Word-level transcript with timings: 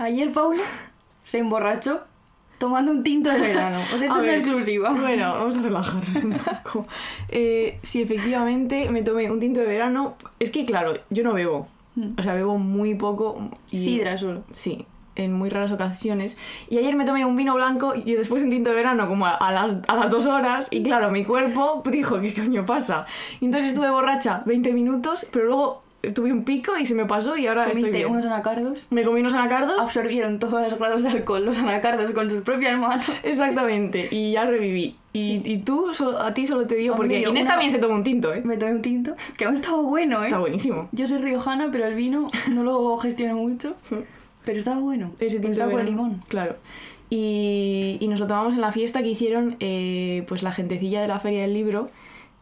Ayer 0.00 0.32
Paula 0.32 0.62
se 1.24 1.38
emborrachó 1.38 2.00
tomando 2.58 2.90
un 2.90 3.02
tinto 3.02 3.30
de 3.30 3.38
verano. 3.38 3.80
O 3.94 3.98
sea, 3.98 4.06
esto 4.06 4.14
A 4.14 4.18
es 4.18 4.22
una 4.24 4.34
exclusiva. 4.36 4.90
Bueno, 4.92 5.32
vamos 5.34 5.56
a 5.58 5.62
relajarnos 5.62 6.16
un 6.24 6.32
poco. 6.64 6.86
Eh, 7.28 7.78
sí, 7.82 8.02
efectivamente 8.02 8.88
me 8.90 9.02
tomé 9.02 9.30
un 9.30 9.38
tinto 9.40 9.60
de 9.60 9.66
verano. 9.66 10.16
Es 10.38 10.50
que, 10.50 10.64
claro, 10.64 10.94
yo 11.10 11.22
no 11.22 11.32
bebo. 11.34 11.68
Mm. 11.96 12.12
O 12.18 12.22
sea, 12.22 12.34
bebo 12.34 12.56
muy 12.58 12.94
poco. 12.94 13.50
y- 13.70 13.78
Sidra 13.78 14.16
solo. 14.16 14.42
Sí, 14.52 14.86
en 15.16 15.32
muy 15.34 15.50
raras 15.50 15.72
ocasiones. 15.72 16.38
Y 16.70 16.78
ayer 16.78 16.96
me 16.96 17.04
tomé 17.04 17.24
un 17.26 17.36
vino 17.36 17.54
blanco 17.54 17.94
y 17.94 18.14
después 18.14 18.42
un 18.42 18.48
tinto 18.50 18.70
de 18.70 18.76
verano 18.76 19.06
como 19.06 19.26
a, 19.26 19.32
a 19.34 19.52
las, 19.52 19.76
a 19.86 19.96
las 19.96 20.10
dos 20.10 20.24
horas. 20.24 20.68
Y 20.70 20.82
claro, 20.82 21.10
mi 21.10 21.24
cuerpo 21.26 21.82
dijo, 21.90 22.20
¿qué 22.20 22.32
coño 22.34 22.64
pasa? 22.64 23.04
Y 23.40 23.44
entonces 23.46 23.70
estuve 23.72 23.90
borracha 23.90 24.42
20 24.46 24.72
minutos, 24.72 25.26
pero 25.30 25.44
luego 25.46 25.82
tuve 26.14 26.32
un 26.32 26.44
pico 26.44 26.76
y 26.78 26.86
se 26.86 26.94
me 26.94 27.04
pasó 27.06 27.36
y 27.36 27.46
ahora 27.46 27.66
estoy 27.66 27.82
Comiste 27.82 27.98
bien. 27.98 28.10
unos 28.10 28.24
anacardos. 28.26 28.86
Me 28.90 29.04
comí 29.04 29.20
unos 29.20 29.34
anacardos. 29.34 29.78
Absorbieron 29.80 30.38
todos 30.38 30.62
los 30.62 30.78
grados 30.78 31.02
de 31.02 31.08
alcohol 31.10 31.44
los 31.44 31.58
anacardos 31.58 32.12
con 32.12 32.30
sus 32.30 32.42
propias 32.42 32.78
manos. 32.78 33.04
Exactamente, 33.22 34.08
y 34.10 34.32
ya 34.32 34.44
reviví. 34.44 34.96
Y, 35.12 35.42
y 35.44 35.58
tú, 35.58 35.86
a 36.20 36.32
ti 36.34 36.46
solo 36.46 36.66
te 36.66 36.76
digo, 36.76 36.94
porque 36.96 37.18
Inés 37.20 37.30
una- 37.30 37.50
también 37.50 37.70
se 37.72 37.78
tomó 37.78 37.94
un 37.96 38.04
tinto, 38.04 38.32
¿eh? 38.32 38.42
Me 38.44 38.56
tomé 38.56 38.72
un 38.72 38.82
tinto, 38.82 39.14
que 39.36 39.44
aún 39.44 39.56
estaba 39.56 39.80
bueno, 39.80 40.22
¿eh? 40.22 40.26
Está 40.26 40.38
buenísimo. 40.38 40.88
Yo 40.92 41.06
soy 41.06 41.18
riojana, 41.18 41.68
pero 41.72 41.84
el 41.86 41.94
vino 41.96 42.28
no 42.48 42.62
lo 42.62 42.96
gestiono 42.98 43.34
mucho. 43.36 43.74
Pero 44.42 44.58
estaba 44.58 44.78
bueno. 44.80 45.12
Ese 45.20 45.36
tinto 45.38 45.52
estaba 45.52 45.70
con 45.70 45.84
limón. 45.84 46.22
Claro. 46.28 46.56
Y, 47.10 47.98
y 48.00 48.08
nos 48.08 48.20
lo 48.20 48.26
tomamos 48.26 48.54
en 48.54 48.62
la 48.62 48.72
fiesta 48.72 49.02
que 49.02 49.08
hicieron 49.08 49.56
eh, 49.60 50.24
pues 50.28 50.42
la 50.42 50.50
gentecilla 50.52 51.02
de 51.02 51.08
la 51.08 51.20
Feria 51.20 51.42
del 51.42 51.52
Libro, 51.52 51.90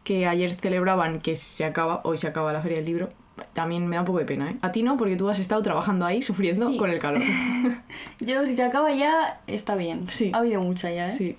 que 0.05 0.25
ayer 0.25 0.51
celebraban 0.51 1.19
que 1.19 1.35
se 1.35 1.65
acaba, 1.65 1.99
hoy 2.05 2.17
se 2.17 2.27
acaba 2.27 2.53
la 2.53 2.61
Feria 2.61 2.77
del 2.77 2.85
Libro. 2.85 3.09
También 3.53 3.87
me 3.87 3.95
da 3.95 4.01
un 4.01 4.05
poco 4.05 4.19
de 4.19 4.25
pena, 4.25 4.51
¿eh? 4.51 4.57
A 4.61 4.71
ti 4.71 4.83
no, 4.83 4.97
porque 4.97 5.15
tú 5.15 5.29
has 5.29 5.39
estado 5.39 5.61
trabajando 5.61 6.05
ahí, 6.05 6.21
sufriendo 6.21 6.69
Sí. 6.69 6.77
con 6.77 6.89
el 6.89 6.99
calor. 6.99 7.21
Yo, 8.19 8.45
si 8.45 8.55
se 8.55 8.63
acaba 8.63 8.93
ya, 8.93 9.39
está 9.47 9.75
bien. 9.75 10.07
Sí. 10.09 10.31
Ha 10.33 10.37
habido 10.39 10.61
mucha 10.61 10.91
ya, 10.91 11.07
¿eh? 11.07 11.11
Sí. 11.11 11.37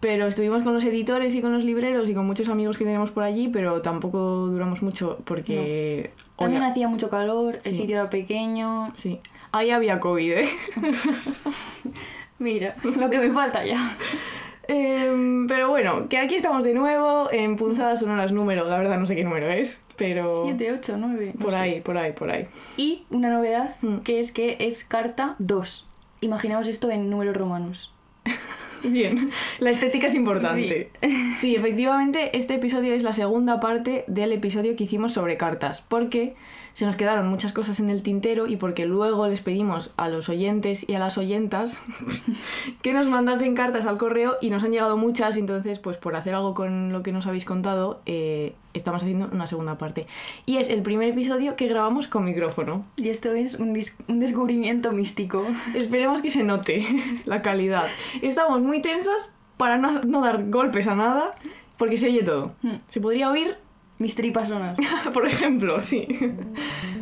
Pero 0.00 0.26
estuvimos 0.26 0.62
con 0.62 0.74
los 0.74 0.84
editores 0.84 1.34
y 1.34 1.40
con 1.40 1.52
los 1.54 1.64
libreros 1.64 2.08
y 2.08 2.14
con 2.14 2.26
muchos 2.26 2.48
amigos 2.48 2.76
que 2.78 2.84
tenemos 2.84 3.10
por 3.10 3.22
allí, 3.22 3.48
pero 3.48 3.80
tampoco 3.82 4.18
duramos 4.48 4.82
mucho 4.82 5.18
porque... 5.24 6.10
También 6.36 6.62
hacía 6.62 6.86
mucho 6.86 7.08
calor, 7.08 7.56
Sí. 7.60 7.70
el 7.70 7.74
sitio 7.76 7.96
era 8.00 8.10
pequeño. 8.10 8.92
Sí. 8.94 9.20
Ahí 9.52 9.70
había 9.70 9.98
COVID, 10.00 10.32
¿eh? 10.32 10.48
Mira, 12.38 12.74
lo 12.84 13.08
que 13.08 13.18
me 13.18 13.30
falta 13.32 13.64
ya. 13.64 13.96
Em, 14.68 15.46
pero 15.46 15.68
bueno, 15.68 16.08
que 16.08 16.18
aquí 16.18 16.34
estamos 16.36 16.62
de 16.64 16.74
nuevo 16.74 17.28
en 17.32 17.56
punzadas 17.56 18.00
sonoras 18.00 18.32
número, 18.32 18.68
la 18.68 18.78
verdad 18.78 18.98
no 18.98 19.06
sé 19.06 19.14
qué 19.16 19.24
número 19.24 19.46
es, 19.48 19.80
pero 19.96 20.42
7, 20.44 20.72
8, 20.72 20.96
9. 20.98 21.32
por 21.40 21.54
ahí, 21.54 21.80
por 21.80 21.96
ahí, 21.98 22.12
por 22.12 22.30
ahí. 22.30 22.46
Y 22.76 23.04
una 23.10 23.30
novedad, 23.30 23.74
Mm. 23.82 23.98
que 23.98 24.20
es 24.20 24.32
que 24.32 24.56
es 24.60 24.84
carta 24.84 25.36
2. 25.38 25.86
Imaginaos 26.20 26.66
esto 26.68 26.90
en 26.90 27.10
números 27.10 27.36
romanos. 27.36 27.92
Bien, 28.82 29.30
la 29.58 29.70
estética 29.70 30.06
es 30.06 30.14
importante. 30.14 30.90
Sí. 31.38 31.54
efectivamente, 31.56 32.36
este 32.36 32.54
episodio 32.54 32.94
es 32.94 33.02
la 33.02 33.12
segunda 33.12 33.60
parte 33.60 34.04
del 34.06 34.32
episodio 34.32 34.74
que 34.76 34.84
hicimos 34.84 35.12
sobre 35.12 35.36
cartas, 35.36 35.82
porque 35.88 36.34
se 36.76 36.84
nos 36.84 36.94
quedaron 36.96 37.26
muchas 37.28 37.54
cosas 37.54 37.80
en 37.80 37.88
el 37.88 38.02
tintero 38.02 38.46
y 38.46 38.56
porque 38.56 38.84
luego 38.84 39.26
les 39.28 39.40
pedimos 39.40 39.94
a 39.96 40.10
los 40.10 40.28
oyentes 40.28 40.86
y 40.86 40.92
a 40.92 40.98
las 40.98 41.16
oyentas 41.16 41.80
que 42.82 42.92
nos 42.92 43.06
mandasen 43.06 43.54
cartas 43.54 43.86
al 43.86 43.96
correo 43.96 44.34
y 44.42 44.50
nos 44.50 44.62
han 44.62 44.72
llegado 44.72 44.98
muchas, 44.98 45.38
entonces, 45.38 45.78
pues 45.78 45.96
por 45.96 46.16
hacer 46.16 46.34
algo 46.34 46.52
con 46.52 46.92
lo 46.92 47.02
que 47.02 47.12
nos 47.12 47.26
habéis 47.26 47.46
contado, 47.46 48.02
eh, 48.04 48.52
estamos 48.74 49.02
haciendo 49.02 49.30
una 49.32 49.46
segunda 49.46 49.78
parte. 49.78 50.06
Y 50.44 50.58
es 50.58 50.68
el 50.68 50.82
primer 50.82 51.08
episodio 51.08 51.56
que 51.56 51.66
grabamos 51.66 52.08
con 52.08 52.26
micrófono. 52.26 52.84
Y 52.96 53.08
esto 53.08 53.32
es 53.32 53.54
un, 53.58 53.74
dis- 53.74 53.96
un 54.06 54.20
descubrimiento 54.20 54.92
místico. 54.92 55.46
Esperemos 55.74 56.20
que 56.20 56.30
se 56.30 56.42
note 56.44 56.86
la 57.24 57.40
calidad. 57.40 57.86
Estamos 58.20 58.60
muy 58.60 58.82
tensas 58.82 59.30
para 59.56 59.78
no, 59.78 60.02
no 60.02 60.20
dar 60.20 60.50
golpes 60.50 60.86
a 60.88 60.94
nada, 60.94 61.30
porque 61.78 61.96
se 61.96 62.08
oye 62.08 62.22
todo. 62.22 62.52
Hmm. 62.60 62.74
Se 62.88 63.00
podría 63.00 63.30
oír, 63.30 63.56
Mis 63.98 64.14
tripas 64.14 64.48
sonan. 64.48 64.76
por 65.14 65.26
ejemplo, 65.26 65.80
sí. 65.80 66.06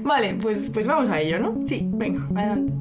Vale, 0.02 0.34
pues, 0.40 0.68
pues 0.72 0.86
vamos 0.86 1.08
a 1.08 1.20
ello, 1.20 1.40
¿no? 1.40 1.58
Sí, 1.66 1.86
Venga. 1.92 2.26
adelante. 2.36 2.72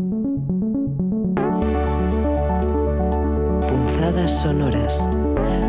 Punzadas 3.67 4.41
sonoras 4.41 5.09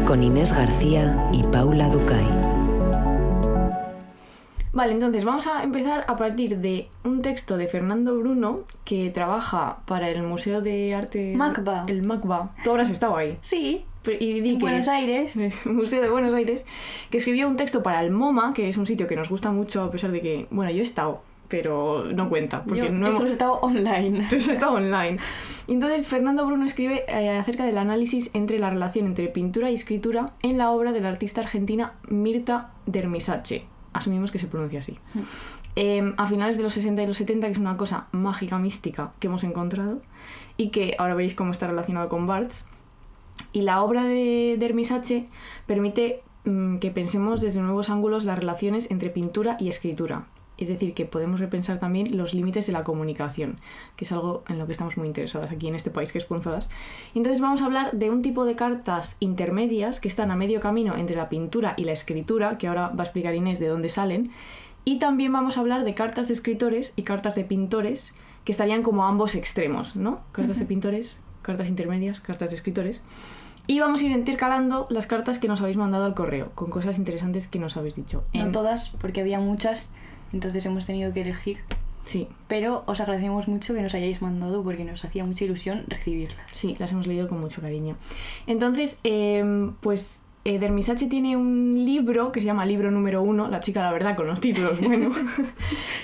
con 0.06 0.22
Inés 0.22 0.52
García 0.52 1.30
y 1.32 1.42
Paula 1.44 1.88
Ducay. 1.88 2.26
Vale, 4.72 4.92
entonces 4.92 5.24
vamos 5.24 5.46
a 5.46 5.62
empezar 5.62 6.04
a 6.08 6.16
partir 6.16 6.58
de 6.58 6.88
un 7.04 7.22
texto 7.22 7.56
de 7.56 7.68
Fernando 7.68 8.18
Bruno 8.18 8.62
que 8.84 9.08
trabaja 9.10 9.78
para 9.86 10.10
el 10.10 10.22
Museo 10.24 10.60
de 10.60 10.94
Arte... 10.94 11.34
MACBA. 11.36 11.84
El 11.86 12.02
MACBA. 12.02 12.50
Tú 12.64 12.70
habrás 12.72 12.90
estado 12.90 13.16
ahí. 13.16 13.38
Sí, 13.40 13.84
Y 14.12 14.54
Buenos 14.56 14.80
es- 14.80 14.88
Aires. 14.88 15.38
Museo 15.64 16.02
de 16.02 16.10
Buenos 16.10 16.34
Aires, 16.34 16.66
que 17.10 17.18
escribió 17.18 17.48
un 17.48 17.56
texto 17.56 17.82
para 17.82 18.02
el 18.02 18.10
MoMA, 18.10 18.52
que 18.54 18.68
es 18.68 18.76
un 18.76 18.86
sitio 18.86 19.06
que 19.06 19.16
nos 19.16 19.28
gusta 19.28 19.50
mucho 19.50 19.82
a 19.82 19.90
pesar 19.90 20.12
de 20.12 20.20
que, 20.20 20.46
bueno, 20.50 20.70
yo 20.70 20.80
he 20.80 20.82
estado, 20.82 21.22
pero 21.48 22.04
no 22.04 22.28
cuenta, 22.28 22.62
porque 22.64 22.80
yo, 22.80 22.90
no 22.90 23.00
yo 23.00 23.06
hemos 23.06 23.16
solo 23.16 23.28
he 23.28 23.32
estado 23.32 23.54
online. 23.60 24.18
entonces 24.24 24.48
está 24.48 24.70
online. 24.70 25.18
Y 25.66 25.72
entonces 25.72 26.08
Fernando 26.08 26.46
Bruno 26.46 26.66
escribe 26.66 27.04
eh, 27.08 27.30
acerca 27.38 27.64
del 27.64 27.78
análisis 27.78 28.30
entre 28.34 28.58
la 28.58 28.70
relación 28.70 29.06
entre 29.06 29.28
pintura 29.28 29.70
y 29.70 29.74
escritura 29.74 30.32
en 30.42 30.58
la 30.58 30.70
obra 30.70 30.92
de 30.92 31.00
la 31.00 31.08
artista 31.08 31.40
argentina 31.40 31.94
Mirta 32.08 32.72
Dermisache. 32.86 33.66
Asumimos 33.92 34.32
que 34.32 34.38
se 34.38 34.46
pronuncia 34.48 34.80
así. 34.80 34.98
Eh, 35.76 36.12
a 36.16 36.26
finales 36.26 36.56
de 36.56 36.62
los 36.62 36.74
60 36.74 37.02
y 37.02 37.06
los 37.06 37.16
70, 37.16 37.46
que 37.46 37.52
es 37.52 37.58
una 37.58 37.76
cosa 37.76 38.06
mágica, 38.12 38.58
mística 38.58 39.12
que 39.18 39.28
hemos 39.28 39.44
encontrado 39.44 40.02
y 40.56 40.70
que 40.70 40.94
ahora 40.98 41.14
veréis 41.14 41.34
cómo 41.34 41.52
está 41.52 41.66
relacionado 41.66 42.08
con 42.08 42.26
Barthes. 42.26 42.66
Y 43.54 43.62
la 43.62 43.82
obra 43.84 44.04
de 44.04 44.56
Dermisache 44.58 45.28
permite 45.66 46.22
mm, 46.44 46.78
que 46.78 46.90
pensemos 46.90 47.40
desde 47.40 47.62
nuevos 47.62 47.88
ángulos 47.88 48.24
las 48.24 48.36
relaciones 48.36 48.90
entre 48.90 49.10
pintura 49.10 49.56
y 49.60 49.68
escritura. 49.68 50.26
Es 50.58 50.68
decir, 50.68 50.92
que 50.92 51.04
podemos 51.04 51.38
repensar 51.38 51.78
también 51.78 52.16
los 52.16 52.34
límites 52.34 52.66
de 52.66 52.72
la 52.72 52.82
comunicación, 52.82 53.60
que 53.96 54.04
es 54.04 54.12
algo 54.12 54.42
en 54.48 54.58
lo 54.58 54.66
que 54.66 54.72
estamos 54.72 54.96
muy 54.96 55.06
interesadas 55.06 55.52
aquí 55.52 55.68
en 55.68 55.76
este 55.76 55.90
país 55.90 56.10
que 56.10 56.18
es 56.18 56.24
Punzadas. 56.24 56.68
Y 57.14 57.18
entonces 57.18 57.40
vamos 57.40 57.62
a 57.62 57.66
hablar 57.66 57.92
de 57.92 58.10
un 58.10 58.22
tipo 58.22 58.44
de 58.44 58.56
cartas 58.56 59.16
intermedias 59.20 60.00
que 60.00 60.08
están 60.08 60.32
a 60.32 60.36
medio 60.36 60.60
camino 60.60 60.96
entre 60.96 61.14
la 61.14 61.28
pintura 61.28 61.74
y 61.76 61.84
la 61.84 61.92
escritura, 61.92 62.58
que 62.58 62.66
ahora 62.66 62.88
va 62.88 63.02
a 63.02 63.06
explicar 63.06 63.36
Inés 63.36 63.60
de 63.60 63.68
dónde 63.68 63.88
salen. 63.88 64.32
Y 64.84 64.98
también 64.98 65.32
vamos 65.32 65.56
a 65.56 65.60
hablar 65.60 65.84
de 65.84 65.94
cartas 65.94 66.26
de 66.26 66.34
escritores 66.34 66.92
y 66.96 67.02
cartas 67.02 67.36
de 67.36 67.44
pintores, 67.44 68.14
que 68.44 68.52
estarían 68.52 68.82
como 68.82 69.04
a 69.04 69.08
ambos 69.08 69.36
extremos, 69.36 69.96
¿no? 69.96 70.22
Cartas 70.32 70.58
de 70.58 70.66
pintores, 70.66 71.18
cartas 71.44 71.68
intermedias, 71.68 72.20
cartas 72.20 72.50
de 72.50 72.56
escritores. 72.56 73.00
Y 73.66 73.78
vamos 73.80 74.02
a 74.02 74.04
ir 74.04 74.10
intercalando 74.10 74.86
las 74.90 75.06
cartas 75.06 75.38
que 75.38 75.46
nos 75.48 75.60
habéis 75.60 75.76
mandado 75.76 76.04
al 76.04 76.14
correo, 76.14 76.50
con 76.54 76.68
cosas 76.70 76.98
interesantes 76.98 77.46
que 77.48 77.58
nos 77.58 77.76
habéis 77.76 77.94
dicho. 77.94 78.24
No 78.34 78.42
En- 78.46 78.52
todas, 78.52 78.90
porque 78.90 79.20
había 79.20 79.38
muchas, 79.40 79.90
entonces 80.32 80.66
hemos 80.66 80.84
tenido 80.84 81.12
que 81.12 81.22
elegir. 81.22 81.58
Sí, 82.04 82.28
Pero 82.48 82.82
os 82.86 83.00
agradecemos 83.00 83.48
mucho 83.48 83.72
que 83.72 83.80
nos 83.80 83.94
hayáis 83.94 84.20
mandado 84.20 84.62
porque 84.62 84.84
nos 84.84 85.02
hacía 85.06 85.24
mucha 85.24 85.46
ilusión 85.46 85.84
recibirlas. 85.88 86.44
sí, 86.50 86.76
las 86.78 86.92
hemos 86.92 87.06
leído 87.06 87.28
con 87.28 87.40
mucho 87.40 87.62
cariño. 87.62 87.96
Entonces, 88.46 89.00
em, 89.04 89.72
pues 89.80 90.23
eh, 90.44 90.58
Dermisache 90.58 91.06
tiene 91.06 91.36
un 91.36 91.84
libro 91.84 92.30
que 92.30 92.40
se 92.40 92.46
llama 92.46 92.66
Libro 92.66 92.90
número 92.90 93.22
uno, 93.22 93.48
la 93.48 93.60
chica 93.60 93.82
la 93.82 93.92
verdad 93.92 94.14
con 94.14 94.26
los 94.26 94.40
títulos, 94.40 94.78
bueno, 94.82 95.10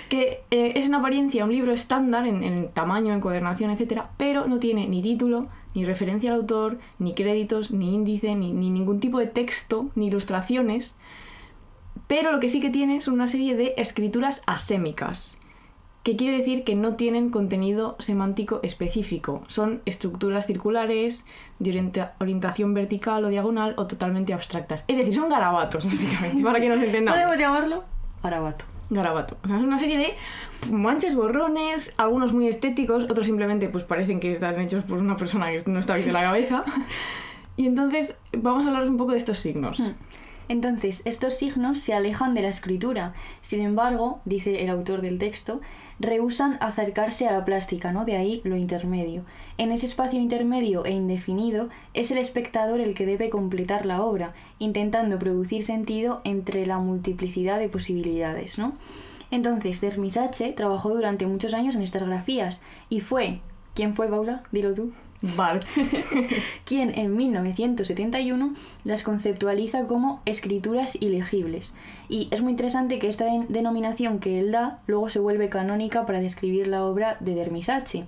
que 0.08 0.42
eh, 0.50 0.72
es 0.76 0.86
en 0.86 0.94
apariencia 0.94 1.44
un 1.44 1.52
libro 1.52 1.72
estándar 1.72 2.26
en, 2.26 2.42
en 2.42 2.68
tamaño, 2.68 3.14
encuadernación, 3.14 3.70
etcétera, 3.70 4.10
pero 4.16 4.46
no 4.46 4.58
tiene 4.58 4.88
ni 4.88 5.02
título, 5.02 5.48
ni 5.74 5.84
referencia 5.84 6.32
al 6.32 6.40
autor, 6.40 6.78
ni 6.98 7.14
créditos, 7.14 7.70
ni 7.70 7.94
índice, 7.94 8.34
ni, 8.34 8.52
ni 8.52 8.70
ningún 8.70 8.98
tipo 8.98 9.18
de 9.18 9.26
texto, 9.26 9.90
ni 9.94 10.06
ilustraciones. 10.06 10.98
Pero 12.06 12.32
lo 12.32 12.40
que 12.40 12.48
sí 12.48 12.60
que 12.60 12.70
tiene 12.70 13.02
son 13.02 13.14
una 13.14 13.28
serie 13.28 13.54
de 13.54 13.74
escrituras 13.76 14.42
asémicas, 14.46 15.38
que 16.02 16.16
quiere 16.16 16.38
decir 16.38 16.64
que 16.64 16.74
no 16.74 16.94
tienen 16.96 17.30
contenido 17.30 17.96
semántico 17.98 18.60
específico. 18.62 19.42
Son 19.48 19.82
estructuras 19.84 20.46
circulares, 20.46 21.26
de 21.58 21.70
orienta- 21.70 22.12
orientación 22.20 22.72
vertical 22.72 23.24
o 23.24 23.28
diagonal 23.28 23.74
o 23.76 23.86
totalmente 23.86 24.32
abstractas. 24.32 24.84
Es 24.88 24.96
decir, 24.96 25.14
son 25.14 25.28
garabatos, 25.28 25.84
básicamente, 25.90 26.42
para 26.42 26.60
que 26.60 26.68
nos 26.68 26.82
entendamos. 26.82 27.18
Podemos 27.18 27.38
llamarlo 27.40 27.84
Arabato. 28.22 28.64
Garabato. 28.88 29.36
O 29.44 29.46
sea, 29.46 29.58
es 29.58 29.62
una 29.62 29.78
serie 29.78 29.98
de 29.98 30.14
manches, 30.72 31.14
borrones, 31.14 31.92
algunos 31.96 32.32
muy 32.32 32.48
estéticos, 32.48 33.04
otros 33.04 33.24
simplemente 33.26 33.68
pues 33.68 33.84
parecen 33.84 34.18
que 34.18 34.32
están 34.32 34.58
hechos 34.60 34.82
por 34.82 34.98
una 34.98 35.16
persona 35.16 35.50
que 35.50 35.62
no 35.70 35.78
está 35.78 35.94
bien 35.94 36.06
de 36.08 36.12
la 36.12 36.22
cabeza. 36.22 36.64
Y 37.56 37.66
entonces 37.66 38.16
vamos 38.32 38.64
a 38.64 38.68
hablaros 38.68 38.88
un 38.88 38.96
poco 38.96 39.10
de 39.12 39.18
estos 39.18 39.38
signos. 39.38 39.80
Hmm. 39.80 39.92
Entonces, 40.48 41.02
estos 41.04 41.36
signos 41.36 41.78
se 41.78 41.92
alejan 41.92 42.32
de 42.34 42.40
la 42.40 42.48
escritura. 42.48 43.12
Sin 43.42 43.60
embargo, 43.60 44.22
dice 44.24 44.62
el 44.64 44.70
autor 44.70 45.02
del 45.02 45.18
texto, 45.18 45.60
rehusan 46.00 46.56
acercarse 46.60 47.28
a 47.28 47.32
la 47.32 47.44
plástica, 47.44 47.92
¿no? 47.92 48.04
De 48.04 48.16
ahí 48.16 48.40
lo 48.42 48.56
intermedio. 48.56 49.22
En 49.58 49.70
ese 49.70 49.86
espacio 49.86 50.18
intermedio 50.18 50.84
e 50.84 50.90
indefinido 50.90 51.68
es 51.94 52.10
el 52.10 52.18
espectador 52.18 52.80
el 52.80 52.94
que 52.94 53.06
debe 53.06 53.30
completar 53.30 53.86
la 53.86 54.02
obra, 54.02 54.34
intentando 54.58 55.18
producir 55.18 55.62
sentido 55.62 56.22
entre 56.24 56.66
la 56.66 56.78
multiplicidad 56.78 57.58
de 57.58 57.68
posibilidades, 57.68 58.58
¿no? 58.58 58.72
Entonces, 59.30 59.80
Dermisache 59.80 60.52
trabajó 60.52 60.88
durante 60.88 61.26
muchos 61.26 61.54
años 61.54 61.76
en 61.76 61.82
estas 61.82 62.02
grafías 62.02 62.62
y 62.88 63.00
fue 63.00 63.40
¿Quién 63.74 63.94
fue, 63.94 64.08
Paula? 64.08 64.42
Dilo 64.50 64.74
tú. 64.74 64.92
Barthes. 65.22 65.80
quien 66.64 66.96
en 66.98 67.16
1971 67.16 68.54
las 68.84 69.02
conceptualiza 69.02 69.86
como 69.86 70.22
escrituras 70.24 70.96
ilegibles. 71.00 71.74
Y 72.08 72.28
es 72.30 72.40
muy 72.42 72.52
interesante 72.52 72.98
que 72.98 73.08
esta 73.08 73.26
den- 73.26 73.46
denominación 73.48 74.18
que 74.18 74.38
él 74.40 74.52
da 74.52 74.80
luego 74.86 75.08
se 75.10 75.18
vuelve 75.18 75.48
canónica 75.48 76.06
para 76.06 76.20
describir 76.20 76.66
la 76.68 76.84
obra 76.84 77.16
de 77.20 77.34
Dermisachi. 77.34 78.04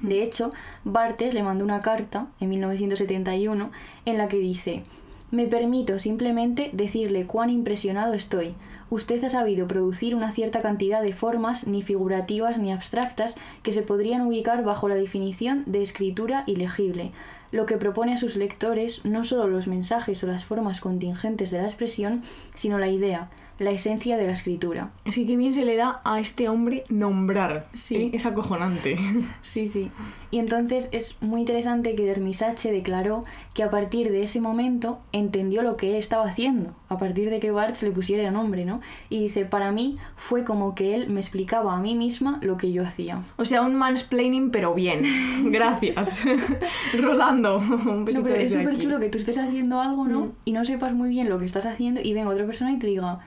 De 0.00 0.22
hecho, 0.22 0.52
Bartes 0.84 1.32
le 1.34 1.42
mandó 1.42 1.64
una 1.64 1.80
carta 1.82 2.26
en 2.38 2.50
1971 2.50 3.70
en 4.04 4.18
la 4.18 4.28
que 4.28 4.36
dice 4.38 4.82
Me 5.30 5.46
permito 5.46 5.98
simplemente 5.98 6.70
decirle 6.72 7.26
cuán 7.26 7.50
impresionado 7.50 8.12
estoy. 8.14 8.54
Usted 8.88 9.22
ha 9.24 9.30
sabido 9.30 9.66
producir 9.66 10.14
una 10.14 10.30
cierta 10.30 10.62
cantidad 10.62 11.02
de 11.02 11.12
formas 11.12 11.66
ni 11.66 11.82
figurativas 11.82 12.58
ni 12.58 12.72
abstractas 12.72 13.36
que 13.62 13.72
se 13.72 13.82
podrían 13.82 14.22
ubicar 14.22 14.62
bajo 14.62 14.88
la 14.88 14.94
definición 14.94 15.64
de 15.66 15.82
escritura 15.82 16.44
ilegible, 16.46 17.10
lo 17.50 17.66
que 17.66 17.78
propone 17.78 18.14
a 18.14 18.18
sus 18.18 18.36
lectores 18.36 19.04
no 19.04 19.24
solo 19.24 19.48
los 19.48 19.66
mensajes 19.66 20.22
o 20.22 20.26
las 20.26 20.44
formas 20.44 20.80
contingentes 20.80 21.50
de 21.50 21.58
la 21.58 21.64
expresión, 21.64 22.22
sino 22.54 22.78
la 22.78 22.88
idea, 22.88 23.30
la 23.58 23.70
esencia 23.70 24.16
de 24.16 24.26
la 24.26 24.32
escritura. 24.32 24.90
Así 25.04 25.26
que 25.26 25.36
bien 25.36 25.54
se 25.54 25.64
le 25.64 25.76
da 25.76 26.00
a 26.04 26.20
este 26.20 26.48
hombre 26.48 26.84
nombrar. 26.90 27.68
Sí. 27.74 27.96
¿eh? 27.96 28.10
Es 28.12 28.26
acojonante. 28.26 28.96
Sí, 29.42 29.66
sí. 29.66 29.90
Y 30.30 30.38
entonces 30.38 30.88
es 30.92 31.16
muy 31.20 31.40
interesante 31.40 31.94
que 31.94 32.04
Dermisache 32.04 32.72
declaró 32.72 33.24
que 33.54 33.62
a 33.62 33.70
partir 33.70 34.10
de 34.10 34.22
ese 34.22 34.40
momento 34.40 34.98
entendió 35.12 35.62
lo 35.62 35.76
que 35.76 35.90
él 35.90 35.96
estaba 35.96 36.24
haciendo, 36.24 36.74
a 36.88 36.98
partir 36.98 37.30
de 37.30 37.40
que 37.40 37.50
Barthes 37.50 37.82
le 37.82 37.90
pusiera 37.90 38.30
nombre, 38.30 38.64
¿no? 38.64 38.80
Y 39.08 39.20
dice, 39.20 39.44
para 39.44 39.72
mí 39.72 39.98
fue 40.16 40.44
como 40.44 40.74
que 40.74 40.94
él 40.94 41.08
me 41.08 41.20
explicaba 41.20 41.74
a 41.74 41.80
mí 41.80 41.94
misma 41.94 42.38
lo 42.42 42.56
que 42.56 42.72
yo 42.72 42.82
hacía. 42.84 43.22
O 43.36 43.44
sea, 43.44 43.62
un 43.62 43.74
mansplaining, 43.74 44.50
pero 44.50 44.74
bien. 44.74 45.02
Gracias. 45.52 46.22
Rolando. 47.00 47.58
Un 47.58 48.04
No, 48.04 48.22
pero 48.22 48.34
es 48.34 48.52
súper 48.52 48.78
chulo 48.78 48.98
que 48.98 49.08
tú 49.08 49.18
estés 49.18 49.38
haciendo 49.38 49.80
algo, 49.80 50.06
¿no? 50.06 50.20
Mm. 50.20 50.32
Y 50.44 50.52
no 50.52 50.64
sepas 50.64 50.92
muy 50.92 51.10
bien 51.10 51.28
lo 51.28 51.38
que 51.38 51.46
estás 51.46 51.66
haciendo 51.66 52.00
y 52.02 52.12
venga 52.12 52.30
otra 52.30 52.46
persona 52.46 52.72
y 52.72 52.78
te 52.78 52.86
diga... 52.86 53.20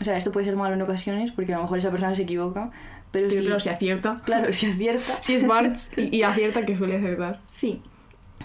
O 0.00 0.04
sea, 0.04 0.16
esto 0.16 0.30
puede 0.30 0.46
ser 0.46 0.56
malo 0.56 0.74
en 0.74 0.82
ocasiones 0.82 1.32
porque 1.32 1.52
a 1.52 1.56
lo 1.56 1.64
mejor 1.64 1.78
esa 1.78 1.90
persona 1.90 2.14
se 2.14 2.22
equivoca, 2.22 2.70
pero 3.12 3.28
Pero 3.28 3.40
si... 3.40 3.46
claro, 3.46 3.60
se 3.60 3.70
acierta. 3.70 4.22
Claro, 4.24 4.52
si 4.52 4.66
acierta... 4.66 5.18
Si 5.22 5.34
es 5.34 5.46
Barthes 5.46 5.92
y, 5.96 6.16
y 6.16 6.22
acierta, 6.24 6.64
que 6.64 6.76
suele 6.76 6.96
acertar. 6.96 7.40
Sí. 7.48 7.82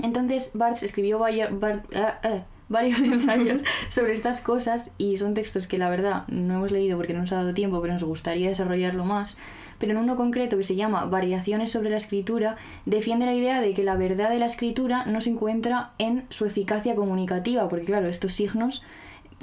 Entonces 0.02 0.52
Barthes 0.56 0.84
escribió 0.84 1.20
vaya- 1.20 1.50
ah, 1.96 2.20
ah, 2.24 2.44
varios 2.68 3.00
ensayos 3.02 3.64
sobre 3.90 4.14
estas 4.14 4.42
cosas 4.42 4.94
y 4.98 5.18
son 5.18 5.34
textos 5.34 5.68
que 5.68 5.78
la 5.78 5.90
verdad 5.90 6.28
no 6.28 6.56
hemos 6.56 6.72
leído 6.72 6.98
porque 6.98 7.14
no 7.14 7.22
nos 7.22 7.32
ha 7.32 7.38
dado 7.38 7.54
tiempo, 7.54 7.80
pero 7.82 7.94
nos 7.94 8.04
gustaría 8.04 8.50
desarrollarlo 8.50 9.06
más. 9.06 9.38
Pero 9.78 9.92
en 9.92 9.98
uno 9.98 10.16
concreto 10.16 10.58
que 10.58 10.64
se 10.64 10.76
llama 10.78 11.04
Variaciones 11.06 11.70
sobre 11.72 11.90
la 11.90 11.98
escritura, 11.98 12.56
defiende 12.86 13.26
la 13.26 13.34
idea 13.34 13.60
de 13.62 13.74
que 13.74 13.84
la 13.84 13.96
verdad 13.98 14.30
de 14.30 14.40
la 14.40 14.46
escritura 14.46 15.06
no 15.06 15.20
se 15.22 15.30
encuentra 15.32 15.92
en 15.98 16.24
su 16.30 16.46
eficacia 16.46 16.96
comunicativa, 16.96 17.68
porque 17.68 17.86
claro, 17.86 18.08
estos 18.08 18.34
signos 18.34 18.84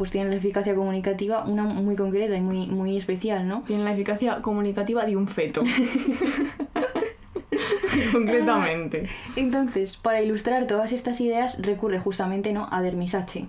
pues 0.02 0.10
tienen 0.10 0.31
la 0.32 0.37
eficacia 0.38 0.75
comunicativa 0.75 1.44
una 1.44 1.62
muy 1.62 1.94
concreta 1.94 2.34
y 2.37 2.40
muy, 2.40 2.66
muy 2.66 2.96
especial, 2.96 3.46
¿no? 3.46 3.62
Tiene 3.69 3.84
la 3.84 3.93
eficacia 3.93 4.43
comunicativa 4.43 5.06
de 5.06 5.16
un 5.16 5.28
feto. 5.28 5.62
Concretamente. 8.12 9.08
Entonces, 9.37 9.96
para 9.96 10.20
ilustrar 10.22 10.66
todas 10.66 10.90
estas 10.90 11.20
ideas 11.20 11.56
recurre 11.62 12.00
justamente 12.00 12.52
¿no? 12.52 12.66
a 12.72 12.82
Dermisache, 12.82 13.44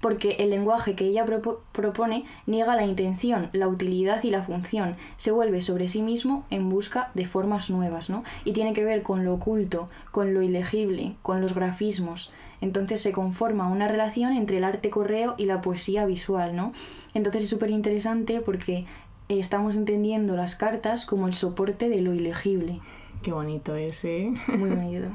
porque 0.00 0.36
el 0.38 0.48
lenguaje 0.48 0.94
que 0.94 1.04
ella 1.04 1.26
propo- 1.26 1.58
propone 1.72 2.24
niega 2.46 2.74
la 2.74 2.84
intención, 2.86 3.50
la 3.52 3.68
utilidad 3.68 4.22
y 4.24 4.30
la 4.30 4.42
función, 4.42 4.96
se 5.18 5.30
vuelve 5.30 5.60
sobre 5.60 5.90
sí 5.90 6.00
mismo 6.00 6.46
en 6.48 6.70
busca 6.70 7.10
de 7.12 7.26
formas 7.26 7.68
nuevas, 7.68 8.08
¿no? 8.08 8.24
Y 8.46 8.52
tiene 8.52 8.72
que 8.72 8.84
ver 8.84 9.02
con 9.02 9.26
lo 9.26 9.34
oculto, 9.34 9.90
con 10.10 10.32
lo 10.32 10.40
ilegible, 10.40 11.12
con 11.20 11.42
los 11.42 11.54
grafismos. 11.54 12.30
Entonces 12.60 13.00
se 13.02 13.12
conforma 13.12 13.68
una 13.68 13.88
relación 13.88 14.32
entre 14.32 14.58
el 14.58 14.64
arte 14.64 14.90
correo 14.90 15.34
y 15.38 15.46
la 15.46 15.60
poesía 15.60 16.06
visual, 16.06 16.56
¿no? 16.56 16.72
Entonces 17.14 17.44
es 17.44 17.50
súper 17.50 17.70
interesante 17.70 18.40
porque 18.40 18.86
estamos 19.28 19.76
entendiendo 19.76 20.36
las 20.36 20.56
cartas 20.56 21.06
como 21.06 21.28
el 21.28 21.34
soporte 21.34 21.88
de 21.88 22.00
lo 22.00 22.14
ilegible. 22.14 22.80
Qué 23.22 23.32
bonito 23.32 23.76
es, 23.76 24.04
¿eh? 24.04 24.32
Muy 24.48 24.70
bonito. 24.76 25.08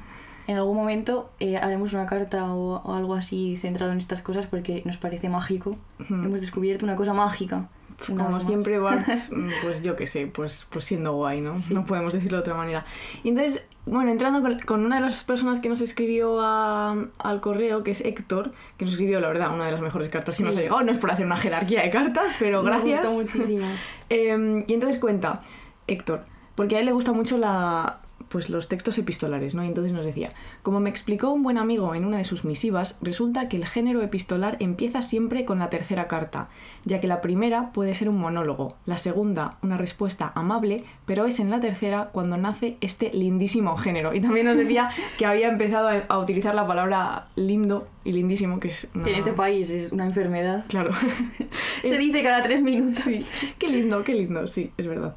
En 0.45 0.57
algún 0.57 0.75
momento 0.75 1.29
eh, 1.39 1.57
haremos 1.57 1.93
una 1.93 2.05
carta 2.05 2.53
o, 2.53 2.81
o 2.83 2.93
algo 2.93 3.13
así 3.13 3.57
centrado 3.57 3.91
en 3.93 3.97
estas 3.97 4.21
cosas 4.21 4.45
porque 4.45 4.81
nos 4.85 4.97
parece 4.97 5.29
mágico. 5.29 5.77
Hemos 6.09 6.41
descubierto 6.41 6.85
una 6.85 6.95
cosa 6.95 7.13
mágica. 7.13 7.69
Una 8.09 8.25
Como 8.25 8.41
siempre, 8.41 8.79
mm, 8.79 9.49
pues 9.63 9.81
yo 9.81 9.95
qué 9.95 10.07
sé, 10.07 10.27
pues, 10.27 10.67
pues 10.69 10.85
siendo 10.85 11.13
guay, 11.13 11.41
¿no? 11.41 11.55
No 11.69 11.85
podemos 11.85 12.13
decirlo 12.13 12.37
de 12.37 12.41
otra 12.41 12.55
manera. 12.55 12.85
Y 13.23 13.29
entonces, 13.29 13.65
bueno, 13.85 14.11
entrando 14.11 14.41
con, 14.41 14.59
con 14.61 14.85
una 14.85 14.95
de 14.95 15.01
las 15.01 15.23
personas 15.23 15.59
que 15.59 15.67
nos 15.69 15.81
escribió 15.81 16.39
a- 16.41 16.95
al 17.19 17.41
correo, 17.41 17.83
que 17.83 17.91
es 17.91 18.01
Héctor, 18.01 18.53
que 18.77 18.85
nos 18.85 18.93
escribió, 18.93 19.19
la 19.19 19.27
verdad, 19.27 19.53
una 19.53 19.65
de 19.65 19.71
las 19.73 19.81
mejores 19.81 20.09
cartas 20.09 20.35
que 20.35 20.37
Sí. 20.37 20.43
nos 20.43 20.55
ha 20.55 20.59
llegado. 20.61 20.81
No 20.83 20.91
es 20.91 20.97
por 20.97 21.11
hacer 21.11 21.25
una 21.25 21.35
jerarquía 21.37 21.81
de 21.81 21.89
cartas, 21.89 22.33
pero 22.39 22.63
Me 22.63 22.69
gracias. 22.71 23.03
gusta 23.03 23.21
muchísimo. 23.21 23.65
Eh, 24.09 24.63
y 24.67 24.73
entonces 24.73 25.01
cuenta, 25.01 25.41
Héctor, 25.87 26.25
porque 26.55 26.75
a 26.77 26.79
él 26.79 26.85
le 26.85 26.91
gusta 26.91 27.11
mucho 27.13 27.37
la, 27.37 27.99
pues 28.33 28.49
los 28.49 28.67
textos 28.67 28.97
epistolares, 28.97 29.53
¿no? 29.53 29.63
Y 29.63 29.67
entonces 29.67 29.93
nos 29.93 30.03
decía, 30.03 30.31
como 30.63 30.79
me 30.79 30.89
explicó 30.89 31.29
un 31.29 31.43
buen 31.43 31.59
amigo 31.59 31.93
en 31.93 32.03
una 32.03 32.17
de 32.17 32.23
sus 32.23 32.45
misivas, 32.45 32.97
resulta 32.99 33.47
que 33.47 33.57
el 33.57 33.65
género 33.67 34.01
epistolar 34.01 34.57
empieza 34.59 35.03
siempre 35.03 35.45
con 35.45 35.59
la 35.59 35.69
tercera 35.69 36.07
carta, 36.07 36.49
ya 36.83 36.99
que 36.99 37.05
la 37.05 37.21
primera 37.21 37.71
puede 37.73 37.93
ser 37.93 38.09
un 38.09 38.17
monólogo, 38.17 38.75
la 38.87 38.97
segunda 38.97 39.57
una 39.61 39.77
respuesta 39.77 40.31
amable, 40.33 40.83
pero 41.05 41.27
es 41.27 41.39
en 41.39 41.51
la 41.51 41.59
tercera 41.59 42.09
cuando 42.11 42.35
nace 42.35 42.77
este 42.81 43.11
lindísimo 43.13 43.77
género. 43.77 44.15
Y 44.15 44.19
también 44.19 44.47
nos 44.47 44.57
decía 44.57 44.89
que 45.19 45.27
había 45.27 45.49
empezado 45.49 45.89
a, 46.09 46.17
utilizar 46.17 46.55
la 46.55 46.65
palabra 46.65 47.27
lindo 47.35 47.87
y 48.03 48.13
lindísimo, 48.13 48.59
que 48.59 48.69
es... 48.69 48.87
una- 48.95 49.03
Que 49.03 49.11
en 49.11 49.19
este 49.19 49.33
país 49.33 49.69
es 49.69 49.91
una 49.91 50.07
enfermedad. 50.07 50.65
Claro. 50.69 50.91
Se 51.83 51.97
dice 51.99 52.23
cada 52.23 52.41
tres 52.41 52.63
minutos. 52.63 53.03
Sí, 53.03 53.23
qué 53.59 53.67
lindo, 53.67 54.03
qué 54.03 54.15
lindo, 54.15 54.47
sí, 54.47 54.71
es 54.75 54.87
verdad. 54.87 55.15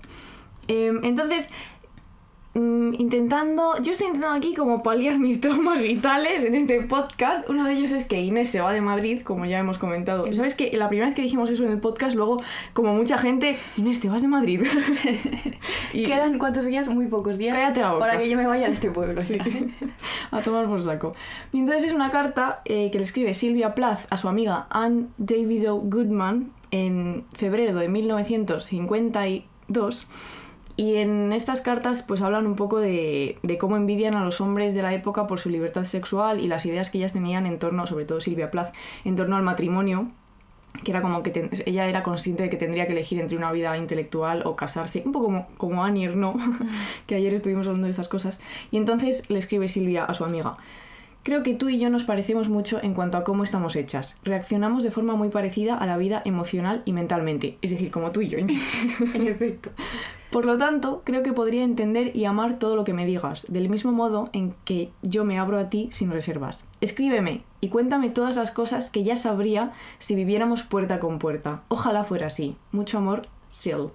Em, 0.68 1.00
entonces, 1.04 1.50
intentando, 2.56 3.75
yo 3.82 3.93
estoy 3.93 4.08
intentando 4.08 4.37
aquí 4.37 4.55
como 4.55 4.82
paliar 4.82 5.19
mis 5.19 5.41
traumas 5.41 5.82
vitales 5.82 6.43
en 6.43 6.55
este 6.55 6.81
podcast. 6.82 7.49
Uno 7.49 7.64
de 7.64 7.75
ellos 7.75 7.93
es 7.93 8.06
que 8.06 8.20
Inés 8.20 8.50
se 8.50 8.61
va 8.61 8.73
de 8.73 8.81
Madrid, 8.81 9.23
como 9.23 9.47
ya 9.47 9.58
hemos 9.58 9.79
comentado. 9.79 10.32
¿Sabes 10.32 10.55
que 10.55 10.76
la 10.76 10.88
primera 10.88 11.08
vez 11.08 11.14
que 11.14 11.23
dijimos 11.23 11.50
eso 11.50 11.64
en 11.64 11.73
el 11.73 11.79
podcast, 11.79 12.14
luego, 12.14 12.43
como 12.73 12.94
mucha 12.94 13.19
gente, 13.19 13.56
Inés, 13.76 14.00
te 14.00 14.08
vas 14.08 14.23
de 14.23 14.29
Madrid? 14.29 14.62
y 15.93 16.06
Quedan 16.06 16.38
cuántos 16.38 16.64
días, 16.64 16.88
muy 16.88 17.06
pocos 17.06 17.38
días, 17.38 17.55
Cállate 17.55 17.81
la 17.81 17.93
boca. 17.93 18.06
para 18.06 18.19
que 18.19 18.29
yo 18.29 18.37
me 18.37 18.47
vaya 18.47 18.69
de 18.69 18.75
este 18.75 18.91
pueblo. 18.91 19.20
Sí. 19.23 19.38
a 20.31 20.41
tomar 20.41 20.67
por 20.67 20.83
saco. 20.83 21.12
Y 21.52 21.59
entonces 21.59 21.85
es 21.85 21.92
una 21.92 22.11
carta 22.11 22.62
eh, 22.64 22.90
que 22.90 22.99
le 22.99 23.04
escribe 23.04 23.35
Silvia 23.35 23.75
Plath 23.75 24.07
a 24.11 24.16
su 24.16 24.28
amiga 24.28 24.66
Anne 24.71 25.07
David 25.19 25.71
O. 25.71 25.80
Goodman 25.80 26.52
en 26.71 27.25
febrero 27.33 27.78
de 27.78 27.88
1952. 27.88 30.07
Y 30.76 30.97
en 30.97 31.33
estas 31.33 31.62
cartas 31.62 32.02
pues 32.02 32.21
hablan 32.21 32.47
un 32.47 32.54
poco 32.54 32.78
de, 32.78 33.38
cómo 33.59 33.76
envidian 33.76 34.14
a 34.14 34.25
los 34.25 34.40
hombres 34.42 34.75
de 34.75 34.83
la 34.83 34.92
época 34.92 35.26
por 35.26 35.40
su 35.40 35.49
libertad 35.49 35.87
sexual 35.87 36.40
y 36.40 36.49
las 36.49 36.66
ideas 36.66 36.90
que 36.90 36.99
ellas 36.99 37.14
tenían 37.14 37.47
en 37.47 37.59
torno, 37.59 37.87
sobre 37.87 38.04
todo 38.04 38.21
Silvia 38.21 38.50
Plath, 38.50 38.75
en 39.04 39.16
torno 39.16 39.37
al 39.37 39.42
matrimonio 39.42 40.06
que 40.85 40.90
era 40.90 41.00
como 41.00 41.23
que 41.23 41.49
ella 41.64 41.87
era 41.87 42.02
consciente 42.02 42.42
de 42.42 42.50
que 42.50 42.59
tendría 42.59 42.87
que 42.87 42.92
elegir 42.92 43.18
entre 43.18 43.38
una 43.38 43.50
vida 43.50 43.78
intelectual 43.78 44.42
o 44.45 44.56
casarse, 44.56 45.02
un 45.06 45.12
poco 45.12 45.25
como, 45.25 45.47
como 45.56 45.83
Annie 45.83 46.04
Ernaux, 46.04 46.38
que 47.06 47.14
ayer 47.14 47.33
estuvimos 47.33 47.66
hablando 47.66 47.87
de 47.87 47.92
estas 47.92 48.09
cosas. 48.09 48.42
Y 48.71 48.76
entonces 48.76 49.30
le 49.30 49.38
escribe 49.38 49.68
Silvia 49.68 50.04
a 50.04 50.12
su 50.12 50.25
amiga. 50.25 50.59
Creo 51.26 51.42
que 51.42 51.54
tú 51.54 51.68
y 51.68 51.80
yo 51.80 51.90
nos 51.90 52.04
parecemos 52.04 52.49
mucho 52.49 52.80
en 52.80 52.95
cuanto 52.95 53.18
a 53.18 53.25
cómo 53.25 53.42
estamos 53.42 53.75
hechas. 53.75 54.16
Reaccionamos 54.23 54.85
de 54.85 54.92
forma 54.92 55.16
muy 55.16 55.28
parecida 55.28 55.75
a 55.75 55.85
la 55.85 55.97
vida 55.97 56.23
emocional 56.25 56.83
y 56.85 56.92
mentalmente, 56.92 57.59
es 57.62 57.73
decir, 57.73 57.90
como 57.90 58.12
tú 58.12 58.21
y 58.21 58.28
yo. 58.28 58.38
Inés. 58.38 58.62
en 59.12 59.26
efecto. 59.26 59.71
Por 60.30 60.45
lo 60.45 60.56
tanto, 60.56 61.02
creo 61.04 61.25
que 61.25 61.33
podría 61.33 61.64
entender 61.64 62.14
y 62.14 62.26
amar 62.26 62.61
todo 62.61 62.76
lo 62.76 62.85
que 62.85 62.92
me 62.92 63.06
digas, 63.06 63.45
del 63.49 63.68
mismo 63.68 63.90
modo 63.90 64.30
en 64.33 64.54
que 64.64 64.92
yo 65.02 65.25
me 65.25 65.40
abro 65.40 65.59
a 65.59 65.68
ti 65.68 65.88
sin 65.90 66.12
reservas. 66.12 66.68
Escríbeme 66.80 67.42
y 67.61 67.71
cuéntame 67.71 68.09
todas 68.09 68.37
las 68.37 68.52
cosas 68.52 68.90
que 68.90 69.02
ya 69.02 69.16
sabría 69.16 69.73
si 69.99 70.14
viviéramos 70.14 70.62
puerta 70.62 71.00
con 71.00 71.18
puerta. 71.18 71.64
Ojalá 71.66 72.04
fuera 72.04 72.28
así. 72.28 72.54
Mucho 72.71 72.99
amor, 72.99 73.26
Sil. 73.50 73.90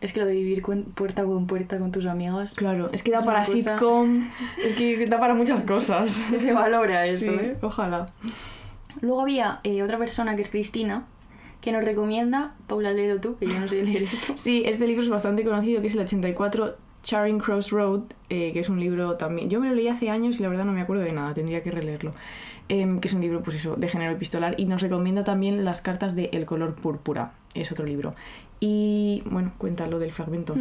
Es 0.00 0.12
que 0.12 0.20
lo 0.20 0.26
de 0.26 0.34
vivir 0.34 0.62
cuen- 0.62 0.84
puerta 0.84 1.24
con 1.24 1.46
puerta 1.46 1.78
con 1.78 1.92
tus 1.92 2.06
amigas, 2.06 2.54
Claro, 2.54 2.90
es 2.92 3.02
que 3.02 3.10
da 3.10 3.20
Es 3.20 3.24
para 3.24 3.38
cosa- 3.40 3.52
sitcom, 3.52 4.28
es 4.62 4.74
que 4.74 5.06
da 5.06 5.18
para 5.18 5.34
muchas 5.34 5.62
cosas. 5.62 6.12
se 6.36 6.52
valora 6.52 7.06
eso, 7.06 7.30
Sí, 7.32 7.36
¿eh? 7.38 7.56
ojalá. 7.62 8.10
Luego 9.00 9.20
había 9.22 9.60
eh, 9.64 9.82
otra 9.82 9.98
persona 9.98 10.36
que 10.36 10.42
es 10.42 10.48
Cristina, 10.50 11.04
que 11.60 11.72
nos 11.72 11.84
recomienda, 11.84 12.54
Paula, 12.66 12.92
léelo 12.92 13.20
tú, 13.20 13.36
que 13.38 13.46
yo 13.46 13.58
no 13.58 13.68
sé 13.68 13.82
leer 13.82 14.02
esto. 14.04 14.32
Sí, 14.36 14.62
este 14.66 14.86
libro 14.86 15.02
es 15.02 15.08
bastante 15.08 15.44
conocido, 15.44 15.80
que 15.80 15.86
es 15.86 15.94
el 15.94 16.00
84 16.00 16.76
Charing 17.02 17.38
Cross 17.40 17.70
Road, 17.70 18.02
eh, 18.28 18.52
que 18.52 18.60
es 18.60 18.68
un 18.68 18.78
libro 18.78 19.16
también... 19.16 19.48
Yo 19.50 19.58
me 19.58 19.68
lo 19.68 19.74
leí 19.74 19.88
hace 19.88 20.08
años 20.10 20.38
y 20.38 20.42
la 20.42 20.48
verdad 20.48 20.64
no 20.64 20.72
me 20.72 20.82
acuerdo 20.82 21.02
de 21.02 21.12
nada, 21.12 21.34
tendría 21.34 21.62
que 21.62 21.70
releerlo. 21.72 22.12
Em, 22.68 23.00
que 23.00 23.08
es 23.08 23.14
un 23.14 23.20
libro, 23.20 23.42
pues 23.42 23.56
eso, 23.56 23.76
de 23.76 23.88
género 23.88 24.12
epistolar 24.12 24.54
y 24.56 24.64
nos 24.64 24.80
recomienda 24.80 25.24
también 25.24 25.64
las 25.64 25.82
cartas 25.82 26.14
de 26.14 26.30
El 26.32 26.46
color 26.46 26.74
púrpura, 26.74 27.32
es 27.54 27.70
otro 27.72 27.84
libro. 27.84 28.14
Y 28.60 29.22
bueno, 29.26 29.52
cuéntalo 29.58 29.98
del 29.98 30.12
fragmento. 30.12 30.54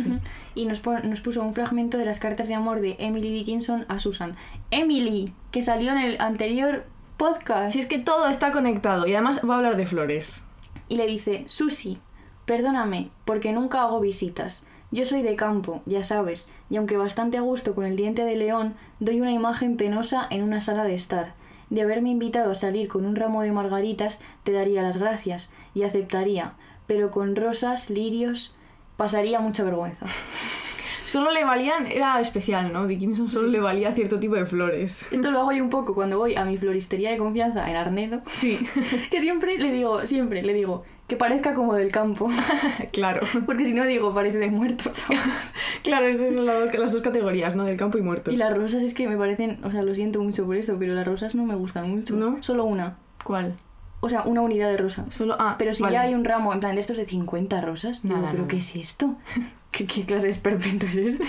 Y 0.55 0.65
nos, 0.65 0.81
nos 0.85 1.21
puso 1.21 1.43
un 1.43 1.53
fragmento 1.53 1.97
de 1.97 2.05
las 2.05 2.19
cartas 2.19 2.47
de 2.47 2.55
amor 2.55 2.81
de 2.81 2.95
Emily 2.99 3.31
Dickinson 3.31 3.85
a 3.87 3.99
Susan. 3.99 4.35
Emily, 4.71 5.33
que 5.51 5.61
salió 5.61 5.91
en 5.91 5.99
el 5.99 6.19
anterior 6.19 6.85
podcast. 7.17 7.73
Si 7.73 7.79
es 7.79 7.87
que 7.87 7.99
todo 7.99 8.27
está 8.27 8.51
conectado 8.51 9.05
y 9.05 9.13
además 9.13 9.41
va 9.47 9.53
a 9.53 9.57
hablar 9.57 9.77
de 9.77 9.85
flores. 9.85 10.43
Y 10.89 10.97
le 10.97 11.05
dice, 11.05 11.43
Susi, 11.47 11.99
perdóname, 12.45 13.11
porque 13.23 13.53
nunca 13.53 13.83
hago 13.83 13.99
visitas. 13.99 14.65
Yo 14.89 15.05
soy 15.05 15.21
de 15.21 15.35
campo, 15.35 15.83
ya 15.85 16.03
sabes, 16.03 16.49
y 16.69 16.77
aunque 16.77 16.97
bastante 16.97 17.37
a 17.37 17.41
gusto 17.41 17.75
con 17.75 17.85
el 17.85 17.95
diente 17.95 18.25
de 18.25 18.35
león, 18.35 18.73
doy 18.99 19.21
una 19.21 19.31
imagen 19.31 19.77
penosa 19.77 20.27
en 20.29 20.43
una 20.43 20.59
sala 20.59 20.83
de 20.83 20.95
estar. 20.95 21.35
De 21.71 21.81
haberme 21.81 22.09
invitado 22.09 22.51
a 22.51 22.55
salir 22.55 22.87
con 22.87 23.05
un 23.05 23.15
ramo 23.15 23.41
de 23.41 23.51
margaritas, 23.51 24.21
te 24.43 24.51
daría 24.51 24.83
las 24.83 24.97
gracias, 24.97 25.49
y 25.73 25.81
aceptaría, 25.81 26.53
pero 26.85 27.09
con 27.09 27.35
rosas, 27.35 27.89
lirios, 27.89 28.53
pasaría 28.97 29.39
mucha 29.39 29.63
vergüenza. 29.63 30.05
Solo 31.05 31.31
le 31.31 31.43
valían, 31.43 31.87
era 31.87 32.21
especial, 32.21 32.71
¿no? 32.71 32.87
Dickinson 32.87 33.29
solo 33.29 33.49
le 33.49 33.59
valía 33.59 33.91
cierto 33.91 34.17
tipo 34.17 34.35
de 34.35 34.45
flores. 34.45 35.05
Esto 35.11 35.29
lo 35.29 35.41
hago 35.41 35.51
yo 35.51 35.61
un 35.61 35.69
poco 35.77 35.93
cuando 35.93 36.17
voy 36.17 36.35
a 36.35 36.45
mi 36.45 36.57
floristería 36.57 37.11
de 37.11 37.17
confianza 37.17 37.69
en 37.69 37.75
Arnedo, 37.75 38.21
Sí, 38.31 38.57
que 39.11 39.19
siempre 39.19 39.57
le 39.57 39.71
digo, 39.71 40.07
siempre 40.07 40.41
le 40.41 40.53
digo, 40.53 40.85
que 41.11 41.17
parezca 41.17 41.53
como 41.53 41.73
del 41.73 41.91
campo, 41.91 42.29
claro. 42.93 43.27
porque 43.45 43.65
si 43.65 43.73
no 43.73 43.85
digo 43.85 44.13
parece 44.13 44.37
de 44.37 44.49
muertos. 44.49 45.03
Claro, 45.83 46.07
estas 46.07 46.33
son 46.33 46.45
las 46.45 46.59
dos- 46.59 46.73
las 46.79 46.91
dos 46.93 47.01
categorías, 47.01 47.55
¿no? 47.55 47.65
Del 47.65 47.75
campo 47.75 47.97
y 47.97 48.01
muerto. 48.01 48.31
Y 48.31 48.37
las 48.37 48.55
rosas 48.55 48.81
es 48.83 48.93
que 48.93 49.07
me 49.09 49.17
parecen, 49.17 49.59
o 49.65 49.71
sea, 49.71 49.81
lo 49.81 49.93
siento 49.95 50.21
mucho 50.21 50.45
por 50.45 50.55
esto, 50.55 50.75
pero 50.79 50.93
las 50.93 51.05
rosas 51.07 51.33
no 51.35 51.43
me 51.43 51.55
gustan 51.55 51.89
mucho. 51.89 52.15
¿No? 52.15 52.41
Solo 52.41 52.63
una. 52.65 52.95
¿Cuál? 53.25 53.55
O 53.99 54.07
sea, 54.09 54.21
una 54.23 54.41
unidad 54.41 54.69
de 54.69 54.77
rosas. 54.77 55.13
Solo... 55.13 55.35
Ah, 55.39 55.55
Pero 55.57 55.73
si 55.73 55.83
vale. 55.83 55.95
ya 55.95 56.01
hay 56.03 56.13
un 56.13 56.23
ramo, 56.23 56.53
en 56.53 56.59
plan 56.61 56.75
de 56.75 56.81
estos 56.81 56.97
de 56.97 57.05
50 57.05 57.59
rosas, 57.61 58.03
digo, 58.03 58.15
Nada, 58.15 58.27
¿pero 58.29 58.43
nada. 58.43 58.47
qué 58.49 58.57
es 58.57 58.75
esto? 58.75 59.15
¿Qué, 59.71 59.85
qué 59.85 60.05
clase 60.05 60.27
de 60.27 60.31
esperpento 60.33 60.85
es 60.85 60.95
este? 60.95 61.25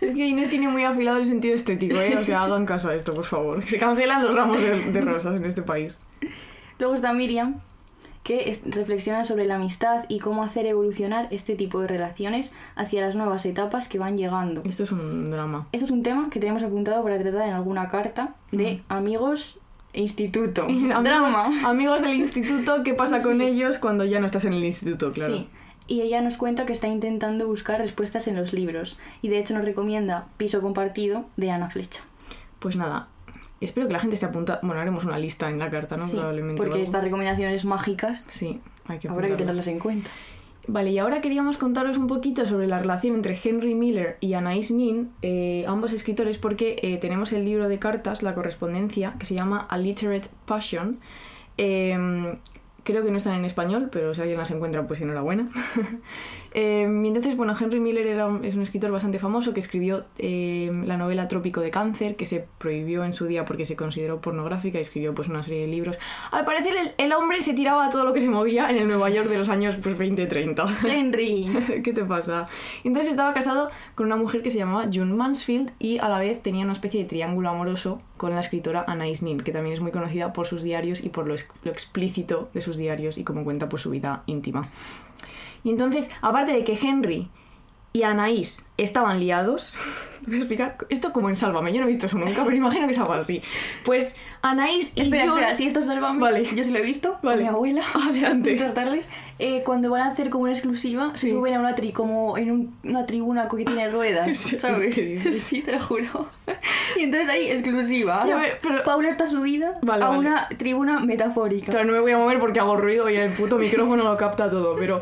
Es 0.00 0.14
que 0.14 0.26
Inés 0.26 0.48
tiene 0.50 0.68
muy 0.68 0.84
afilado 0.84 1.18
el 1.18 1.26
sentido 1.26 1.54
estético, 1.54 1.96
¿eh? 2.00 2.16
O 2.18 2.24
sea, 2.24 2.42
hagan 2.44 2.64
caso 2.66 2.88
a 2.88 2.94
esto, 2.94 3.14
por 3.14 3.24
favor. 3.24 3.62
Se 3.64 3.78
cancelan 3.78 4.22
los 4.24 4.34
ramos 4.34 4.60
de, 4.60 4.90
de 4.92 5.00
rosas 5.02 5.36
en 5.38 5.44
este 5.44 5.62
país. 5.62 6.00
Luego 6.78 6.94
está 6.94 7.12
Miriam, 7.12 7.60
que 8.22 8.60
reflexiona 8.66 9.24
sobre 9.24 9.46
la 9.46 9.56
amistad 9.56 10.04
y 10.08 10.18
cómo 10.18 10.42
hacer 10.42 10.66
evolucionar 10.66 11.28
este 11.30 11.56
tipo 11.56 11.80
de 11.80 11.88
relaciones 11.88 12.52
hacia 12.76 13.00
las 13.00 13.14
nuevas 13.14 13.46
etapas 13.46 13.88
que 13.88 13.98
van 13.98 14.16
llegando. 14.16 14.62
Esto 14.64 14.84
es 14.84 14.92
un 14.92 15.30
drama. 15.30 15.66
Esto 15.72 15.86
es 15.86 15.90
un 15.90 16.02
tema 16.02 16.28
que 16.30 16.38
tenemos 16.38 16.62
apuntado 16.62 17.02
para 17.02 17.18
tratar 17.18 17.48
en 17.48 17.54
alguna 17.54 17.88
carta 17.88 18.34
de 18.52 18.82
amigos 18.88 19.58
e 19.92 20.02
instituto. 20.02 20.62
Amigos, 20.64 21.02
Drama. 21.02 21.68
amigos 21.68 22.02
del 22.02 22.14
instituto, 22.16 22.82
¿qué 22.84 22.94
pasa 22.94 23.22
con 23.22 23.40
ellos 23.40 23.78
cuando 23.78 24.04
ya 24.04 24.20
no 24.20 24.26
estás 24.26 24.44
en 24.44 24.52
el 24.52 24.64
instituto? 24.64 25.12
Claro. 25.12 25.34
Sí. 25.34 25.48
Y 25.88 26.02
ella 26.02 26.20
nos 26.20 26.36
cuenta 26.36 26.66
que 26.66 26.72
está 26.72 26.86
intentando 26.86 27.48
buscar 27.48 27.80
respuestas 27.80 28.28
en 28.28 28.36
los 28.36 28.52
libros. 28.52 28.98
Y 29.22 29.28
de 29.28 29.38
hecho 29.38 29.54
nos 29.54 29.64
recomienda 29.64 30.28
Piso 30.36 30.60
Compartido 30.60 31.24
de 31.36 31.50
Ana 31.50 31.68
Flecha. 31.70 32.02
Pues 32.60 32.76
nada, 32.76 33.08
espero 33.60 33.86
que 33.86 33.92
la 33.92 34.00
gente 34.00 34.14
esté 34.14 34.26
apuntada. 34.26 34.60
Bueno, 34.62 34.80
haremos 34.80 35.04
una 35.04 35.18
lista 35.18 35.50
en 35.50 35.58
la 35.58 35.70
carta, 35.70 35.96
¿no? 35.96 36.06
Sí, 36.06 36.16
Probablemente. 36.16 36.62
porque 36.62 36.82
estas 36.82 37.02
recomendaciones 37.04 37.64
mágicas 37.64 38.26
Sí, 38.30 38.60
hay 38.86 38.98
que 38.98 39.08
habrá 39.08 39.28
que 39.28 39.36
tenerlas 39.36 39.66
en 39.68 39.78
cuenta. 39.78 40.10
Vale, 40.66 40.90
y 40.90 40.98
ahora 40.98 41.20
queríamos 41.20 41.56
contaros 41.56 41.96
un 41.96 42.06
poquito 42.06 42.46
sobre 42.46 42.66
la 42.66 42.78
relación 42.78 43.14
entre 43.14 43.38
Henry 43.42 43.74
Miller 43.74 44.18
y 44.20 44.34
Anais 44.34 44.70
Nin, 44.70 45.10
eh, 45.22 45.64
ambos 45.66 45.92
escritores, 45.92 46.38
porque 46.38 46.76
eh, 46.82 46.98
tenemos 46.98 47.32
el 47.32 47.44
libro 47.44 47.68
de 47.68 47.78
cartas, 47.78 48.22
la 48.22 48.34
correspondencia, 48.34 49.14
que 49.18 49.26
se 49.26 49.34
llama 49.34 49.66
A 49.68 49.78
Literate 49.78 50.28
Passion. 50.46 51.00
Eh, 51.56 51.98
creo 52.84 53.04
que 53.04 53.10
no 53.10 53.16
están 53.16 53.34
en 53.34 53.44
español, 53.44 53.88
pero 53.90 54.14
si 54.14 54.20
alguien 54.20 54.38
las 54.38 54.50
encuentra, 54.50 54.86
pues 54.86 55.00
enhorabuena. 55.00 55.48
Eh, 56.52 56.82
y 56.82 57.06
entonces, 57.06 57.36
bueno, 57.36 57.54
Henry 57.58 57.78
Miller 57.80 58.06
era 58.06 58.26
un- 58.26 58.44
es 58.44 58.56
un 58.56 58.62
escritor 58.62 58.90
bastante 58.90 59.18
famoso 59.18 59.54
que 59.54 59.60
escribió 59.60 60.04
eh, 60.18 60.70
la 60.84 60.96
novela 60.96 61.28
Trópico 61.28 61.60
de 61.60 61.70
Cáncer, 61.70 62.16
que 62.16 62.26
se 62.26 62.44
prohibió 62.58 63.04
en 63.04 63.12
su 63.12 63.26
día 63.26 63.44
porque 63.44 63.64
se 63.64 63.76
consideró 63.76 64.20
pornográfica 64.20 64.78
y 64.78 64.80
escribió 64.82 65.14
pues 65.14 65.28
una 65.28 65.42
serie 65.42 65.60
de 65.62 65.66
libros. 65.68 65.96
Al 66.32 66.44
parecer 66.44 66.74
el, 66.76 66.90
el 66.98 67.12
hombre 67.12 67.42
se 67.42 67.54
tiraba 67.54 67.86
a 67.86 67.90
todo 67.90 68.04
lo 68.04 68.12
que 68.12 68.20
se 68.20 68.28
movía 68.28 68.68
en 68.70 68.78
el 68.78 68.88
Nueva 68.88 69.10
York 69.10 69.28
de 69.28 69.38
los 69.38 69.48
años 69.48 69.76
pues 69.82 69.96
20-30. 69.96 70.84
Henry. 70.88 71.50
¿Qué 71.84 71.92
te 71.92 72.04
pasa? 72.04 72.46
Entonces 72.82 73.10
estaba 73.12 73.32
casado 73.32 73.70
con 73.94 74.06
una 74.06 74.16
mujer 74.16 74.42
que 74.42 74.50
se 74.50 74.58
llamaba 74.58 74.86
June 74.92 75.14
Mansfield 75.14 75.70
y 75.78 75.98
a 75.98 76.08
la 76.08 76.18
vez 76.18 76.42
tenía 76.42 76.64
una 76.64 76.72
especie 76.72 77.00
de 77.02 77.08
triángulo 77.08 77.48
amoroso 77.50 78.00
con 78.16 78.34
la 78.34 78.40
escritora 78.40 78.84
Anais 78.86 79.22
Nin, 79.22 79.38
que 79.40 79.52
también 79.52 79.74
es 79.74 79.80
muy 79.80 79.92
conocida 79.92 80.32
por 80.32 80.46
sus 80.46 80.62
diarios 80.62 81.02
y 81.04 81.08
por 81.10 81.26
lo, 81.26 81.34
lo 81.62 81.70
explícito 81.70 82.50
de 82.54 82.60
sus 82.60 82.76
diarios 82.76 83.18
y 83.18 83.24
cómo 83.24 83.44
cuenta 83.44 83.68
pues, 83.68 83.82
su 83.82 83.90
vida 83.90 84.24
íntima. 84.26 84.68
Y 85.64 85.70
entonces, 85.70 86.10
aparte 86.22 86.52
de 86.52 86.64
que 86.64 86.78
Henry 86.80 87.28
y 87.92 88.04
Anaís 88.04 88.64
estaban 88.76 89.18
liados, 89.18 89.74
voy 90.26 90.36
a 90.36 90.38
explicar 90.38 90.76
esto 90.90 91.12
como 91.12 91.28
en 91.28 91.36
Sálvame, 91.36 91.72
yo 91.72 91.80
no 91.80 91.86
he 91.86 91.88
visto 91.88 92.06
eso 92.06 92.18
nunca, 92.18 92.44
pero 92.44 92.54
imagino 92.56 92.86
que 92.86 92.92
es 92.92 92.98
algo 92.98 93.12
así. 93.14 93.42
Pues 93.84 94.16
Anaís 94.42 94.92
y 94.94 95.00
Espera, 95.02 95.24
espera, 95.24 95.54
si 95.54 95.66
esto 95.66 95.82
salva 95.82 96.12
Vale. 96.16 96.44
yo 96.54 96.62
sí 96.64 96.70
lo 96.70 96.78
he 96.78 96.82
visto 96.82 97.10
con 97.14 97.22
Vale. 97.30 97.42
mi 97.42 97.48
abuela. 97.48 97.82
Adelante. 98.08 98.52
Muchas 98.52 98.72
tardes. 98.74 99.10
Eh, 99.38 99.62
cuando 99.66 99.90
van 99.90 100.02
a 100.02 100.10
hacer 100.12 100.30
como 100.30 100.44
una 100.44 100.52
exclusiva, 100.52 101.10
se 101.14 101.26
Sí. 101.28 101.30
suben 101.30 101.54
a 101.54 101.60
una 101.60 101.74
tri 101.74 101.92
como 101.92 102.38
en 102.38 102.50
un- 102.52 102.76
una 102.84 103.04
tribuna 103.06 103.48
que 103.48 103.64
tiene 103.64 103.90
ruedas, 103.90 104.34
Sí, 104.38 104.56
¿sabes? 104.56 104.94
sí, 104.94 105.60
te 105.62 105.72
lo 105.72 105.80
juro. 105.80 106.28
Y 106.96 107.02
entonces 107.04 107.28
ahí 107.28 107.50
exclusiva. 107.50 108.24
Ya, 108.26 108.36
a 108.36 108.38
ver, 108.40 108.58
pero- 108.62 108.82
Paula 108.84 109.08
está 109.10 109.26
subida 109.26 109.78
Vale, 109.82 110.04
a 110.04 110.08
vale. 110.08 110.18
una 110.20 110.48
tribuna 110.58 111.00
metafórica. 111.00 111.70
Claro, 111.72 111.86
no 111.86 111.92
me 111.92 112.00
voy 112.00 112.12
a 112.12 112.18
mover 112.18 112.38
porque 112.38 112.60
hago 112.60 112.76
ruido 112.76 113.10
y 113.10 113.16
el 113.16 113.32
puto 113.32 113.58
micrófono 113.58 114.04
lo 114.04 114.16
capta 114.16 114.48
todo, 114.48 114.74
pero 114.78 115.00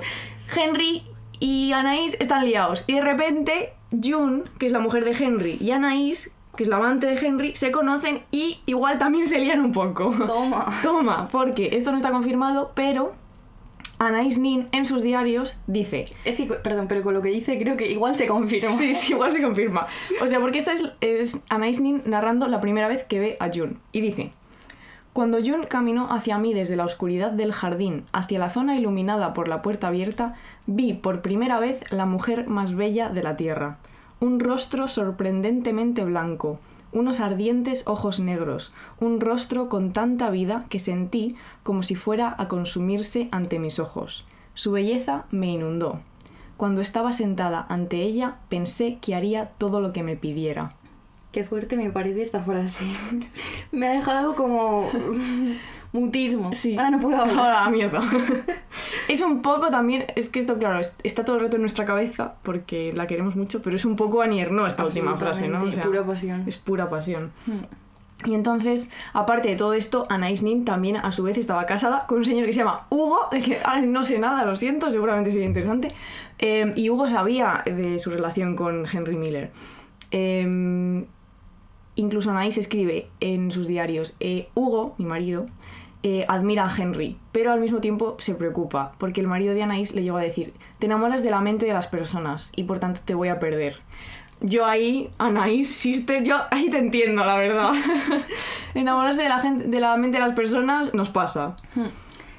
Henry 0.55 1.03
y 1.41 1.73
Anaís 1.73 2.17
están 2.21 2.45
liados 2.45 2.85
y 2.87 2.95
de 2.95 3.01
repente 3.01 3.73
June, 3.91 4.45
que 4.59 4.67
es 4.67 4.73
la 4.73 4.81
mujer 4.81 5.05
de 5.05 5.13
Henry, 5.13 5.57
y 5.61 5.71
Anaís, 5.71 6.31
que 6.57 6.65
es 6.65 6.69
la 6.69 6.77
amante 6.77 7.07
de 7.07 7.15
Henry, 7.15 7.55
se 7.55 7.71
conocen 7.71 8.23
y 8.31 8.61
igual 8.67 8.99
también 8.99 9.29
se 9.29 9.39
lían 9.39 9.61
un 9.61 9.73
poco. 9.73 10.11
Toma. 10.27 10.67
Toma, 10.83 11.29
porque 11.31 11.71
esto 11.73 11.91
no 11.91 11.99
está 11.99 12.11
confirmado, 12.11 12.73
pero 12.75 13.15
Anais 13.99 14.39
Nin 14.39 14.69
en 14.73 14.87
sus 14.87 15.03
diarios 15.03 15.61
dice 15.67 16.09
Es 16.25 16.37
que, 16.37 16.45
perdón, 16.47 16.87
pero 16.89 17.03
con 17.03 17.15
lo 17.15 17.23
que 17.23 17.31
dice 17.31 17.59
creo 17.59 17.77
que 17.77 17.91
igual 17.91 18.15
se 18.15 18.27
confirma. 18.27 18.71
Sí, 18.71 18.95
sí, 18.95 19.13
igual 19.13 19.33
se 19.33 19.43
confirma. 19.43 19.87
O 20.21 20.29
sea, 20.29 20.41
porque 20.41 20.59
esta 20.59 20.73
es, 20.73 20.85
es 21.01 21.41
Anais 21.49 21.81
Nin 21.81 22.03
narrando 22.05 22.47
la 22.47 22.61
primera 22.61 22.89
vez 22.89 23.05
que 23.05 23.19
ve 23.19 23.37
a 23.41 23.51
Jun. 23.53 23.81
Y 23.93 24.01
dice: 24.01 24.33
Cuando 25.19 25.39
Jun 25.45 25.67
caminó 25.69 26.13
hacia 26.13 26.39
mí 26.39 26.55
desde 26.55 26.77
la 26.77 26.85
oscuridad 26.85 27.33
del 27.33 27.53
jardín 27.53 28.05
hacia 28.13 28.39
la 28.39 28.51
zona 28.51 28.77
iluminada 28.77 29.35
por 29.35 29.49
la 29.49 29.63
puerta 29.63 29.89
abierta, 29.89 30.37
vi 30.67 30.93
por 30.93 31.23
primera 31.23 31.59
vez 31.59 31.81
la 31.91 32.07
mujer 32.07 32.49
más 32.49 32.73
bella 32.73 33.09
de 33.09 33.25
la 33.25 33.37
tierra. 33.37 33.79
Un 34.21 34.39
rostro 34.39 34.87
sorprendentemente 34.87 36.05
blanco, 36.05 36.61
unos 36.93 37.19
ardientes 37.19 37.83
ojos 37.89 38.21
negros, 38.21 38.73
un 39.01 39.21
rostro 39.21 39.69
con 39.69 39.93
tanta 39.93 40.31
vida 40.31 40.67
que 40.69 40.79
sentí 40.79 41.35
como 41.65 41.83
si 41.83 41.97
fuera 41.97 42.33
a 42.39 42.47
consumirse 42.47 43.27
ante 43.33 43.59
mis 43.59 43.81
ojos. 43.81 44.25
Su 44.55 44.71
belleza 44.71 45.25
me 45.33 45.49
inundó. 45.49 45.99
Cuando 46.57 46.81
estaba 46.81 47.13
sentada 47.13 47.67
ante 47.69 48.03
ella, 48.03 48.37
pensé 48.49 48.99
que 49.01 49.17
haría 49.17 49.47
todo 49.59 49.81
lo 49.81 49.93
que 49.93 50.05
me 50.05 50.15
pidiera. 50.15 50.77
Qué 51.33 51.45
fuerte 51.45 51.77
me 51.77 51.91
parece 51.91 52.23
esta 52.23 52.41
frase. 52.43 52.85
me 53.73 53.89
ha 53.89 53.93
dejado 53.93 54.35
como 54.35 54.89
mutismo. 55.93 56.51
Ahora 56.77 56.91
no 56.91 57.01
puedo 57.01 57.17
hablar. 57.19 57.39
Ahora, 57.39 57.65
la 57.65 57.71
mierda. 57.71 58.01
es 59.09 59.21
un 59.21 59.43
poco 59.43 59.69
también, 59.71 60.07
es 60.17 60.29
que 60.31 60.39
esto, 60.39 60.57
claro, 60.59 60.79
es- 60.81 60.93
está 61.03 61.25
todo 61.25 61.37
el 61.37 61.43
rato 61.43 61.57
en 61.57 61.63
nuestra 61.63 61.85
cabeza 61.85 62.35
porque 62.43 62.93
la 62.95 63.07
queremos 63.07 63.37
mucho, 63.37 63.61
pero 63.63 63.77
es 63.77 63.85
un 63.85 63.97
poco 63.97 64.23
Anierno 64.23 64.67
esta 64.67 64.85
última 64.85 65.17
frase, 65.19 65.49
¿no? 65.49 65.59
Absolutamente, 65.59 65.89
pura 65.89 66.07
pasión. 66.07 66.45
Es 66.47 66.57
pura 66.57 66.89
pasión. 66.91 67.33
Hmm. 67.47 68.29
Y 68.29 68.35
entonces, 68.35 68.91
aparte 69.13 69.49
de 69.51 69.55
todo 69.57 69.75
esto, 69.75 70.07
Anais 70.09 70.43
Nin 70.43 70.65
también 70.65 70.97
a 70.97 71.13
su 71.13 71.23
vez 71.23 71.39
estaba 71.39 71.67
casada 71.67 72.05
con 72.09 72.19
un 72.19 72.25
señor 72.25 72.47
que 72.47 72.53
se 72.53 72.59
llama 72.61 72.87
Hugo, 72.91 73.29
que 73.31 73.59
no 73.87 74.05
sé 74.05 74.19
nada, 74.19 74.45
lo 74.45 74.57
siento, 74.57 74.91
seguramente 74.91 75.31
sería 75.31 75.47
interesante. 75.47 75.89
Eh, 76.41 76.73
y 76.75 76.91
Hugo 76.91 77.09
sabía 77.09 77.63
de 77.65 78.01
su 78.01 78.11
relación 78.11 78.57
con 78.57 78.87
Henry 78.93 79.17
Miller. 79.17 79.53
Eh, 80.11 81.05
incluso 81.99 82.31
Anais 82.31 82.57
escribe 82.57 83.09
en 83.21 83.51
sus 83.53 83.67
diarios, 83.67 84.17
eh, 84.21 84.49
Hugo, 84.55 84.95
mi 84.99 85.05
marido, 85.05 85.45
eh, 86.03 86.25
admira 86.29 86.65
a 86.65 86.75
Henry, 86.75 87.17
pero 87.33 87.53
al 87.53 87.61
mismo 87.61 87.81
tiempo 87.81 88.17
se 88.21 88.35
preocupa, 88.35 88.93
porque 88.99 89.21
el 89.21 89.27
marido 89.27 89.53
de 89.53 89.63
Anais 89.65 89.95
le 89.95 90.03
llegó 90.03 90.17
a 90.17 90.23
decir, 90.23 90.55
te 90.79 90.87
enamoras 90.87 91.23
de 91.23 91.31
la 91.31 91.41
mente 91.41 91.67
de 91.67 91.73
las 91.73 91.89
personas 91.89 92.53
y 92.55 92.65
por 92.65 92.79
tanto 92.79 93.01
te 93.05 93.15
voy 93.15 93.29
a 93.29 93.41
perder. 93.41 93.77
Yo 94.41 94.65
ahí, 94.67 95.11
Anais, 95.19 95.69
sister, 95.69 96.23
yo 96.23 96.37
ahí 96.53 96.71
te 96.71 96.79
entiendo, 96.79 97.25
la 97.25 97.37
verdad. 97.37 97.73
Enamorarse 98.75 99.23
de 99.23 99.29
la, 99.29 99.41
gente, 99.41 99.67
de 99.67 99.81
la 99.81 99.97
mente 99.97 100.19
de 100.19 100.25
las 100.25 100.35
personas 100.35 100.95
nos 100.95 101.11
pasa. 101.11 101.57
Hmm. 101.75 101.87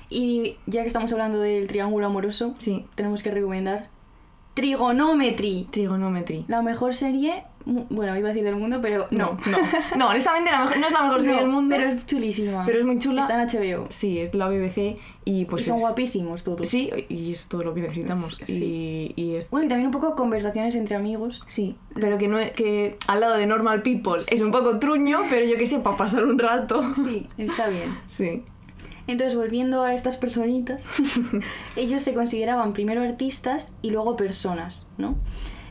Y 0.10 0.56
ya 0.66 0.82
que 0.82 0.88
estamos 0.88 1.12
hablando 1.12 1.40
del 1.40 1.68
triángulo 1.68 2.06
amoroso, 2.06 2.56
Sí. 2.58 2.86
tenemos 2.96 3.22
que 3.22 3.32
recomendar 3.32 3.90
Trigonometry. 4.54 5.68
Trigonometry. 5.72 6.46
La 6.48 6.62
mejor 6.62 6.94
serie, 6.94 7.44
bueno, 7.66 8.18
iba 8.18 8.28
a 8.30 8.32
decir 8.32 8.44
del 8.44 8.56
mundo, 8.56 8.80
pero 8.82 9.08
No, 9.12 9.38
no. 9.46 9.52
no. 9.52 9.58
No, 9.98 10.10
honestamente 10.10 10.50
la 10.52 10.62
mejor- 10.64 10.78
no 10.80 10.88
es 10.88 10.94
la 10.94 11.04
mejor 11.04 11.20
serie 11.22 11.36
No, 11.36 11.42
del 11.42 11.50
mundo. 11.50 11.76
Pero 11.78 11.90
es 11.90 12.06
chulísima. 12.06 12.66
pero 12.66 12.80
es 12.80 12.86
muy 12.86 12.98
chula. 13.00 13.22
Está 13.24 13.42
en 13.42 13.48
HBO. 13.48 13.88
Sí, 13.92 14.20
es 14.20 14.34
la 14.34 14.48
BBC 14.50 14.96
y 15.26 15.46
pues 15.46 15.64
y 15.64 15.66
son 15.66 15.76
es- 15.76 15.82
guapísimos 15.82 16.44
todos. 16.44 16.68
Sí, 16.68 16.90
y 17.10 17.32
es 17.32 17.48
todo 17.48 17.62
lo 17.64 17.74
que 17.74 17.82
necesitamos. 17.82 18.40
Sí. 18.46 19.14
Y, 19.16 19.22
y 19.22 19.36
es... 19.36 19.50
Bueno, 19.52 19.66
y 19.66 19.70
también 19.70 19.88
un 19.88 19.92
poco 19.92 20.16
conversaciones 20.16 20.74
entre 20.76 20.96
amigos. 20.96 21.44
Sí, 21.48 21.76
pero 21.94 22.18
que, 22.18 22.28
no, 22.28 22.38
que 22.56 22.98
al 23.08 23.20
lado 23.20 23.36
de 23.38 23.46
Normal 23.46 23.84
People 23.84 24.22
es 24.32 24.42
un 24.42 24.52
poco 24.52 24.80
truño, 24.80 25.20
pero 25.30 25.46
yo 25.46 25.58
que 25.58 25.68
sé, 25.68 25.80
para 25.80 25.98
pasar 25.98 26.24
un 26.26 26.40
rato. 26.40 26.82
Sí, 26.96 27.28
está 27.38 27.68
bien. 27.68 27.98
Sí. 28.08 28.44
Entonces, 29.08 29.36
volviendo 29.36 29.82
a 29.84 29.94
estas 29.96 30.18
personitas, 30.18 30.86
ellos 31.76 32.04
se 32.04 32.14
consideraban 32.14 32.74
primero 32.74 33.02
artistas 33.02 33.74
y 33.82 33.90
luego 33.90 34.16
personas, 34.16 34.88
¿no? 34.98 35.16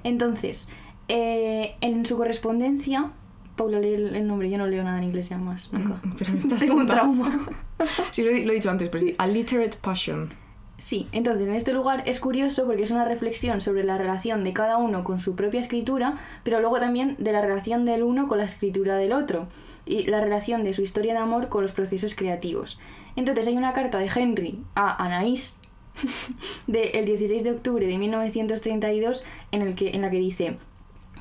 Entonces, 0.04 0.70
eh, 1.08 1.74
en 1.80 2.04
su 2.06 2.16
correspondencia, 2.16 3.10
Paula 3.56 3.80
lee 3.80 3.94
el, 3.94 4.14
el 4.16 4.26
nombre, 4.26 4.48
yo 4.50 4.58
no 4.58 4.66
leo 4.66 4.82
nada 4.84 4.98
en 4.98 5.04
inglés 5.04 5.28
ya 5.28 5.38
más, 5.38 5.72
nunca. 5.72 6.00
Pero 6.18 6.34
estás 6.34 6.58
Tengo 6.60 6.74
un 6.76 6.86
trauma. 6.86 7.48
Sí, 8.10 8.22
lo, 8.22 8.30
he- 8.30 8.44
lo 8.44 8.52
he 8.52 8.56
dicho 8.56 8.70
antes, 8.70 8.88
pero 8.88 9.00
sí. 9.04 9.14
A 9.18 9.26
Literate 9.28 9.76
Passion. 9.80 10.30
Sí, 10.78 11.06
entonces 11.12 11.46
en 11.48 11.54
este 11.54 11.72
lugar 11.72 12.02
es 12.06 12.18
curioso 12.20 12.66
porque 12.66 12.82
es 12.82 12.90
una 12.90 13.04
reflexión 13.04 13.60
sobre 13.60 13.84
la 13.84 13.96
relación 13.98 14.42
de 14.44 14.52
cada 14.52 14.78
uno 14.78 15.04
con 15.04 15.20
su 15.20 15.36
propia 15.36 15.60
escritura, 15.60 16.18
pero 16.42 16.60
luego 16.60 16.80
también 16.80 17.14
de 17.18 17.30
la 17.32 17.40
relación 17.40 17.84
del 17.84 18.02
uno 18.02 18.26
con 18.28 18.38
la 18.38 18.44
escritura 18.44 18.96
del 18.96 19.12
otro 19.12 19.46
y 19.86 20.04
la 20.06 20.18
relación 20.20 20.64
de 20.64 20.74
su 20.74 20.82
historia 20.82 21.12
de 21.14 21.20
amor 21.20 21.48
con 21.48 21.62
los 21.62 21.70
procesos 21.72 22.14
creativos. 22.16 22.78
Entonces 23.14 23.46
hay 23.46 23.56
una 23.56 23.72
carta 23.72 23.98
de 23.98 24.10
Henry 24.14 24.60
a 24.74 25.04
Anaís 25.04 25.58
del 26.66 27.04
16 27.04 27.42
de 27.44 27.50
octubre 27.52 27.86
de 27.86 27.96
1932 27.98 29.24
en, 29.52 29.62
el 29.62 29.74
que, 29.74 29.90
en 29.90 30.02
la 30.02 30.10
que 30.10 30.18
dice 30.18 30.56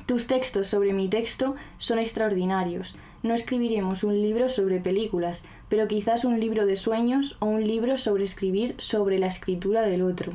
tus 0.08 0.26
textos 0.26 0.68
sobre 0.68 0.94
mi 0.94 1.06
texto 1.08 1.54
son 1.76 1.98
extraordinarios. 1.98 2.96
No 3.22 3.34
escribiremos 3.34 4.04
un 4.04 4.14
libro 4.14 4.48
sobre 4.48 4.80
películas, 4.80 5.44
pero 5.68 5.86
quizás 5.86 6.24
un 6.24 6.40
libro 6.40 6.64
de 6.64 6.76
sueños 6.76 7.36
o 7.40 7.44
un 7.46 7.66
libro 7.66 7.98
sobre 7.98 8.24
escribir 8.24 8.74
sobre 8.78 9.18
la 9.18 9.26
escritura 9.26 9.82
del 9.82 10.00
otro. 10.00 10.32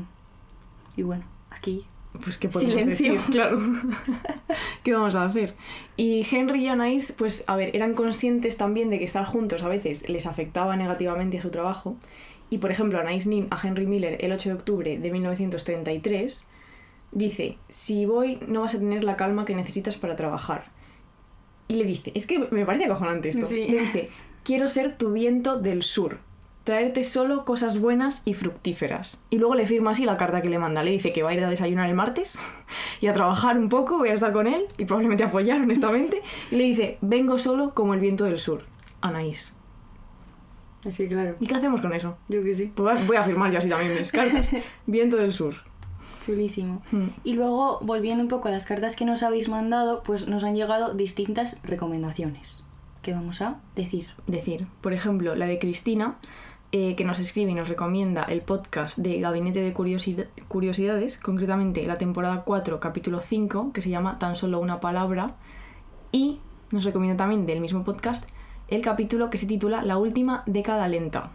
Y 0.95 1.01
bueno, 1.01 1.23
aquí 1.49 1.85
Pues 2.23 2.37
qué 2.37 2.49
podemos 2.49 2.75
Silencio. 2.75 3.13
decir, 3.13 3.25
claro. 3.31 3.59
¿Qué 4.83 4.93
vamos 4.93 5.15
a 5.15 5.25
hacer? 5.25 5.55
Y 5.97 6.23
Henry 6.29 6.65
y 6.65 6.67
Anais, 6.67 7.11
pues 7.17 7.43
a 7.47 7.55
ver, 7.55 7.75
eran 7.75 7.95
conscientes 7.95 8.57
también 8.57 8.91
de 8.91 8.99
que 8.99 9.05
estar 9.05 9.25
juntos 9.25 9.63
a 9.63 9.69
veces 9.69 10.07
les 10.07 10.27
afectaba 10.27 10.75
negativamente 10.75 11.39
a 11.39 11.41
su 11.41 11.49
trabajo. 11.49 11.95
Y 12.51 12.59
por 12.59 12.69
ejemplo, 12.69 12.99
Anais 12.99 13.25
Nin 13.25 13.47
a 13.49 13.59
Henry 13.67 13.87
Miller 13.87 14.17
el 14.23 14.33
8 14.33 14.49
de 14.49 14.55
octubre 14.55 14.97
de 14.99 15.11
1933 15.11 16.45
dice, 17.13 17.57
si 17.69 18.05
voy 18.05 18.39
no 18.47 18.61
vas 18.61 18.75
a 18.75 18.79
tener 18.79 19.03
la 19.03 19.15
calma 19.15 19.45
que 19.45 19.55
necesitas 19.55 19.97
para 19.97 20.15
trabajar. 20.15 20.71
Y 21.67 21.75
le 21.75 21.85
dice, 21.85 22.11
es 22.15 22.27
que 22.27 22.39
me 22.51 22.65
parece 22.65 22.85
acojonante 22.85 23.29
esto. 23.29 23.45
Sí. 23.45 23.67
Le 23.67 23.79
dice, 23.81 24.09
quiero 24.43 24.69
ser 24.69 24.97
tu 24.97 25.11
viento 25.13 25.59
del 25.59 25.83
sur, 25.83 26.19
traerte 26.63 27.03
solo 27.03 27.45
cosas 27.45 27.79
buenas 27.79 28.21
y 28.25 28.33
fructíferas. 28.33 29.23
Y 29.29 29.37
luego 29.37 29.55
le 29.55 29.65
firma 29.65 29.91
así 29.91 30.05
la 30.05 30.17
carta 30.17 30.41
que 30.41 30.49
le 30.49 30.59
manda. 30.59 30.83
Le 30.83 30.91
dice 30.91 31.13
que 31.13 31.23
va 31.23 31.29
a 31.29 31.33
ir 31.33 31.43
a 31.43 31.49
desayunar 31.49 31.89
el 31.89 31.95
martes 31.95 32.37
y 33.01 33.07
a 33.07 33.13
trabajar 33.13 33.57
un 33.57 33.69
poco, 33.69 33.97
voy 33.97 34.09
a 34.09 34.13
estar 34.13 34.33
con 34.33 34.47
él 34.47 34.65
y 34.77 34.85
probablemente 34.85 35.23
a 35.23 35.29
follar, 35.29 35.61
honestamente. 35.61 36.21
Y 36.51 36.55
le 36.55 36.63
dice, 36.65 36.97
vengo 37.01 37.37
solo 37.37 37.73
como 37.73 37.93
el 37.93 37.99
viento 37.99 38.25
del 38.25 38.39
sur. 38.39 38.63
Anaís. 39.01 39.53
Así, 40.85 41.07
claro. 41.07 41.35
¿Y 41.39 41.47
qué 41.47 41.55
hacemos 41.55 41.79
con 41.79 41.93
eso? 41.93 42.17
Yo 42.27 42.43
que 42.43 42.53
sí. 42.53 42.71
Pues 42.75 43.07
voy 43.07 43.15
a 43.15 43.23
firmar 43.23 43.51
yo 43.51 43.59
así 43.59 43.69
también 43.69 43.95
mis 43.97 44.11
cartas. 44.11 44.49
Viento 44.85 45.15
del 45.15 45.33
sur. 45.33 45.55
Chulísimo. 46.25 46.81
Mm. 46.91 47.07
Y 47.23 47.33
luego, 47.33 47.79
volviendo 47.81 48.23
un 48.23 48.29
poco 48.29 48.47
a 48.47 48.51
las 48.51 48.65
cartas 48.65 48.95
que 48.95 49.05
nos 49.05 49.23
habéis 49.23 49.49
mandado, 49.49 50.03
pues 50.03 50.27
nos 50.27 50.43
han 50.43 50.55
llegado 50.55 50.93
distintas 50.93 51.57
recomendaciones 51.63 52.63
que 53.01 53.13
vamos 53.13 53.41
a 53.41 53.59
decir. 53.75 54.07
decir. 54.27 54.67
Por 54.81 54.93
ejemplo, 54.93 55.35
la 55.35 55.45
de 55.45 55.59
Cristina, 55.59 56.15
eh, 56.71 56.95
que 56.95 57.03
nos 57.03 57.19
escribe 57.19 57.51
y 57.51 57.55
nos 57.55 57.67
recomienda 57.67 58.23
el 58.23 58.41
podcast 58.41 58.97
de 58.97 59.19
Gabinete 59.19 59.61
de 59.61 59.73
Curiosi- 59.73 60.25
Curiosidades, 60.47 61.17
concretamente 61.17 61.85
la 61.85 61.97
temporada 61.97 62.43
4, 62.45 62.79
capítulo 62.79 63.19
5, 63.21 63.73
que 63.73 63.81
se 63.81 63.89
llama 63.89 64.19
Tan 64.19 64.35
solo 64.37 64.59
una 64.59 64.79
palabra. 64.79 65.35
Y 66.13 66.39
nos 66.71 66.85
recomienda 66.85 67.17
también 67.17 67.45
del 67.45 67.59
mismo 67.59 67.83
podcast 67.83 68.29
el 68.69 68.81
capítulo 68.81 69.29
que 69.29 69.37
se 69.37 69.45
titula 69.45 69.83
La 69.83 69.97
última 69.97 70.43
década 70.45 70.87
lenta. 70.87 71.31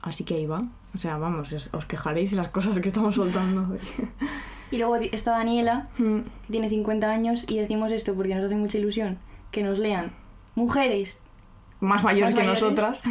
Así 0.00 0.24
que 0.24 0.34
ahí 0.34 0.46
va. 0.46 0.62
O 0.94 0.98
sea, 0.98 1.16
vamos, 1.18 1.52
os, 1.72 1.84
quejaréis 1.86 2.30
de 2.30 2.36
las 2.36 2.48
cosas 2.48 2.78
que 2.80 2.88
estamos 2.88 3.14
soltando. 3.16 3.76
Y 4.70 4.78
luego 4.78 4.96
está 4.96 5.32
Daniela, 5.32 5.88
que 5.96 6.24
tiene 6.50 6.68
50 6.68 7.08
años, 7.08 7.44
y 7.48 7.58
decimos 7.58 7.92
esto 7.92 8.14
porque 8.14 8.34
nos 8.34 8.44
hace 8.46 8.56
mucha 8.56 8.78
ilusión 8.78 9.18
que 9.52 9.62
nos 9.62 9.78
lean 9.78 10.10
mujeres 10.56 11.22
Más 11.78 12.02
mayores 12.02 12.34
Más 12.34 12.40
que 12.40 12.46
mayores. 12.48 12.62
nosotras. 12.62 13.02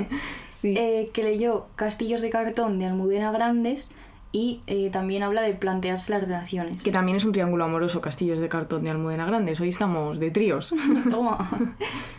sí. 0.50 0.74
eh, 0.76 1.10
que 1.12 1.22
leyó 1.22 1.66
Castillos 1.76 2.22
de 2.22 2.30
cartón 2.30 2.80
de 2.80 2.86
Almudena 2.86 3.30
Grandes 3.30 3.92
y 4.32 4.62
eh, 4.66 4.88
también 4.90 5.22
habla 5.22 5.42
de 5.42 5.52
plantearse 5.54 6.10
las 6.10 6.22
relaciones. 6.22 6.82
Que 6.82 6.90
también 6.90 7.18
es 7.18 7.24
un 7.24 7.32
triángulo 7.32 7.64
amoroso, 7.66 8.00
Castillos 8.00 8.40
de 8.40 8.48
cartón 8.48 8.82
de 8.82 8.90
Almudena 8.90 9.26
Grandes. 9.26 9.60
Hoy 9.60 9.68
estamos 9.68 10.18
de 10.18 10.30
tríos. 10.32 10.74
Toma. 11.10 11.50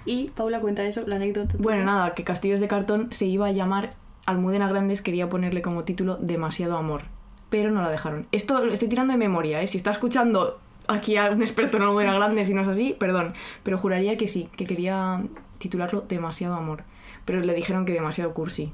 Y 0.06 0.30
Paula 0.30 0.62
cuenta 0.62 0.84
eso, 0.86 1.04
la 1.08 1.16
anécdota. 1.18 1.56
Bueno, 1.58 1.84
nada, 1.84 2.14
que 2.14 2.24
Castillos 2.24 2.60
de 2.62 2.68
Cartón 2.70 3.08
se 3.12 3.26
iba 3.26 3.48
a 3.48 3.52
llamar 3.52 3.96
Almudena 4.26 4.68
Grandes, 4.68 5.02
quería 5.02 5.30
ponerle 5.30 5.62
como 5.62 5.84
título 5.84 6.18
Demasiado 6.18 6.78
Amor, 6.78 7.04
pero 7.50 7.72
no 7.72 7.82
la 7.82 7.90
dejaron. 7.90 8.28
Esto 8.32 8.64
lo 8.64 8.74
estoy 8.74 8.88
tirando 8.90 9.14
de 9.14 9.18
memoria, 9.20 9.62
¿eh? 9.62 9.68
Si 9.68 9.78
está 9.78 9.92
escuchando 9.92 10.60
aquí 10.88 11.18
a 11.18 11.30
un 11.30 11.42
experto 11.42 11.78
en 11.78 11.84
Almudena 11.84 12.14
Grandes 12.14 12.50
y 12.50 12.54
no 12.54 12.62
es 12.62 12.68
así, 12.68 12.96
perdón, 12.98 13.34
pero 13.64 13.78
juraría 13.78 14.18
que 14.18 14.28
sí, 14.28 14.50
que 14.58 14.66
quería 14.66 15.22
titularlo 15.58 16.02
Demasiado 16.02 16.56
Amor, 16.56 16.84
pero 17.26 17.40
le 17.42 17.54
dijeron 17.54 17.86
que 17.86 17.94
demasiado 17.94 18.34
cursi. 18.34 18.72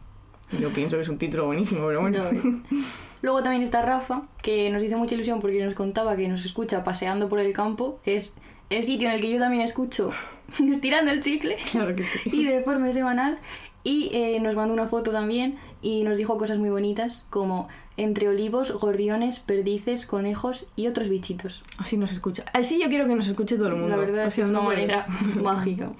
Yo 0.60 0.70
pienso 0.70 0.96
que 0.96 1.04
es 1.04 1.10
un 1.10 1.20
título 1.20 1.46
buenísimo, 1.46 1.86
pero 1.88 2.02
bueno. 2.02 2.24
Luego 3.22 3.44
también 3.44 3.62
está 3.62 3.82
Rafa, 3.84 4.24
que 4.42 4.70
nos 4.72 4.82
hizo 4.82 4.98
mucha 4.98 5.14
ilusión 5.14 5.42
porque 5.42 5.64
nos 5.64 5.74
contaba 5.76 6.16
que 6.16 6.28
nos 6.28 6.46
escucha 6.46 6.84
paseando 6.84 7.28
por 7.30 7.40
el 7.40 7.54
campo, 7.54 8.00
que 8.04 8.16
es 8.16 8.36
el 8.70 8.84
sitio 8.84 9.10
en 9.10 9.16
el 9.16 9.22
que 9.22 9.30
yo 9.30 9.40
también 9.40 9.62
escucho 9.64 10.10
estirando 10.72 11.12
el 11.12 11.20
chicle 11.20 11.58
Claro 11.72 11.96
que 11.96 12.04
sí. 12.04 12.20
y 12.32 12.46
de 12.46 12.62
forma 12.62 12.92
semanal. 12.94 13.40
Y 13.84 14.10
eh, 14.13 14.39
nos 14.42 14.56
mandó 14.56 14.74
una 14.74 14.88
foto 14.88 15.12
también 15.12 15.58
y 15.82 16.04
nos 16.04 16.18
dijo 16.18 16.38
cosas 16.38 16.58
muy 16.58 16.70
bonitas 16.70 17.26
como 17.30 17.68
entre 17.98 18.28
olivos, 18.30 18.72
gorriones, 18.74 19.39
perdices, 19.39 20.06
conejos 20.06 20.68
y 20.76 20.88
otros 20.88 21.10
bichitos. 21.10 21.63
Así 21.78 21.98
nos 21.98 22.12
escucha. 22.12 22.44
Así 22.54 22.80
yo 22.82 22.88
quiero 22.89 23.08
que 23.08 23.15
nos 23.15 23.28
escuche 23.28 23.56
todo 23.58 23.68
el 23.70 23.76
mundo. 23.76 23.89
La 23.89 23.98
verdad 23.98 24.26
es 24.26 24.36
que 24.36 24.42
es 24.42 24.50
una 24.50 24.62
manera 24.62 25.06
mágica. 25.42 25.92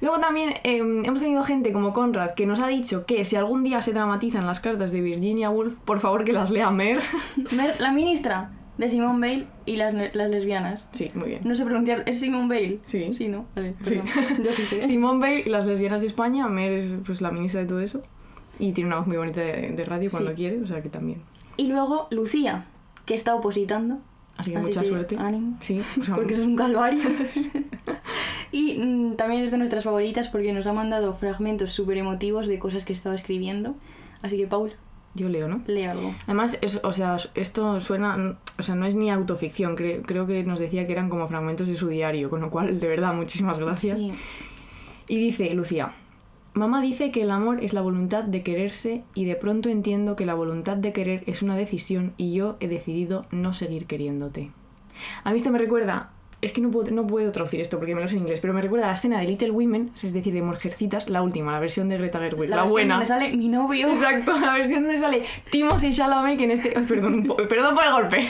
Luego 0.00 0.18
también 0.18 0.54
eh, 0.64 0.78
hemos 0.78 1.20
tenido 1.20 1.42
gente 1.44 1.72
como 1.72 1.92
Conrad 1.92 2.30
que 2.34 2.46
nos 2.46 2.58
ha 2.60 2.68
dicho 2.68 3.04
que 3.04 3.24
si 3.24 3.36
algún 3.36 3.62
día 3.62 3.82
se 3.82 3.92
dramatizan 3.92 4.46
las 4.46 4.58
cartas 4.60 4.92
de 4.92 5.00
Virginia 5.02 5.50
Woolf, 5.50 5.74
por 5.84 6.00
favor 6.00 6.24
que 6.24 6.32
las 6.32 6.50
lea 6.50 6.70
Mer. 6.70 7.00
Mer- 7.52 7.80
La 7.80 7.92
ministra 7.92 8.50
de 8.80 8.90
Simone 8.90 9.20
Bale 9.20 9.46
y 9.66 9.76
las, 9.76 9.94
las 9.94 10.30
lesbianas. 10.30 10.88
Sí, 10.92 11.10
muy 11.14 11.28
bien. 11.28 11.42
No 11.44 11.54
sé 11.54 11.64
pronunciar, 11.64 12.02
¿es 12.06 12.18
Simone 12.18 12.48
Bale? 12.48 12.78
Sí. 12.82 13.12
Sí, 13.14 13.28
¿no? 13.28 13.46
Vale, 13.54 13.74
Sí. 13.86 14.00
Yo 14.44 14.52
sí 14.52 14.62
sé. 14.64 14.82
Simone 14.84 15.20
Bale 15.20 15.40
y 15.46 15.50
las 15.50 15.66
lesbianas 15.66 16.00
de 16.00 16.06
España. 16.08 16.48
Mer 16.48 16.72
es 16.72 16.96
pues, 17.04 17.20
la 17.20 17.30
ministra 17.30 17.60
de 17.60 17.66
todo 17.66 17.80
eso. 17.80 18.02
Y 18.58 18.72
tiene 18.72 18.88
una 18.88 18.96
voz 18.98 19.06
muy 19.06 19.16
bonita 19.18 19.40
de, 19.40 19.70
de 19.70 19.84
radio 19.84 20.10
cuando 20.10 20.30
Sí. 20.30 20.36
quiere, 20.36 20.60
o 20.62 20.66
sea 20.66 20.82
que 20.82 20.88
también. 20.88 21.22
Y 21.56 21.66
luego 21.68 22.08
Lucía, 22.10 22.64
que 23.06 23.14
está 23.14 23.34
opositando. 23.34 23.98
Así 24.36 24.52
que 24.52 24.56
Así 24.56 24.68
mucha 24.68 24.80
que 24.80 24.86
suerte. 24.88 25.16
ánimo. 25.18 25.58
Sí, 25.60 25.82
sea, 26.04 26.14
Porque 26.14 26.32
eso 26.32 26.40
es 26.42 26.48
un 26.48 26.56
calvario. 26.56 27.02
y 28.52 28.78
mm, 28.78 29.16
también 29.16 29.42
es 29.42 29.50
de 29.50 29.58
nuestras 29.58 29.84
favoritas 29.84 30.28
porque 30.28 30.52
nos 30.52 30.66
ha 30.66 30.72
mandado 30.72 31.12
fragmentos 31.14 31.70
súper 31.72 31.98
emotivos 31.98 32.46
de 32.46 32.58
cosas 32.58 32.84
que 32.84 32.92
estaba 32.92 33.14
escribiendo. 33.14 33.74
Así 34.22 34.36
que, 34.38 34.46
Paul, 34.46 34.72
yo 35.14 35.28
leo, 35.28 35.48
¿no? 35.48 35.62
lee 35.66 35.84
algo. 35.84 36.14
Además, 36.26 36.58
es- 36.62 36.80
o 36.84 36.92
sea, 36.92 37.16
esto 37.34 37.80
suena, 37.80 38.36
o 38.58 38.62
sea, 38.62 38.74
no 38.74 38.86
es 38.86 38.94
ni 38.96 39.10
autoficción, 39.10 39.76
cre- 39.76 40.02
creo 40.06 40.26
que 40.26 40.44
nos 40.44 40.58
decía 40.58 40.86
que 40.86 40.92
eran 40.92 41.08
como 41.08 41.26
fragmentos 41.28 41.66
de 41.68 41.74
su 41.76 41.88
diario, 41.88 42.30
con 42.30 42.40
lo 42.40 42.50
cual, 42.50 42.78
de 42.80 42.88
verdad, 42.88 43.12
muchísimas 43.14 43.58
gracias. 43.58 43.98
Sí. 44.00 44.12
Y 45.08 45.18
dice 45.18 45.52
Lucía, 45.54 45.92
mamá 46.54 46.80
dice 46.82 47.10
que 47.10 47.22
el 47.22 47.30
amor 47.32 47.62
es 47.64 47.72
la 47.72 47.80
voluntad 47.80 48.22
de 48.24 48.42
quererse 48.44 49.02
y 49.14 49.24
de 49.24 49.34
pronto 49.34 49.68
entiendo 49.68 50.14
que 50.16 50.26
la 50.26 50.34
voluntad 50.34 50.76
de 50.76 50.92
querer 50.92 51.24
es 51.26 51.42
una 51.42 51.56
decisión 51.56 52.12
y 52.16 52.32
yo 52.32 52.56
he 52.60 52.68
decidido 52.68 53.24
no 53.32 53.52
seguir 53.54 53.86
queriéndote. 53.86 54.50
A 55.24 55.30
mí 55.32 55.38
esto 55.38 55.50
me 55.50 55.58
recuerda, 55.58 56.10
es 56.42 56.52
que 56.52 56.60
no 56.60 56.70
puedo, 56.70 56.90
no 56.90 57.06
puedo 57.06 57.30
traducir 57.32 57.60
esto 57.60 57.78
porque 57.78 57.94
me 57.94 58.00
lo 58.00 58.08
sé 58.08 58.14
en 58.14 58.22
inglés, 58.22 58.40
pero 58.40 58.54
me 58.54 58.62
recuerda 58.62 58.86
a 58.86 58.88
la 58.88 58.94
escena 58.94 59.20
de 59.20 59.26
Little 59.26 59.50
Women, 59.50 59.90
es 59.94 60.12
decir, 60.12 60.32
de 60.32 60.42
Mujercitas, 60.42 61.08
la 61.08 61.22
última, 61.22 61.52
la 61.52 61.60
versión 61.60 61.88
de 61.88 61.98
Greta 61.98 62.18
Gerwig, 62.18 62.48
la, 62.48 62.56
versión 62.56 62.72
buena. 62.72 62.94
donde 62.94 63.06
sale 63.06 63.36
mi 63.36 63.48
novio. 63.48 63.88
Exacto, 63.90 64.38
la 64.38 64.54
versión 64.54 64.82
donde 64.82 64.98
sale 64.98 65.24
Timothy 65.50 65.92
Chalamet, 65.92 66.38
que 66.38 66.44
en 66.44 66.50
este... 66.52 66.72
ay, 66.76 66.84
perdón, 66.84 67.26
perdón 67.48 67.74
por 67.74 67.84
el 67.84 67.92
golpe. 67.92 68.28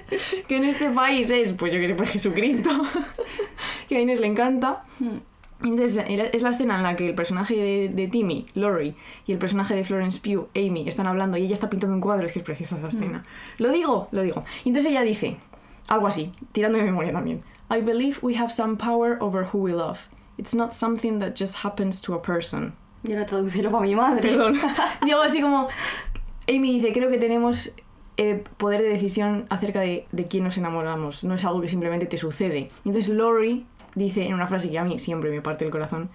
que 0.48 0.56
en 0.56 0.64
este 0.64 0.90
país 0.90 1.30
es, 1.30 1.52
pues 1.54 1.72
yo 1.72 1.80
que 1.80 1.88
sé, 1.88 1.94
pues 1.94 2.10
Jesucristo. 2.10 2.70
que 3.88 3.96
a 3.96 4.00
Inés 4.00 4.20
le 4.20 4.26
encanta. 4.26 4.84
Mm. 4.98 5.16
Entonces, 5.62 6.04
es 6.06 6.42
la 6.42 6.50
escena 6.50 6.76
en 6.76 6.82
la 6.82 6.96
que 6.96 7.08
el 7.08 7.14
personaje 7.14 7.56
de, 7.56 7.88
de 7.88 8.08
Timmy, 8.08 8.44
Laurie, 8.54 8.94
y 9.26 9.32
el 9.32 9.38
personaje 9.38 9.74
de 9.74 9.84
Florence 9.84 10.20
Pugh, 10.20 10.48
Amy, 10.54 10.86
están 10.86 11.06
hablando 11.06 11.38
y 11.38 11.44
ella 11.44 11.54
está 11.54 11.70
pintando 11.70 11.94
un 11.94 12.02
cuadro. 12.02 12.26
Es 12.26 12.32
que 12.32 12.40
es 12.40 12.44
preciosa 12.44 12.76
esa 12.76 12.88
escena. 12.88 13.24
Lo 13.56 13.72
digo, 13.72 14.08
lo 14.12 14.20
digo. 14.20 14.44
Y 14.64 14.68
entonces 14.68 14.90
ella 14.90 15.00
dice, 15.00 15.38
algo 15.88 16.06
así, 16.06 16.32
tirando 16.52 16.78
de 16.78 16.84
memoria 16.84 17.12
también. 17.12 17.42
I 17.70 17.80
believe 17.80 18.18
we 18.22 18.36
have 18.36 18.50
some 18.50 18.76
power 18.76 19.18
over 19.20 19.44
who 19.52 19.58
we 19.58 19.72
love. 19.72 20.08
It's 20.38 20.54
not 20.54 20.72
something 20.72 21.18
that 21.20 21.34
just 21.34 21.64
happens 21.64 22.00
to 22.02 22.14
a 22.14 22.22
person. 22.22 22.74
Y 23.02 23.12
ahora 23.12 23.26
traducirlo 23.26 23.70
para 23.70 23.84
mi 23.84 23.94
madre. 23.94 24.22
Perdón. 24.22 24.54
Digo 25.04 25.22
así 25.22 25.40
como. 25.40 25.68
Amy 26.48 26.80
dice: 26.80 26.92
Creo 26.92 27.10
que 27.10 27.18
tenemos 27.18 27.72
eh, 28.16 28.44
poder 28.56 28.82
de 28.82 28.88
decisión 28.88 29.46
acerca 29.48 29.80
de, 29.80 30.06
de 30.12 30.26
quién 30.28 30.44
nos 30.44 30.56
enamoramos. 30.58 31.24
No 31.24 31.34
es 31.34 31.44
algo 31.44 31.60
que 31.60 31.68
simplemente 31.68 32.06
te 32.06 32.18
sucede. 32.18 32.70
Y 32.84 32.88
entonces 32.88 33.14
Laurie 33.14 33.64
dice 33.94 34.26
en 34.26 34.34
una 34.34 34.46
frase 34.46 34.70
que 34.70 34.78
a 34.78 34.84
mí 34.84 34.98
siempre 34.98 35.30
me 35.30 35.40
parte 35.40 35.64
el 35.64 35.70
corazón: 35.70 36.10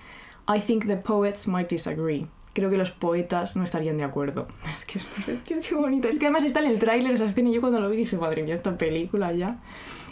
I 0.48 0.60
think 0.60 0.88
the 0.88 0.98
poets 0.98 1.48
might 1.48 1.70
disagree. 1.70 2.28
Creo 2.54 2.70
que 2.70 2.78
los 2.78 2.92
poetas 2.92 3.56
no 3.56 3.64
estarían 3.64 3.98
de 3.98 4.04
acuerdo. 4.04 4.48
Es 4.76 4.86
que 4.86 5.00
es, 5.00 5.08
es 5.28 5.42
que 5.42 5.54
es 5.56 5.68
que 5.68 5.76
bonita. 5.76 6.10
Es 6.10 6.20
que 6.20 6.26
además 6.26 6.44
está 6.44 6.60
en 6.60 6.72
el 6.72 6.80
tráiler 6.80 7.14
esa 7.14 7.26
escena 7.26 7.50
y 7.50 7.54
yo 7.54 7.62
cuando 7.62 7.80
lo 7.80 7.90
vi 7.90 7.98
dije, 7.98 8.18
madre 8.18 8.44
mía, 8.44 8.54
esta 8.54 8.78
película 8.78 9.32
ya. 9.34 9.58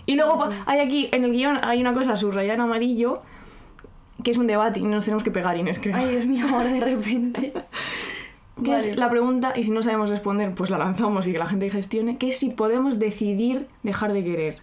Y 0.06 0.16
luego 0.16 0.50
hay 0.66 0.80
aquí, 0.80 1.10
en 1.12 1.24
el 1.26 1.32
guion, 1.32 1.60
hay 1.62 1.82
una 1.82 1.94
cosa 1.94 2.16
subrayada 2.16 2.56
en 2.56 2.62
amarillo 2.62 3.22
que 4.24 4.32
es 4.32 4.38
un 4.38 4.48
debate 4.48 4.80
y 4.80 4.84
nos 4.84 5.06
tenemos 5.06 5.24
que 5.24 5.32
pegar, 5.32 5.58
Inés, 5.58 5.80
creo. 5.80 5.96
Ay, 5.96 6.10
Dios 6.10 6.26
mío, 6.26 6.46
ahora 6.50 6.72
de 6.72 6.80
repente. 6.80 7.54
Que 8.62 8.72
Vale. 8.72 8.92
es 8.92 8.98
la 8.98 9.10
pregunta, 9.10 9.54
y 9.56 9.64
si 9.64 9.72
no 9.72 9.82
sabemos 9.84 10.10
responder, 10.10 10.54
pues 10.54 10.70
la 10.70 10.78
lanzamos 10.78 11.26
y 11.26 11.32
que 11.32 11.40
la 11.40 11.46
gente 11.46 11.70
gestione, 11.70 12.18
que 12.18 12.28
es 12.28 12.40
si 12.40 12.50
podemos 12.50 13.00
decidir 13.00 13.68
dejar 13.84 14.12
de 14.12 14.22
querer. 14.22 14.58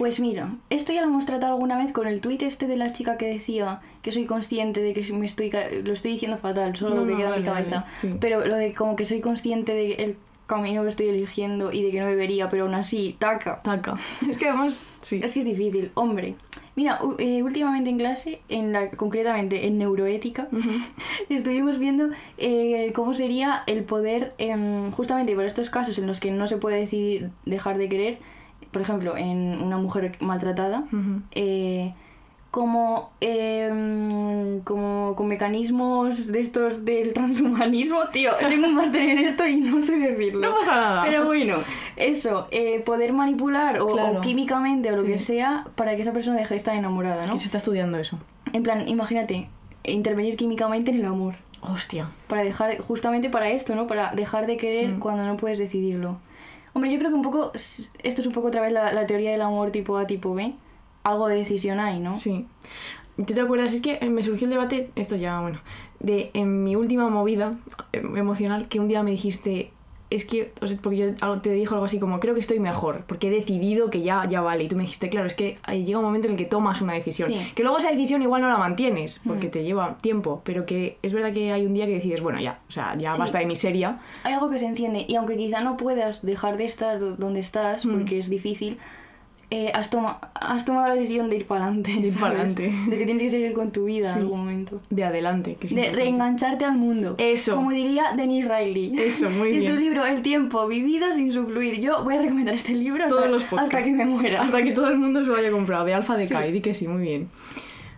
Pues 0.00 0.18
mira, 0.18 0.54
esto 0.70 0.94
ya 0.94 1.02
lo 1.02 1.08
hemos 1.08 1.26
tratado 1.26 1.52
alguna 1.52 1.76
vez 1.76 1.92
con 1.92 2.06
el 2.06 2.22
tuit 2.22 2.40
este 2.40 2.66
de 2.66 2.78
la 2.78 2.90
chica 2.90 3.18
que 3.18 3.26
decía 3.26 3.82
que 4.00 4.12
soy 4.12 4.24
consciente 4.24 4.80
de 4.80 4.94
que 4.94 5.12
me 5.12 5.26
estoy 5.26 5.52
lo 5.84 5.92
estoy 5.92 6.12
diciendo 6.12 6.38
fatal, 6.38 6.74
solo 6.74 6.94
No, 6.94 7.00
lo 7.02 7.06
que 7.06 7.12
no, 7.12 7.18
queda 7.18 7.34
en 7.36 7.42
mi 7.42 7.46
cabeza. 7.46 7.80
vale, 7.80 7.86
sí. 7.96 8.08
Pero 8.18 8.46
lo 8.46 8.56
de 8.56 8.72
como 8.72 8.96
que 8.96 9.04
soy 9.04 9.20
consciente 9.20 9.74
del 9.74 10.16
camino 10.46 10.84
que 10.84 10.88
estoy 10.88 11.10
eligiendo 11.10 11.70
y 11.70 11.82
de 11.82 11.90
que 11.90 12.00
no 12.00 12.06
debería, 12.06 12.48
pero 12.48 12.64
aún 12.64 12.74
así, 12.76 13.14
taca. 13.18 13.60
Taca. 13.60 13.96
Es 14.30 14.38
que 14.38 14.48
además, 14.48 14.80
sí. 15.02 15.20
Es 15.22 15.34
que 15.34 15.40
es 15.40 15.44
difícil, 15.44 15.90
hombre. 15.92 16.34
Mira, 16.76 16.98
eh, 17.18 17.42
últimamente 17.42 17.90
en 17.90 17.98
clase, 17.98 18.40
en 18.48 18.72
la, 18.72 18.88
concretamente 18.92 19.66
en 19.66 19.76
neuroética, 19.76 20.48
estuvimos 21.28 21.78
viendo 21.78 22.08
eh, 22.38 22.90
cómo 22.94 23.12
sería 23.12 23.64
el 23.66 23.84
poder, 23.84 24.32
em, 24.38 24.92
justamente 24.92 25.36
para 25.36 25.46
estos 25.46 25.68
casos 25.68 25.98
en 25.98 26.06
los 26.06 26.20
que 26.20 26.30
no 26.30 26.46
se 26.46 26.56
puede 26.56 26.78
decidir 26.80 27.28
dejar 27.44 27.76
de 27.76 27.90
querer, 27.90 28.18
por 28.70 28.82
ejemplo, 28.82 29.16
en 29.16 29.62
una 29.62 29.76
mujer 29.78 30.16
maltratada, 30.20 30.84
eh, 31.32 31.92
como, 32.50 33.10
em, 33.20 34.60
como 34.60 35.14
con 35.16 35.28
mecanismos 35.28 36.26
de 36.32 36.40
estos 36.40 36.84
del 36.84 37.12
transhumanismo, 37.12 38.08
tío, 38.12 38.32
tengo 38.40 38.66
un 38.66 38.74
máster 38.74 39.02
en 39.02 39.18
esto 39.18 39.46
y 39.46 39.56
no 39.60 39.80
sé 39.82 39.96
decirlo. 39.98 40.40
No 40.48 40.56
pasa 40.58 40.74
nada. 40.76 41.02
Pero 41.04 41.26
bueno, 41.26 41.58
eso, 41.96 42.48
eh, 42.50 42.80
poder 42.80 43.12
manipular 43.12 43.80
o, 43.80 44.20
químicamente 44.20 44.90
o 44.92 44.96
lo 44.96 45.02
Sí. 45.02 45.08
que 45.08 45.18
sea 45.18 45.66
para 45.76 45.94
que 45.96 46.02
esa 46.02 46.12
persona 46.12 46.38
deje 46.38 46.54
de 46.54 46.58
estar 46.58 46.74
enamorada, 46.74 47.26
¿no? 47.26 47.34
Que 47.34 47.38
se 47.38 47.44
está 47.46 47.58
estudiando 47.58 47.98
eso. 47.98 48.18
En 48.52 48.62
plan, 48.64 48.88
imagínate, 48.88 49.48
intervenir 49.84 50.36
químicamente 50.36 50.90
en 50.90 50.98
el 50.98 51.04
amor. 51.06 51.36
Hostia. 51.62 52.08
Para 52.26 52.42
dejar, 52.42 52.78
justamente 52.78 53.30
para 53.30 53.50
esto, 53.50 53.74
¿no? 53.76 53.86
Para 53.86 54.12
dejar 54.14 54.46
de 54.46 54.56
querer 54.56 54.88
Mm. 54.94 54.98
cuando 54.98 55.24
no 55.24 55.36
puedes 55.36 55.58
decidirlo. 55.58 56.16
Hombre, 56.72 56.92
yo 56.92 56.98
creo 56.98 57.10
que 57.10 57.16
un 57.16 57.22
poco, 57.22 57.52
esto 57.54 58.20
es 58.20 58.26
un 58.26 58.32
poco 58.32 58.48
otra 58.48 58.62
vez 58.62 58.72
la, 58.72 58.92
la 58.92 59.06
teoría 59.06 59.32
del 59.32 59.42
amor 59.42 59.70
tipo 59.70 59.96
A, 59.96 60.06
tipo 60.06 60.34
B. 60.34 60.54
Algo 61.02 61.28
de 61.28 61.36
decisión 61.36 61.80
hay, 61.80 61.98
¿no? 61.98 62.16
Sí. 62.16 62.46
¿Tú 63.16 63.34
te 63.34 63.40
acuerdas? 63.40 63.72
Es 63.72 63.82
que 63.82 63.98
eh, 64.00 64.08
me 64.08 64.22
surgió 64.22 64.46
el 64.46 64.50
debate, 64.50 64.90
esto 64.96 65.16
ya, 65.16 65.40
bueno, 65.40 65.60
de 65.98 66.30
en 66.32 66.64
mi 66.64 66.76
última 66.76 67.08
movida 67.08 67.58
eh, 67.92 68.02
emocional, 68.16 68.68
que 68.68 68.80
un 68.80 68.88
día 68.88 69.02
me 69.02 69.10
dijiste, 69.10 69.72
es 70.10 70.24
que, 70.26 70.52
o 70.60 70.66
sea, 70.66 70.76
porque 70.82 70.96
yo 70.98 71.40
te 71.40 71.52
dijo 71.52 71.74
algo 71.74 71.86
así 71.86 71.98
como, 72.00 72.18
creo 72.20 72.34
que 72.34 72.40
estoy 72.40 72.58
mejor, 72.58 73.04
porque 73.06 73.28
he 73.28 73.30
decidido 73.30 73.90
que 73.90 74.02
ya, 74.02 74.26
ya 74.28 74.40
vale. 74.40 74.64
Y 74.64 74.68
tú 74.68 74.74
me 74.76 74.82
dijiste, 74.82 75.08
claro, 75.08 75.26
es 75.28 75.34
que 75.34 75.58
llega 75.68 75.98
un 76.00 76.04
momento 76.04 76.26
en 76.26 76.32
el 76.32 76.36
que 76.38 76.44
tomas 76.46 76.82
una 76.82 76.94
decisión. 76.94 77.30
Sí. 77.30 77.52
Que 77.54 77.62
luego 77.62 77.78
esa 77.78 77.90
decisión 77.90 78.20
igual 78.20 78.42
no 78.42 78.48
la 78.48 78.58
mantienes, 78.58 79.20
porque 79.24 79.46
Mm. 79.46 79.50
te 79.50 79.62
lleva 79.64 79.98
tiempo, 80.00 80.42
pero 80.44 80.66
que 80.66 80.98
es 81.02 81.12
verdad 81.12 81.32
que 81.32 81.52
hay 81.52 81.64
un 81.64 81.74
día 81.74 81.86
que 81.86 81.92
decides, 81.94 82.20
bueno, 82.22 82.40
ya, 82.40 82.58
o 82.68 82.72
sea, 82.72 82.96
ya 82.98 83.12
Sí. 83.12 83.18
basta 83.20 83.38
de 83.38 83.46
miseria. 83.46 84.00
Hay 84.24 84.32
algo 84.34 84.50
que 84.50 84.58
se 84.58 84.66
enciende 84.66 85.04
y 85.06 85.14
aunque 85.14 85.36
quizá 85.36 85.60
no 85.60 85.76
puedas 85.76 86.26
dejar 86.26 86.56
de 86.56 86.64
estar 86.64 86.98
do- 86.98 87.14
donde 87.16 87.40
estás 87.40 87.86
Mm. 87.86 87.90
porque 87.92 88.18
es 88.18 88.28
difícil, 88.28 88.78
eh, 89.50 89.70
has, 89.74 89.90
toma- 89.90 90.18
has 90.34 90.64
tomado 90.64 90.88
la 90.88 90.94
decisión 90.94 91.28
de 91.28 91.36
ir 91.36 91.46
para 91.46 91.64
adelante. 91.64 91.92
De 91.92 91.98
ir 92.06 92.12
¿sabes? 92.12 92.20
pa'lante. 92.36 92.72
De 92.88 92.98
que 92.98 93.04
tienes 93.04 93.22
que 93.22 93.30
seguir 93.30 93.52
con 93.52 93.70
tu 93.72 93.84
vida 93.84 94.12
Sí. 94.12 94.18
en 94.18 94.24
algún 94.24 94.38
momento. 94.40 94.80
De 94.90 95.04
adelante. 95.04 95.56
Que 95.56 95.68
De 95.68 95.90
reengancharte 95.92 96.64
al 96.64 96.76
mundo. 96.76 97.16
Eso. 97.18 97.56
Como 97.56 97.70
diría 97.70 98.12
Denise 98.16 98.48
Riley. 98.48 98.92
Eso, 98.98 99.28
muy 99.30 99.48
en 99.56 99.62
su 99.62 99.68
bien. 99.72 99.80
libro 99.80 100.06
El 100.06 100.22
tiempo 100.22 100.66
vivido 100.68 101.12
sin 101.12 101.32
sufluir. 101.32 101.80
Yo 101.80 102.04
voy 102.04 102.14
a 102.16 102.22
recomendar 102.22 102.54
este 102.54 102.72
libro 102.74 103.06
Todos 103.08 103.22
hasta, 103.24 103.32
los 103.32 103.44
podcasts. 103.44 103.74
hasta 103.74 103.84
que 103.84 103.92
me 103.92 104.04
muera. 104.06 104.42
Hasta 104.42 104.62
que 104.62 104.72
todo 104.72 104.88
el 104.88 104.98
mundo 104.98 105.20
se 105.22 105.26
lo 105.28 105.36
haya 105.36 105.50
comprado, 105.50 105.84
de 105.84 105.94
alfa 105.94 106.16
de 106.16 106.26
Sí. 106.26 106.34
Kai, 106.34 106.52
di 106.52 106.60
que 106.60 106.74
sí, 106.74 106.86
muy 106.88 107.02
bien. 107.02 107.28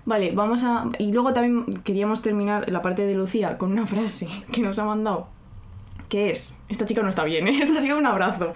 Vale, 0.04 0.32
vamos 0.32 0.64
a... 0.64 0.88
Y 0.98 1.12
luego 1.12 1.32
también 1.32 1.64
queríamos 1.84 2.22
terminar 2.22 2.68
la 2.72 2.82
parte 2.82 3.06
de 3.06 3.14
Lucía 3.14 3.56
con 3.58 3.70
una 3.70 3.86
frase 3.86 4.26
que 4.52 4.60
nos 4.60 4.78
ha 4.80 4.84
mandado, 4.84 5.28
que 6.12 6.30
es, 6.30 6.58
esta 6.68 6.84
chica 6.84 7.02
no 7.02 7.08
está 7.08 7.24
bien, 7.24 7.48
¿eh? 7.48 7.58
esta 7.62 7.80
chica 7.80 7.96
un 7.96 8.04
abrazo. 8.04 8.52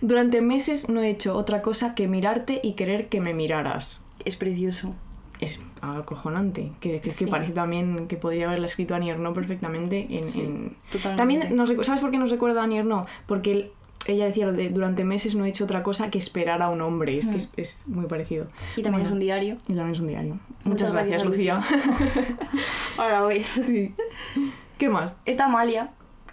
Durante 0.00 0.40
meses 0.42 0.88
no 0.88 1.00
he 1.00 1.10
hecho 1.10 1.36
otra 1.36 1.60
cosa 1.60 1.96
que 1.96 2.06
mirarte 2.06 2.60
y 2.62 2.74
querer 2.74 3.08
que 3.08 3.20
me 3.20 3.34
miraras. 3.34 4.04
Es 4.24 4.36
precioso. 4.36 4.94
Es 5.40 5.60
acojonante, 5.82 6.70
que, 6.78 7.00
es 7.02 7.16
que 7.18 7.26
parece 7.26 7.50
también 7.52 8.06
que 8.06 8.16
podría 8.16 8.46
haberla 8.46 8.66
escrito 8.66 8.94
Annie 8.94 9.10
Ernaux 9.10 9.34
perfectamente 9.34 10.06
en... 10.08 10.24
Sí, 10.28 10.40
en- 10.42 10.76
totalmente. 10.92 11.16
También, 11.16 11.56
nos, 11.56 11.86
¿sabes 11.86 12.00
por 12.00 12.12
qué 12.12 12.18
nos 12.18 12.30
recuerda 12.30 12.62
a 12.62 12.66
Ernaux? 12.72 13.08
Porque 13.26 13.72
ella 14.06 14.26
decía 14.26 14.46
lo 14.46 14.52
de 14.52 14.68
durante 14.70 15.02
meses 15.02 15.34
no 15.34 15.44
he 15.44 15.48
hecho 15.48 15.64
otra 15.64 15.82
cosa 15.82 16.10
que 16.10 16.18
esperar 16.18 16.62
a 16.62 16.68
un 16.68 16.80
hombre, 16.80 17.18
es 17.18 17.26
que 17.26 17.32
Mm. 17.32 17.36
es, 17.36 17.52
es 17.56 17.88
muy 17.88 18.06
parecido. 18.06 18.46
Y 18.76 18.82
también 18.82 19.02
Bueno. 19.02 19.06
es 19.06 19.12
un 19.12 19.18
diario. 19.18 19.54
Y 19.66 19.74
también 19.74 19.90
es 19.94 20.00
un 20.00 20.06
diario. 20.06 20.34
Muchas 20.62 20.90
Muchas, 20.90 20.92
gracias, 20.92 21.22
gracias, 21.24 21.24
Lucía. 21.24 21.60
Ahora 22.98 23.22
voy. 23.22 23.42
sí. 23.44 23.94
¿Qué 24.78 24.88
más? 24.88 25.20
Está 25.26 25.46
Amalia, 25.46 25.90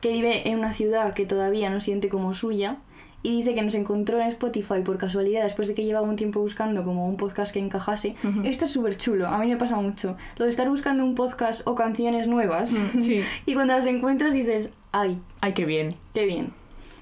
que 0.07 0.13
vive 0.13 0.47
en 0.49 0.59
una 0.59 0.73
ciudad 0.73 1.13
que 1.13 1.25
todavía 1.25 1.69
no 1.69 1.79
siente 1.81 2.09
como 2.09 2.33
suya, 2.33 2.77
y 3.23 3.37
dice 3.37 3.55
que 3.55 3.61
nos 3.61 3.73
encontró 3.73 4.21
en 4.21 4.27
Spotify 4.27 4.81
por 4.85 4.97
casualidad 4.97 5.43
después 5.43 5.67
de 5.67 5.73
que 5.73 5.83
llevaba 5.83 6.07
un 6.07 6.15
tiempo 6.15 6.39
buscando 6.39 6.83
como 6.85 7.07
un 7.09 7.17
podcast 7.17 7.51
que 7.51 7.59
encajase. 7.59 8.15
Esto 8.43 8.65
es 8.65 8.71
súper 8.71 8.95
chulo, 8.95 9.27
a 9.27 9.37
mí 9.39 9.47
me 9.47 9.57
pasa 9.57 9.75
mucho. 9.75 10.15
Lo 10.37 10.45
de 10.45 10.51
estar 10.51 10.69
buscando 10.69 11.03
un 11.03 11.15
podcast 11.15 11.61
o 11.67 11.75
canciones 11.75 12.27
nuevas, 12.27 12.73
Mm, 12.73 13.01
sí. 13.01 13.23
y 13.45 13.53
cuando 13.55 13.73
las 13.73 13.85
encuentras 13.87 14.33
dices, 14.33 14.73
ay, 14.91 15.19
Ay, 15.41 15.53
qué 15.53 15.65
bien. 15.65 15.95
qué 16.13 16.25
bien. 16.25 16.51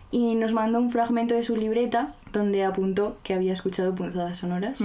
Y 0.09 0.35
nos 0.35 0.53
mandó 0.53 0.79
un 0.79 0.89
fragmento 0.89 1.35
de 1.35 1.43
su 1.43 1.57
libreta 1.57 2.15
donde 2.31 2.63
apuntó 2.63 3.17
que 3.21 3.33
había 3.33 3.51
escuchado 3.53 3.93
punzadas 3.93 4.37
sonoras. 4.37 4.81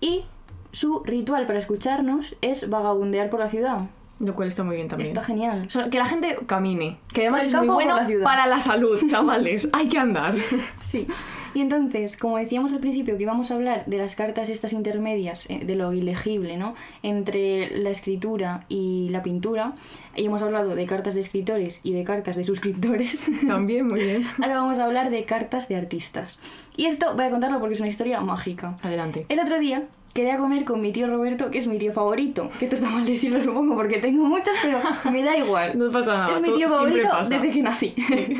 Y 0.00 0.24
su 0.72 1.02
ritual 1.04 1.46
para 1.46 1.58
escucharnos 1.58 2.36
es 2.42 2.68
vagabundear 2.68 3.30
por 3.30 3.40
la 3.40 3.48
ciudad. 3.48 3.86
Lo 4.20 4.34
cual 4.34 4.48
está 4.48 4.62
muy 4.62 4.76
bien 4.76 4.88
también. 4.88 5.08
Está 5.08 5.24
genial. 5.24 5.64
O 5.66 5.70
sea, 5.70 5.90
que 5.90 5.98
la 5.98 6.06
gente 6.06 6.38
camine. 6.46 6.98
Que 7.12 7.22
además 7.22 7.46
es 7.46 7.54
muy 7.54 7.68
bueno 7.68 7.96
la 7.96 8.08
para 8.22 8.46
la 8.46 8.60
salud, 8.60 9.00
chavales. 9.10 9.68
Hay 9.72 9.88
que 9.88 9.98
andar. 9.98 10.36
Sí. 10.76 11.06
Y 11.54 11.60
entonces, 11.60 12.16
como 12.16 12.36
decíamos 12.36 12.72
al 12.72 12.80
principio 12.80 13.16
que 13.16 13.22
íbamos 13.22 13.50
a 13.50 13.54
hablar 13.54 13.86
de 13.86 13.98
las 13.98 14.16
cartas 14.16 14.48
estas 14.48 14.72
intermedias, 14.72 15.46
eh, 15.48 15.64
de 15.64 15.76
lo 15.76 15.92
ilegible, 15.92 16.56
¿no? 16.56 16.74
Entre 17.02 17.78
la 17.78 17.90
escritura 17.90 18.64
y 18.68 19.08
la 19.10 19.22
pintura, 19.22 19.74
y 20.16 20.26
hemos 20.26 20.42
hablado 20.42 20.74
de 20.74 20.86
cartas 20.86 21.14
de 21.14 21.20
escritores 21.20 21.80
y 21.84 21.92
de 21.92 22.02
cartas 22.02 22.36
de 22.36 22.42
suscriptores. 22.42 23.30
También, 23.46 23.86
muy 23.86 24.02
bien. 24.02 24.26
Ahora 24.42 24.56
vamos 24.56 24.80
a 24.80 24.84
hablar 24.84 25.10
de 25.10 25.24
cartas 25.24 25.68
de 25.68 25.76
artistas. 25.76 26.38
Y 26.76 26.86
esto 26.86 27.14
voy 27.14 27.26
a 27.26 27.30
contarlo 27.30 27.60
porque 27.60 27.74
es 27.74 27.80
una 27.80 27.88
historia 27.88 28.20
mágica. 28.20 28.76
Adelante. 28.82 29.26
El 29.28 29.38
otro 29.38 29.60
día 29.60 29.84
quedé 30.14 30.30
a 30.30 30.38
comer 30.38 30.64
con 30.64 30.80
mi 30.80 30.92
tío 30.92 31.08
Roberto, 31.08 31.50
que 31.50 31.58
es 31.58 31.66
mi 31.66 31.76
tío 31.76 31.92
favorito. 31.92 32.48
Que 32.58 32.64
esto 32.64 32.76
está 32.76 32.88
mal 32.88 33.04
decirlo, 33.04 33.42
supongo, 33.42 33.74
porque 33.74 33.98
tengo 33.98 34.24
muchos, 34.24 34.54
pero 34.62 34.78
me 35.12 35.22
da 35.22 35.36
igual. 35.36 35.76
No 35.76 35.90
pasa 35.90 36.16
nada. 36.16 36.32
Es 36.32 36.40
mi 36.40 36.54
tío 36.54 36.68
favorito 36.68 37.08
pasa. 37.10 37.34
desde 37.34 37.50
que 37.50 37.62
nací. 37.62 37.94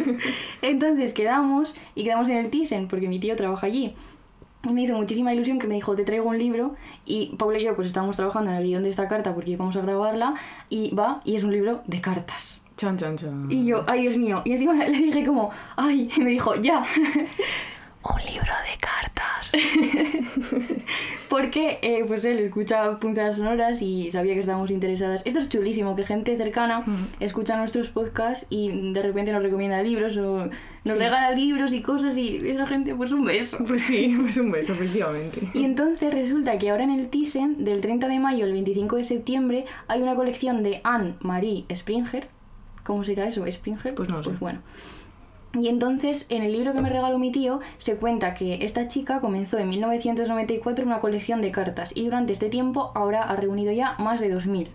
Entonces 0.63 1.13
quedamos 1.13 1.75
y 1.95 2.05
quedamos 2.05 2.29
en 2.29 2.39
el 2.39 2.49
Thyssen 2.49 2.89
porque 2.89 3.09
mi 3.09 3.19
tío 3.19 3.37
trabaja 3.37 3.67
allí. 3.67 3.95
Y 4.63 4.73
me 4.73 4.83
hizo 4.83 4.97
muchísima 4.97 5.35
ilusión 5.35 5.59
que 5.59 5.67
me 5.67 5.75
dijo, 5.75 5.95
te 5.95 6.05
traigo 6.05 6.29
un 6.29 6.39
libro. 6.39 6.77
Y 7.05 7.35
Paula 7.37 7.59
y 7.59 7.65
yo 7.65 7.75
pues 7.75 7.89
estábamos 7.89 8.17
trabajando 8.17 8.51
en 8.51 8.57
el 8.57 8.65
guion 8.65 8.83
de 8.85 8.89
esta 8.89 9.09
carta 9.09 9.35
porque 9.35 9.51
íbamos 9.51 9.77
a 9.77 9.83
grabarla. 9.83 10.35
Y 10.71 10.95
va, 10.95 11.21
y 11.25 11.35
es 11.35 11.43
un 11.43 11.53
libro 11.53 11.83
de 11.87 12.01
cartas. 12.01 12.63
Chan, 12.77 12.97
chan, 12.97 13.17
chan. 13.17 13.49
Y 13.51 13.67
yo, 13.67 13.85
ay 13.87 14.03
Dios 14.03 14.17
mío. 14.17 14.43
Y 14.45 14.53
encima 14.53 14.75
le 14.75 14.97
dije 14.97 15.25
como, 15.25 15.51
ay, 15.77 16.09
y 16.17 16.21
me 16.21 16.31
dijo, 16.31 16.55
ya. 16.55 16.85
Un 18.05 18.21
libro 18.33 18.53
de 18.71 18.77
cartas. 18.79 19.53
Porque, 21.29 21.79
eh, 21.83 22.05
pues 22.07 22.25
él 22.25 22.38
escucha 22.38 22.99
puntadas 22.99 23.37
sonoras 23.38 23.81
y 23.83 24.11
sabía 24.11 24.35
que 24.35 24.40
estábamos 24.40 24.71
interesadas. 24.71 25.23
Esto 25.25 25.40
es 25.40 25.49
chulísimo, 25.49 25.97
que 25.97 26.05
gente 26.05 26.37
cercana 26.37 26.81
Mm. 26.81 27.07
escucha 27.21 27.57
nuestros 27.57 27.88
podcasts 27.88 28.47
y 28.51 28.93
de 28.93 29.03
repente 29.03 29.33
nos 29.33 29.43
recomienda 29.43 29.83
libros 29.83 30.17
o 30.19 30.47
nos 30.47 30.53
Sí. 30.85 30.93
regala 30.99 31.31
libros 31.33 31.73
y 31.73 31.81
cosas 31.81 32.17
y 32.17 32.37
esa 32.49 32.67
gente, 32.67 32.95
pues 32.95 33.11
un 33.12 33.25
beso. 33.25 33.59
Pues 33.67 33.83
sí, 33.85 34.14
pues 34.21 34.37
un 34.37 34.51
beso, 34.51 34.75
efectivamente. 34.75 35.49
Y 35.55 35.64
entonces 35.64 36.12
resulta 36.12 36.59
que 36.59 36.71
ahora 36.71 36.85
en 36.85 36.90
el 36.90 37.09
Thyssen, 37.09 37.64
del 37.64 37.81
30 37.81 38.07
de 38.09 38.19
mayo 38.19 38.45
al 38.45 38.53
25 38.53 38.97
de 38.97 39.05
septiembre, 39.05 39.64
hay 39.88 40.03
una 40.03 40.14
colección 40.14 40.62
de 40.62 40.81
Anne-Marie 40.85 41.64
Springer. 41.75 42.29
¿Cómo 42.85 43.03
será 43.03 43.27
eso? 43.27 43.45
¿Springer? 43.51 43.95
Pues 43.95 44.09
no 44.11 44.19
lo 44.19 44.25
sé. 44.25 44.31
bueno. 44.40 44.61
Y 45.55 45.69
entonces, 45.69 46.27
en 46.31 46.43
el 46.43 46.53
libro 46.53 46.73
que 46.73 46.81
me 46.81 46.90
regaló 46.90 47.19
mi 47.19 47.31
tío, 47.31 47.61
se 47.79 47.97
cuenta 47.97 48.35
que 48.35 48.64
esta 48.64 48.88
chica 48.88 49.21
comenzó 49.21 49.59
en 49.59 49.69
1994 49.69 50.85
una 50.85 51.01
colección 51.01 51.43
de 51.43 51.53
cartas 51.53 51.93
y 51.95 52.05
durante 52.05 52.33
este 52.33 52.49
tiempo 52.49 52.90
ahora 52.95 53.23
ha 53.23 53.37
reunido 53.37 53.73
ya 53.73 53.95
más 53.99 54.21
de 54.21 54.35
2.000. 54.35 54.69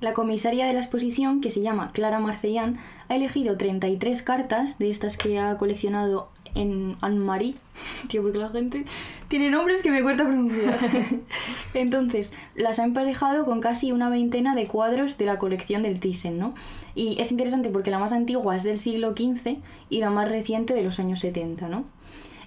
La 0.00 0.12
comisaria 0.12 0.66
de 0.66 0.72
la 0.72 0.80
exposición, 0.80 1.40
que 1.40 1.50
se 1.50 1.62
llama 1.62 1.92
Clara 1.92 2.18
Marcellán, 2.18 2.78
ha 3.08 3.14
elegido 3.14 3.56
33 3.56 4.22
cartas 4.22 4.78
de 4.78 4.90
estas 4.90 5.16
que 5.16 5.38
ha 5.38 5.56
coleccionado 5.56 6.28
en 6.54 6.96
Anne-Marie. 7.00 7.54
Tío, 8.08 8.22
porque 8.22 8.38
la 8.38 8.50
gente 8.50 8.84
tiene 9.28 9.50
nombres 9.50 9.82
que 9.82 9.90
me 9.90 10.02
cuesta 10.02 10.24
pronunciar. 10.24 10.78
Entonces, 11.74 12.32
las 12.54 12.78
ha 12.78 12.84
emparejado 12.84 13.44
con 13.44 13.60
casi 13.60 13.92
una 13.92 14.08
veintena 14.08 14.54
de 14.54 14.66
cuadros 14.66 15.18
de 15.18 15.26
la 15.26 15.38
colección 15.38 15.82
del 15.82 16.00
Thyssen, 16.00 16.38
¿no? 16.38 16.54
Y 16.94 17.20
es 17.20 17.30
interesante 17.32 17.68
porque 17.70 17.90
la 17.90 17.98
más 17.98 18.12
antigua 18.12 18.56
es 18.56 18.62
del 18.62 18.78
siglo 18.78 19.12
XV 19.16 19.58
y 19.90 20.00
la 20.00 20.10
más 20.10 20.28
reciente 20.28 20.74
de 20.74 20.82
los 20.82 20.98
años 20.98 21.20
70, 21.20 21.68
¿no? 21.68 21.84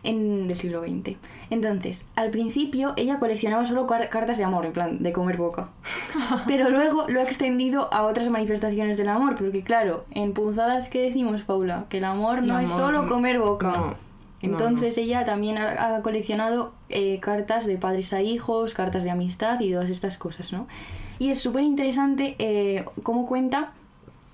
En, 0.01 0.47
del 0.47 0.57
siglo 0.57 0.81
XX. 0.81 1.17
Entonces, 1.49 2.09
al 2.15 2.29
principio 2.31 2.93
ella 2.95 3.19
coleccionaba 3.19 3.65
solo 3.65 3.85
car- 3.85 4.07
cartas 4.09 4.37
de 4.37 4.45
amor, 4.45 4.65
en 4.65 4.71
plan, 4.71 5.03
de 5.03 5.11
comer 5.11 5.35
boca. 5.35 5.69
Pero 6.47 6.69
luego 6.69 7.05
lo 7.09 7.19
ha 7.19 7.23
extendido 7.23 7.93
a 7.93 8.03
otras 8.03 8.29
manifestaciones 8.29 8.95
del 8.97 9.09
amor, 9.09 9.35
porque 9.35 9.61
claro, 9.61 10.05
en 10.11 10.31
punzadas 10.33 10.87
que 10.87 11.01
decimos, 11.01 11.41
Paula, 11.41 11.85
que 11.89 11.97
el 11.97 12.05
amor 12.05 12.43
no 12.43 12.57
es 12.59 12.69
amor, 12.69 12.79
solo 12.81 13.07
comer 13.09 13.39
boca. 13.39 13.71
no, 13.71 14.09
Entonces 14.41 14.97
ella 14.97 15.25
también 15.25 15.58
ha, 15.58 15.95
ha 15.95 16.02
coleccionado 16.02 16.73
eh, 16.89 17.19
cartas 17.19 17.65
de 17.65 17.78
padres 17.78 18.13
a 18.13 18.21
hijos, 18.21 18.73
cartas 18.73 19.04
de 19.04 19.12
amistad 19.12 19.60
y 19.60 19.71
todas 19.71 19.89
estas 19.89 20.17
cosas, 20.17 20.54
¿no? 20.54 20.67
Y 21.19 21.30
es 21.30 21.41
súper 21.41 21.63
interesante 21.63 22.36
eh, 22.39 22.86
cómo 23.04 23.28
cuenta 23.28 23.73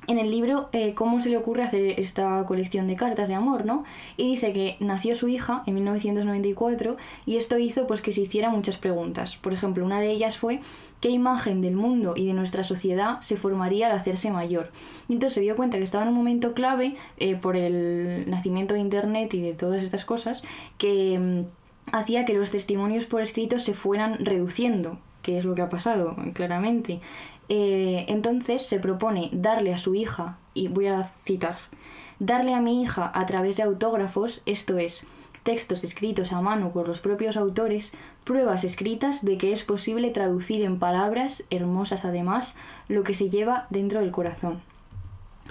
en 0.07 0.19
el 0.19 0.29
libro 0.29 0.69
eh, 0.71 0.93
cómo 0.93 1.19
se 1.19 1.29
le 1.29 1.37
ocurre 1.37 1.63
hacer 1.63 1.99
esta 1.99 2.43
colección 2.45 2.87
de 2.87 2.95
cartas 2.95 3.27
de 3.27 3.35
amor, 3.35 3.65
¿no? 3.65 3.83
Y 4.17 4.29
dice 4.29 4.53
que 4.53 4.77
nació 4.79 5.15
su 5.15 5.27
hija 5.27 5.63
en 5.65 5.75
1994 5.75 6.97
y 7.25 7.37
esto 7.37 7.57
hizo 7.57 7.87
pues 7.87 8.01
que 8.01 8.13
se 8.13 8.21
hiciera 8.21 8.49
muchas 8.49 8.77
preguntas. 8.77 9.37
Por 9.37 9.53
ejemplo, 9.53 9.85
una 9.85 9.99
de 9.99 10.11
ellas 10.11 10.37
fue 10.37 10.61
qué 11.01 11.09
imagen 11.09 11.61
del 11.61 11.75
mundo 11.75 12.13
y 12.15 12.25
de 12.25 12.33
nuestra 12.33 12.63
sociedad 12.63 13.19
se 13.21 13.37
formaría 13.37 13.87
al 13.87 13.97
hacerse 13.97 14.31
mayor. 14.31 14.71
Y 15.07 15.13
entonces 15.13 15.35
se 15.35 15.41
dio 15.41 15.55
cuenta 15.55 15.77
que 15.77 15.83
estaba 15.83 16.03
en 16.03 16.09
un 16.09 16.15
momento 16.15 16.53
clave 16.53 16.95
eh, 17.17 17.35
por 17.35 17.55
el 17.55 18.29
nacimiento 18.29 18.73
de 18.73 18.79
Internet 18.79 19.33
y 19.33 19.41
de 19.41 19.53
todas 19.53 19.83
estas 19.83 20.05
cosas 20.05 20.43
que 20.77 21.19
mm, 21.19 21.95
hacía 21.95 22.25
que 22.25 22.33
los 22.33 22.51
testimonios 22.51 23.05
por 23.05 23.21
escrito 23.21 23.59
se 23.59 23.73
fueran 23.73 24.25
reduciendo, 24.25 24.97
que 25.21 25.37
es 25.37 25.45
lo 25.45 25.55
que 25.55 25.61
ha 25.61 25.69
pasado, 25.69 26.15
claramente. 26.33 27.01
Eh, 27.49 28.05
entonces 28.07 28.65
se 28.65 28.79
propone 28.79 29.29
darle 29.31 29.73
a 29.73 29.77
su 29.77 29.95
hija, 29.95 30.37
y 30.53 30.67
voy 30.69 30.87
a 30.87 31.03
citar, 31.03 31.57
darle 32.19 32.53
a 32.53 32.61
mi 32.61 32.81
hija 32.81 33.11
a 33.13 33.25
través 33.25 33.57
de 33.57 33.63
autógrafos, 33.63 34.41
esto 34.45 34.77
es, 34.77 35.05
textos 35.45 35.83
escritos 35.83 36.33
a 36.33 36.41
mano 36.41 36.71
por 36.71 36.87
los 36.87 36.99
propios 36.99 37.37
autores, 37.37 37.93
pruebas 38.23 38.63
escritas 38.63 39.23
de 39.23 39.37
que 39.37 39.53
es 39.53 39.63
posible 39.63 40.09
traducir 40.09 40.63
en 40.63 40.79
palabras, 40.79 41.43
hermosas 41.51 42.03
además, 42.03 42.55
lo 42.89 43.03
que 43.03 43.13
se 43.13 43.29
lleva 43.29 43.67
dentro 43.69 43.99
del 43.99 44.09
corazón. 44.09 44.61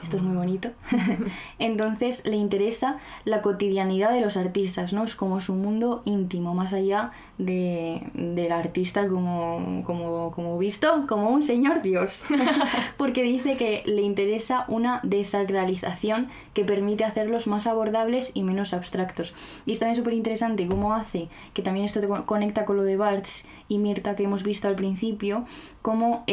Esto 0.02 0.16
es 0.18 0.22
muy 0.22 0.36
bonito. 0.36 0.70
Entonces 1.58 2.26
le 2.26 2.36
interesa 2.36 2.98
la 3.24 3.40
cotidianidad 3.40 4.12
de 4.12 4.20
los 4.20 4.36
artistas, 4.36 4.92
¿no? 4.92 5.04
Es 5.04 5.14
como 5.14 5.40
su 5.40 5.54
mundo 5.54 6.02
íntimo, 6.04 6.52
más 6.52 6.72
allá 6.72 7.12
de, 7.38 8.02
del 8.12 8.52
artista 8.52 9.08
como, 9.08 9.82
como, 9.86 10.32
como 10.32 10.58
visto, 10.58 11.06
como 11.08 11.30
un 11.30 11.42
señor 11.42 11.80
Dios. 11.80 12.24
Porque 12.98 13.22
dice 13.22 13.56
que 13.56 13.82
le 13.86 14.02
interesa 14.02 14.66
una 14.68 15.00
desacralización 15.04 16.28
que 16.52 16.64
permite 16.64 17.04
hacerlos 17.04 17.46
más 17.46 17.66
abordables 17.66 18.30
y 18.34 18.42
menos 18.42 18.74
abstractos. 18.74 19.32
Y 19.64 19.72
es 19.72 19.78
también 19.78 19.96
súper 19.96 20.14
interesante 20.14 20.66
cómo 20.66 20.92
hace, 20.94 21.28
que 21.54 21.62
también 21.62 21.86
esto 21.86 22.00
te 22.00 22.08
con- 22.08 22.24
conecta 22.24 22.64
con 22.66 22.76
lo 22.76 22.82
de 22.82 22.96
Barthes 22.96 23.46
y 23.68 23.78
Mirta 23.78 24.16
que 24.16 24.24
hemos 24.24 24.42
visto 24.42 24.68
al 24.68 24.74
principio, 24.74 25.46
cómo... 25.82 26.24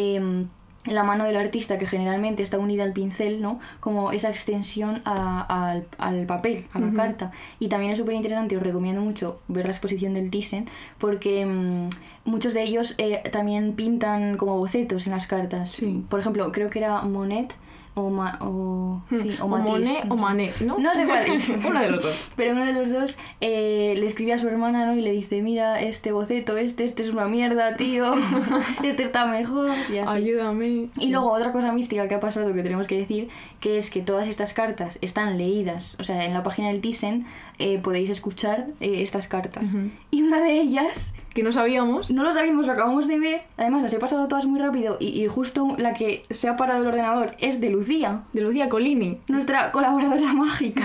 la 0.86 1.04
mano 1.04 1.26
del 1.26 1.38
artista 1.38 1.78
que 1.78 1.86
generalmente 1.86 2.42
está 2.42 2.58
unida 2.58 2.84
al 2.84 2.92
pincel, 2.94 3.40
¿no? 3.42 3.60
Como 3.80 4.12
esa 4.12 4.30
extensión 4.30 5.02
a- 5.06 5.72
al, 5.72 5.86
al 6.00 6.26
papel, 6.26 6.66
a 6.74 6.80
la 6.80 6.92
carta. 6.94 7.32
Y 7.60 7.68
también 7.68 7.92
es 7.92 8.00
súper 8.00 8.16
interesante, 8.16 8.58
os 8.58 8.64
recomiendo 8.64 9.02
mucho 9.02 9.40
ver 9.48 9.66
la 9.66 9.72
exposición 9.72 10.14
del 10.16 10.32
Thyssen, 10.32 10.68
porque 10.98 11.46
mm, 11.46 11.90
muchos 12.26 12.54
de 12.56 12.64
ellos 12.64 12.96
eh, 12.98 13.22
también 13.32 13.74
pintan 13.74 14.38
como 14.38 14.58
bocetos 14.58 15.06
en 15.06 15.14
las 15.14 15.28
cartas. 15.28 15.70
Sí. 15.72 16.04
Por 16.10 16.20
ejemplo, 16.20 16.52
creo 16.52 16.70
que 16.72 16.80
era 16.80 17.02
Monet 17.04 17.54
o, 17.94 18.10
Ma- 18.10 18.38
o, 18.42 19.02
sí, 19.10 19.36
o 19.42 19.46
o 19.46 19.48
Matisse, 19.50 19.70
Monet 19.72 20.06
no 20.06 20.14
o. 20.14 20.18
Manet, 20.18 20.62
¿no? 20.62 20.78
No 20.80 20.96
sé 20.96 21.06
cuál 21.06 21.30
es. 21.32 21.50
Uno 21.66 21.80
de 21.82 21.90
los 21.92 22.02
dos. 22.02 22.32
Pero 22.38 22.54
uno 22.54 22.66
de 22.66 22.74
los 22.74 22.90
dos 22.90 23.18
eh, 23.42 23.96
le 23.98 24.06
escribe 24.06 24.34
a 24.34 24.40
su 24.40 24.48
hermana 24.48 24.86
¿no? 24.86 24.96
y 24.96 25.02
le 25.02 25.12
dice, 25.12 25.42
mira, 25.42 25.82
este 25.82 26.12
boceto, 26.14 26.56
este, 26.58 26.86
este 26.86 27.02
es 27.02 27.10
una 27.10 27.26
mierda, 27.26 27.76
tío, 27.76 28.14
este 28.84 29.04
está 29.04 29.26
mejor. 29.26 29.72
Y 29.92 29.98
así. 29.98 30.10
Ayúdame. 30.18 30.88
Y 31.00 31.08
luego 31.10 31.32
otra 31.32 31.52
cosa 31.52 31.74
mística 31.74 32.08
que 32.08 32.16
ha 32.16 32.20
pasado 32.20 32.54
que 32.54 32.64
tenemos 32.64 32.88
que 32.88 32.98
decir, 32.98 33.30
que 33.60 33.78
es 33.78 33.90
que 33.90 34.02
todas 34.02 34.28
estas 34.28 34.54
cartas 34.54 34.98
están 35.02 35.38
leídas, 35.38 35.98
o 36.00 36.04
sea, 36.04 36.26
en 36.26 36.34
la 36.34 36.44
página 36.44 36.70
del 36.70 36.82
Thyssen 36.82 37.26
eh, 37.60 37.78
podéis 37.80 38.10
escuchar 38.10 38.68
eh, 38.80 39.02
estas 39.02 39.28
cartas. 39.28 39.76
Y 40.12 40.22
una 40.24 40.42
de 40.42 40.60
ellas, 40.62 41.14
Que 41.34 41.44
no 41.44 41.52
sabíamos. 41.54 42.12
no 42.12 42.24
lo 42.24 42.34
sabíamos, 42.34 42.68
lo 42.68 42.74
acabamos 42.74 43.08
de 43.08 43.18
ver, 43.18 43.42
además 43.58 43.84
las 43.84 43.94
he 43.94 44.00
pasado 44.00 44.28
todas 44.28 44.46
muy 44.46 44.60
rápido 44.60 44.98
y, 45.00 45.08
y 45.24 45.28
justo 45.28 45.76
la 45.78 45.94
que 45.94 46.24
se 46.30 46.50
ha 46.50 46.58
parado 46.58 46.82
el 46.82 46.88
ordenador 46.88 47.36
es 47.40 47.62
de 47.62 47.70
Lucía, 47.70 48.24
De 48.34 48.42
Lucía 48.42 48.68
Colini. 48.68 49.20
nuestra 49.28 49.72
colaboradora 49.72 50.34
mágica. 50.34 50.84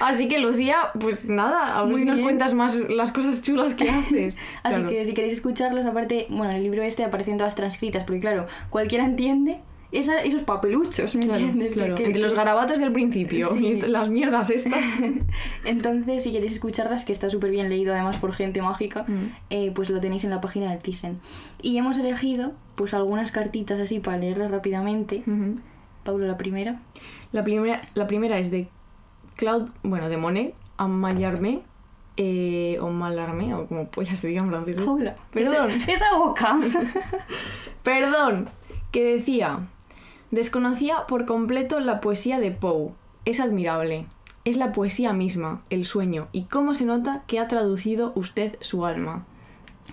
Así 0.00 0.28
que 0.28 0.38
Lucía, 0.38 0.76
pues 0.98 1.28
nada, 1.28 1.76
a 1.78 1.82
ver 1.82 1.90
Muy 1.92 2.00
si 2.00 2.06
nos 2.06 2.16
bien. 2.16 2.26
cuentas 2.26 2.54
más 2.54 2.74
las 2.76 3.12
cosas 3.12 3.42
chulas 3.42 3.74
que 3.74 3.88
haces. 3.90 4.36
Así 4.62 4.76
Claro. 4.80 4.88
que 4.90 5.04
si 5.04 5.14
queréis 5.14 5.34
escucharlas, 5.34 5.86
aparte, 5.86 6.26
bueno, 6.30 6.50
en 6.50 6.56
el 6.56 6.62
libro 6.62 6.82
este 6.82 7.04
aparecen 7.04 7.38
todas 7.38 7.54
transcritas, 7.54 8.04
porque 8.04 8.20
claro, 8.20 8.46
cualquiera 8.70 9.04
entiende 9.04 9.58
esa- 9.92 10.22
esos 10.22 10.42
papeluchos, 10.42 11.14
¿me 11.14 11.24
Claro, 11.26 11.40
entiendes? 11.40 11.72
claro. 11.72 11.94
Que- 11.94 12.04
Entre 12.06 12.20
los 12.20 12.34
garabatos 12.34 12.78
del 12.78 12.92
principio 12.92 13.48
Sí. 13.54 13.58
y 13.66 13.72
est- 13.72 13.82
las 13.84 14.08
mierdas 14.10 14.50
estas. 14.50 14.80
Entonces, 15.64 16.24
si 16.24 16.32
queréis 16.32 16.52
escucharlas, 16.52 17.04
que 17.04 17.12
está 17.12 17.30
súper 17.30 17.50
bien 17.50 17.68
leído 17.68 17.92
además 17.94 18.18
por 18.18 18.32
gente 18.32 18.60
mágica, 18.62 19.04
Mm. 19.08 19.32
eh, 19.50 19.72
pues 19.74 19.90
lo 19.90 20.00
tenéis 20.00 20.24
en 20.24 20.30
la 20.30 20.40
página 20.40 20.70
del 20.70 20.78
Thyssen. 20.82 21.20
Y 21.62 21.78
hemos 21.78 21.98
elegido 21.98 22.52
pues 22.74 22.94
algunas 22.94 23.32
cartitas 23.32 23.80
así 23.80 23.98
para 24.00 24.18
leerlas 24.18 24.50
rápidamente. 24.50 25.22
Paulo, 26.04 26.26
la 26.26 26.36
primera. 26.36 26.80
la, 27.32 27.44
primera, 27.44 27.82
la 27.94 28.06
primera 28.06 28.38
es 28.38 28.50
de 28.50 28.68
Claude, 29.36 29.70
bueno, 29.82 30.08
de 30.08 30.16
Monet, 30.16 30.54
a 30.78 30.86
Mallarmé, 30.88 31.60
eh, 32.16 32.78
o 32.80 32.88
Malarmé, 32.90 33.54
o 33.54 33.66
como 33.66 33.88
ya 34.02 34.16
se 34.16 34.28
diga 34.28 34.42
en 34.42 34.48
francés. 34.48 34.80
Paula, 34.80 35.14
Perdón. 35.32 35.70
Esa, 35.70 35.92
esa 35.92 36.16
boca. 36.16 36.56
Perdón, 37.82 38.50
que 38.90 39.16
decía, 39.16 39.60
desconocía 40.30 41.06
por 41.08 41.24
completo 41.26 41.80
la 41.80 42.00
poesía 42.00 42.38
de 42.40 42.50
Poe. 42.50 42.90
Es 43.24 43.40
admirable. 43.40 44.06
Es 44.44 44.56
la 44.56 44.72
poesía 44.72 45.12
misma, 45.12 45.62
el 45.68 45.84
sueño, 45.84 46.28
y 46.32 46.44
cómo 46.44 46.74
se 46.74 46.86
nota 46.86 47.22
que 47.26 47.38
ha 47.38 47.48
traducido 47.48 48.12
usted 48.14 48.56
su 48.60 48.86
alma. 48.86 49.26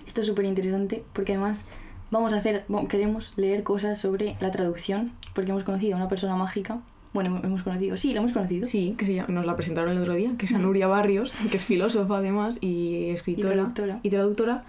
Esto 0.06 0.20
es 0.22 0.26
súper 0.26 0.44
interesante 0.46 1.04
porque 1.12 1.32
además 1.32 1.66
vamos 2.10 2.32
a 2.32 2.36
hacer, 2.36 2.64
bueno, 2.68 2.88
queremos 2.88 3.34
leer 3.36 3.62
cosas 3.64 3.98
sobre 4.00 4.36
la 4.40 4.50
traducción 4.50 5.12
porque 5.34 5.50
hemos 5.50 5.64
conocido 5.64 5.94
a 5.94 5.98
una 5.98 6.08
persona 6.08 6.36
mágica. 6.36 6.78
Bueno, 7.12 7.40
hemos 7.42 7.62
conocido, 7.62 7.96
sí, 7.96 8.12
la 8.14 8.20
hemos 8.20 8.32
conocido. 8.32 8.66
Sí, 8.66 8.94
que 8.96 9.06
se 9.06 9.30
nos 9.32 9.44
la 9.46 9.56
presentaron 9.56 9.92
el 9.92 9.98
otro 10.02 10.14
día, 10.14 10.32
que 10.38 10.46
es 10.46 10.54
Anuria 10.54 10.86
Barrios, 10.86 11.32
que 11.50 11.56
es 11.56 11.64
filósofa 11.64 12.18
además 12.18 12.58
y 12.62 13.10
escritora 13.10 13.52
Y 13.54 13.56
traductora. 13.56 14.00
y 14.02 14.10
traductora, 14.10 14.64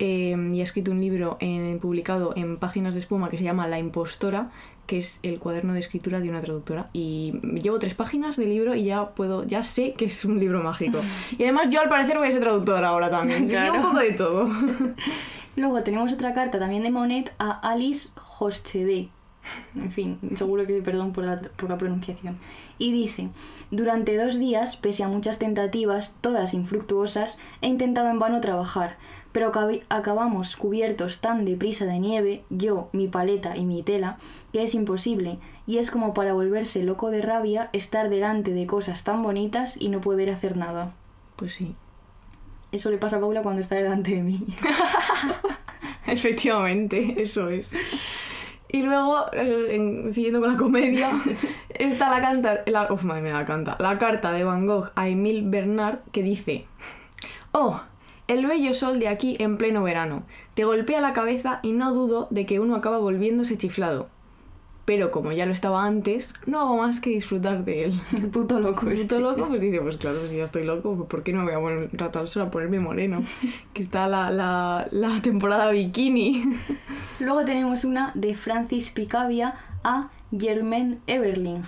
eh, 0.00 0.36
y 0.52 0.60
ha 0.60 0.64
escrito 0.64 0.90
un 0.92 1.00
libro 1.00 1.36
en- 1.40 1.78
publicado 1.80 2.32
en 2.36 2.56
Páginas 2.56 2.94
de 2.94 3.00
Espuma 3.00 3.28
que 3.28 3.38
se 3.38 3.44
llama 3.44 3.66
La 3.68 3.78
Impostora, 3.80 4.50
que 4.88 4.98
es 4.98 5.20
el 5.22 5.38
cuaderno 5.38 5.74
de 5.74 5.80
escritura 5.80 6.18
de 6.18 6.30
una 6.30 6.40
traductora. 6.40 6.88
Y 6.94 7.34
llevo 7.62 7.78
tres 7.78 7.94
páginas 7.94 8.38
del 8.38 8.48
libro 8.48 8.74
y 8.74 8.84
ya 8.84 9.10
puedo, 9.10 9.44
ya 9.44 9.62
sé 9.62 9.92
que 9.92 10.06
es 10.06 10.24
un 10.24 10.40
libro 10.40 10.62
mágico. 10.62 11.00
Y 11.38 11.42
además 11.44 11.68
yo 11.68 11.80
al 11.80 11.90
parecer 11.90 12.16
voy 12.16 12.28
a 12.28 12.32
ser 12.32 12.40
traductora 12.40 12.88
ahora 12.88 13.10
también. 13.10 13.46
Claro. 13.46 13.74
un 13.74 13.82
poco 13.82 13.98
de 13.98 14.12
todo. 14.12 14.48
Luego 15.56 15.82
tenemos 15.82 16.10
otra 16.12 16.32
carta 16.32 16.58
también 16.58 16.82
de 16.82 16.90
Monet 16.90 17.32
a 17.38 17.50
Alice 17.50 18.08
Hochede. 18.38 19.10
En 19.74 19.92
fin, 19.92 20.18
seguro 20.36 20.66
que 20.66 20.80
perdón 20.80 21.12
por 21.12 21.24
la, 21.24 21.40
por 21.40 21.68
la 21.68 21.76
pronunciación. 21.76 22.38
Y 22.78 22.90
dice, 22.90 23.28
durante 23.70 24.16
dos 24.16 24.38
días, 24.38 24.78
pese 24.78 25.04
a 25.04 25.08
muchas 25.08 25.38
tentativas, 25.38 26.16
todas 26.22 26.54
infructuosas, 26.54 27.38
he 27.60 27.66
intentado 27.66 28.08
en 28.10 28.18
vano 28.18 28.40
trabajar, 28.40 28.96
pero 29.32 29.52
acabamos 29.88 30.56
cubiertos 30.56 31.20
tan 31.20 31.44
deprisa 31.44 31.84
de 31.84 31.98
nieve, 31.98 32.44
yo, 32.50 32.88
mi 32.92 33.08
paleta 33.08 33.56
y 33.56 33.64
mi 33.64 33.82
tela, 33.82 34.18
que 34.52 34.62
es 34.62 34.74
imposible, 34.74 35.38
y 35.66 35.78
es 35.78 35.90
como 35.90 36.14
para 36.14 36.32
volverse 36.32 36.82
loco 36.82 37.10
de 37.10 37.22
rabia 37.22 37.68
estar 37.72 38.08
delante 38.08 38.52
de 38.52 38.66
cosas 38.66 39.04
tan 39.04 39.22
bonitas 39.22 39.76
y 39.78 39.88
no 39.88 40.00
poder 40.00 40.30
hacer 40.30 40.56
nada. 40.56 40.92
Pues 41.36 41.54
sí. 41.54 41.74
Eso 42.72 42.90
le 42.90 42.98
pasa 42.98 43.16
a 43.16 43.20
Paula 43.20 43.42
cuando 43.42 43.60
está 43.60 43.74
delante 43.76 44.14
de 44.14 44.22
mí. 44.22 44.44
Efectivamente, 46.06 47.20
eso 47.20 47.48
es. 47.48 47.72
Y 48.70 48.82
luego, 48.82 49.26
eh, 49.32 49.68
en- 49.76 50.12
siguiendo 50.12 50.40
con 50.40 50.52
la 50.52 50.58
comedia, 50.58 51.10
está 51.70 52.10
la 52.10 52.20
canta, 52.20 52.60
la, 52.66 52.92
uf, 52.92 53.02
madre 53.04 53.22
mía, 53.22 53.34
la 53.34 53.44
canta, 53.44 53.76
la 53.78 53.96
carta 53.98 54.32
de 54.32 54.44
Van 54.44 54.66
Gogh 54.66 54.90
a 54.94 55.08
Emile 55.08 55.42
Bernard 55.44 56.00
que 56.12 56.22
dice: 56.22 56.66
Oh, 57.52 57.80
el 58.26 58.46
bello 58.46 58.74
sol 58.74 58.98
de 59.00 59.08
aquí 59.08 59.36
en 59.38 59.56
pleno 59.56 59.82
verano, 59.82 60.22
te 60.54 60.64
golpea 60.64 61.00
la 61.00 61.14
cabeza 61.14 61.60
y 61.62 61.72
no 61.72 61.94
dudo 61.94 62.26
de 62.30 62.44
que 62.44 62.60
uno 62.60 62.74
acaba 62.76 62.98
volviéndose 62.98 63.56
chiflado. 63.56 64.08
Pero 64.88 65.10
como 65.10 65.32
ya 65.32 65.44
lo 65.44 65.52
estaba 65.52 65.84
antes, 65.84 66.32
no 66.46 66.60
hago 66.60 66.78
más 66.78 66.98
que 66.98 67.10
disfrutar 67.10 67.62
de 67.62 67.84
él. 67.84 68.00
El 68.16 68.28
puto 68.28 68.58
loco 68.58 68.80
Puto 68.80 68.90
este. 68.92 69.18
loco, 69.20 69.46
pues 69.48 69.60
dice, 69.60 69.82
pues 69.82 69.98
claro, 69.98 70.26
si 70.26 70.38
ya 70.38 70.44
estoy 70.44 70.64
loco, 70.64 70.96
pues 70.96 71.10
¿por 71.10 71.22
qué 71.22 71.34
no 71.34 71.40
me 71.40 71.52
voy 71.52 71.52
a 71.52 71.60
poner 71.60 71.90
un 71.92 71.98
rato 71.98 72.18
al 72.20 72.26
sol 72.26 72.44
a 72.44 72.50
ponerme 72.50 72.80
moreno? 72.80 73.22
Que 73.74 73.82
está 73.82 74.08
la, 74.08 74.30
la, 74.30 74.88
la 74.90 75.20
temporada 75.20 75.70
bikini. 75.72 76.42
Luego 77.20 77.44
tenemos 77.44 77.84
una 77.84 78.12
de 78.14 78.32
Francis 78.32 78.88
Picabia 78.88 79.56
a 79.84 80.08
Germaine 80.34 81.00
Everling. 81.06 81.64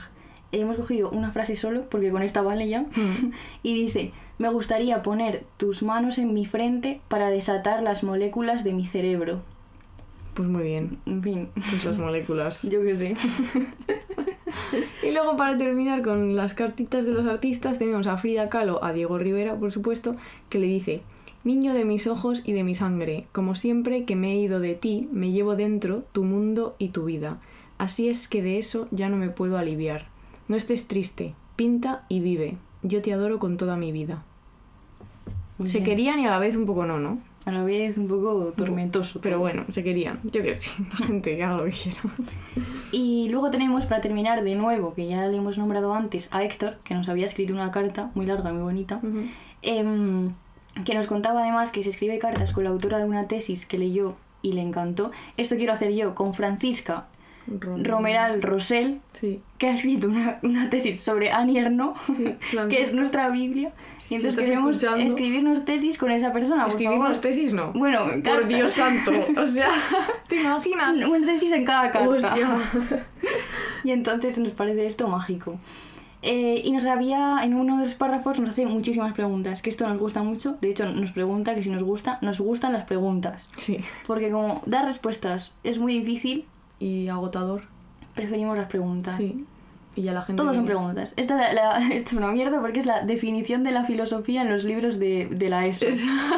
Hemos 0.53 0.77
cogido 0.77 1.11
una 1.11 1.31
frase 1.31 1.57
solo 1.57 1.91
porque 1.91 2.11
con 2.11 2.23
esta 2.23 2.41
vale 2.41 2.71
ya. 2.71 2.87
y 3.63 3.75
dice, 3.75 4.13
me 4.39 4.49
gustaría 4.49 5.03
poner 5.03 5.45
tus 5.59 5.83
manos 5.83 6.17
en 6.17 6.33
mi 6.33 6.47
frente 6.47 7.03
para 7.09 7.29
desatar 7.29 7.83
las 7.83 8.03
moléculas 8.03 8.65
de 8.65 8.73
mi 8.73 8.87
cerebro. 8.87 9.43
Pues 10.35 10.49
muy 10.49 10.63
bien, 10.63 10.99
En 11.07 11.23
fin, 11.23 11.49
pues 11.55 11.85
las 11.85 11.99
moléculas. 11.99 12.63
yo 12.71 12.83
qué 12.83 12.97
sé. 12.97 13.17
Y 15.03 15.13
luego 15.13 15.37
para 15.37 15.57
terminar 15.57 16.03
con 16.03 16.37
las 16.37 16.55
cartitas 16.55 17.05
de 17.05 17.13
los 17.13 17.27
artistas 17.27 17.79
tenemos 17.79 18.07
a 18.07 18.19
Frida 18.19 18.49
Kahlo, 18.49 18.83
a 18.85 18.93
Diego 18.93 19.19
Rivera, 19.19 19.57
por 19.57 19.73
supuesto, 19.73 20.17
que 20.49 20.59
le 20.59 20.67
dice, 20.67 21.03
Niño 21.43 21.73
de 21.73 21.87
mis 21.87 22.07
ojos 22.07 22.43
y 22.45 22.53
de 22.53 22.65
mi 22.65 22.75
sangre, 22.75 23.27
como 23.33 23.55
siempre 23.55 24.05
que 24.05 24.15
me 24.15 24.33
he 24.33 24.37
ido 24.37 24.61
de 24.61 24.75
ti, 24.75 25.09
me 25.11 25.31
llevo 25.31 25.57
dentro 25.57 26.05
tu 26.13 26.25
mundo 26.25 26.77
y 26.79 26.89
tu 26.89 27.07
vida. 27.07 27.41
Así 27.79 28.11
es 28.11 28.29
que 28.29 28.43
de 28.43 28.59
eso 28.59 28.89
ya 28.91 29.09
no 29.09 29.17
me 29.17 29.31
puedo 29.31 29.57
aliviar. 29.57 30.07
No 30.49 30.57
estés 30.57 30.87
triste, 30.87 31.35
pinta 31.57 32.05
y 32.11 32.21
vive. 32.21 32.59
Yo 32.83 33.01
te 33.01 33.15
adoro 33.15 33.39
con 33.39 33.57
toda 33.57 33.77
mi 33.77 33.91
vida. 33.91 34.23
Muy 35.57 35.71
se 35.71 35.79
bien. 35.79 35.87
querían 35.87 36.19
y 36.21 36.27
a 36.27 36.31
la 36.31 36.39
vez 36.39 36.57
un 36.57 36.67
poco 36.67 36.85
no, 36.85 36.99
¿no? 36.99 37.21
A 37.51 37.53
la 37.53 37.65
vez 37.65 37.99
un 37.99 38.07
poco 38.07 38.53
tormentoso. 38.57 39.21
Pero 39.21 39.41
bueno, 39.41 39.65
se 39.71 39.83
querían. 39.83 40.21
Yo 40.23 40.41
que 40.41 40.55
sí, 40.55 40.71
la 40.79 40.97
gente 41.07 41.37
que 41.37 41.43
haga 41.43 41.57
lo 41.57 41.65
que 41.65 41.73
quiera. 41.73 42.01
Y 42.93 43.29
luego 43.29 43.51
tenemos, 43.51 43.87
para 43.87 44.01
terminar 44.01 44.45
de 44.45 44.55
nuevo, 44.55 44.95
que 44.95 45.09
ya 45.09 45.27
le 45.27 45.37
hemos 45.37 45.59
nombrado 45.59 45.93
antes, 45.93 46.29
a 46.31 46.45
Héctor, 46.45 46.77
que 46.85 46.95
nos 46.95 47.09
había 47.09 47.27
escrito 47.27 47.53
una 47.53 47.73
carta 47.73 48.13
muy 48.15 48.25
larga 48.27 48.51
y 48.51 48.53
muy 48.53 48.63
bonita. 48.63 49.01
Em, 49.63 50.33
que 50.85 50.95
nos 50.95 51.09
contaba 51.09 51.43
además 51.43 51.73
que 51.73 51.83
se 51.83 51.89
escribe 51.89 52.21
cartas 52.21 52.53
con 52.53 52.63
la 52.63 52.71
autora 52.71 52.99
de 52.99 53.05
una 53.05 53.27
tesis 53.27 53.67
que 53.67 53.79
leyó 53.79 54.15
y 54.43 54.53
le 54.53 54.61
encantó. 54.61 55.11
Esto 55.37 55.57
quiero 55.57 55.73
hacer 55.73 55.93
yo 55.93 56.15
con 56.15 56.35
Francisca 56.35 57.09
Rom- 57.59 57.85
Romeral 57.85 58.43
Rosell, 58.43 59.01
Sí. 59.13 59.41
que 59.59 59.69
ha 59.69 59.75
escrito 59.75 60.07
una, 60.09 60.39
una 60.43 60.71
tesis 60.71 61.01
sobre 61.01 61.31
Annie 61.33 61.59
Ernaux, 61.61 61.99
Sí, 62.07 62.35
que 62.69 62.81
es 62.83 62.93
nuestra 62.95 63.29
Biblia. 63.31 63.73
Y 64.09 64.15
entonces 64.15 64.47
queremos 64.47 64.77
escuchando- 64.77 65.05
escribirnos 65.07 65.65
tesis 65.65 65.99
con 65.99 66.11
esa 66.11 66.33
persona. 66.33 66.67
favor. 66.69 67.19
tesis, 67.19 67.53
no. 67.53 67.73
Bueno, 67.73 68.07
Por. 68.25 68.47
Dios 68.47 68.73
santo. 68.73 69.11
O 69.41 69.47
sea, 69.47 69.69
¿te 70.29 70.37
imaginas? 70.41 70.97
Una 70.99 71.27
tesis 71.27 71.51
en 71.53 71.65
cada 71.65 71.91
carta. 71.91 72.09
Hostia. 72.09 72.49
Y 73.85 73.93
entonces 73.93 74.39
nos 74.39 74.53
parece 74.53 74.87
esto 74.87 75.09
mágico. 75.09 75.59
Eh, 76.23 76.61
y 76.63 76.71
nos 76.73 76.85
había, 76.85 77.39
en 77.45 77.55
uno 77.55 77.79
de 77.79 77.85
los 77.85 77.95
párrafos, 77.95 78.39
nos 78.39 78.51
hace 78.51 78.67
muchísimas 78.67 79.15
preguntas, 79.15 79.63
que 79.63 79.71
esto 79.71 79.89
nos 79.89 79.99
gusta 79.99 80.23
mucho. 80.23 80.59
De 80.61 80.69
hecho, 80.69 80.85
nos 80.85 81.13
pregunta 81.13 81.55
que 81.55 81.63
si 81.63 81.71
nos 81.71 81.83
gusta, 81.83 82.19
nos 82.21 82.39
gustan 82.41 82.75
las 82.75 82.85
preguntas. 82.85 83.49
Sí. 83.57 83.79
Porque 84.07 84.31
como 84.31 84.61
dar 84.67 84.85
respuestas 84.85 85.55
es 85.65 85.79
muy 85.79 85.95
difícil, 85.99 86.45
Y 86.81 87.07
agotador. 87.09 87.63
preferimos 88.15 88.57
las 88.59 88.67
preguntas. 88.69 89.17
Sí. 89.17 89.45
Y 89.97 90.03
ya 90.03 90.13
la 90.13 90.23
gente. 90.23 90.41
Todos 90.41 90.55
son 90.55 90.65
preguntas. 90.67 91.15
Esta, 91.17 91.53
la- 91.53 91.79
esta 91.93 92.11
es 92.11 92.17
una 92.17 92.29
mierda 92.29 92.61
porque 92.61 92.79
es 92.79 92.87
la 92.87 93.05
definición 93.05 93.65
de 93.65 93.73
la 93.73 93.85
filosofía 93.85 94.43
en 94.43 94.49
los 94.49 94.63
libros 94.65 94.99
de, 95.01 95.27
de 95.31 95.49
la 95.49 95.67
ESO. 95.67 95.87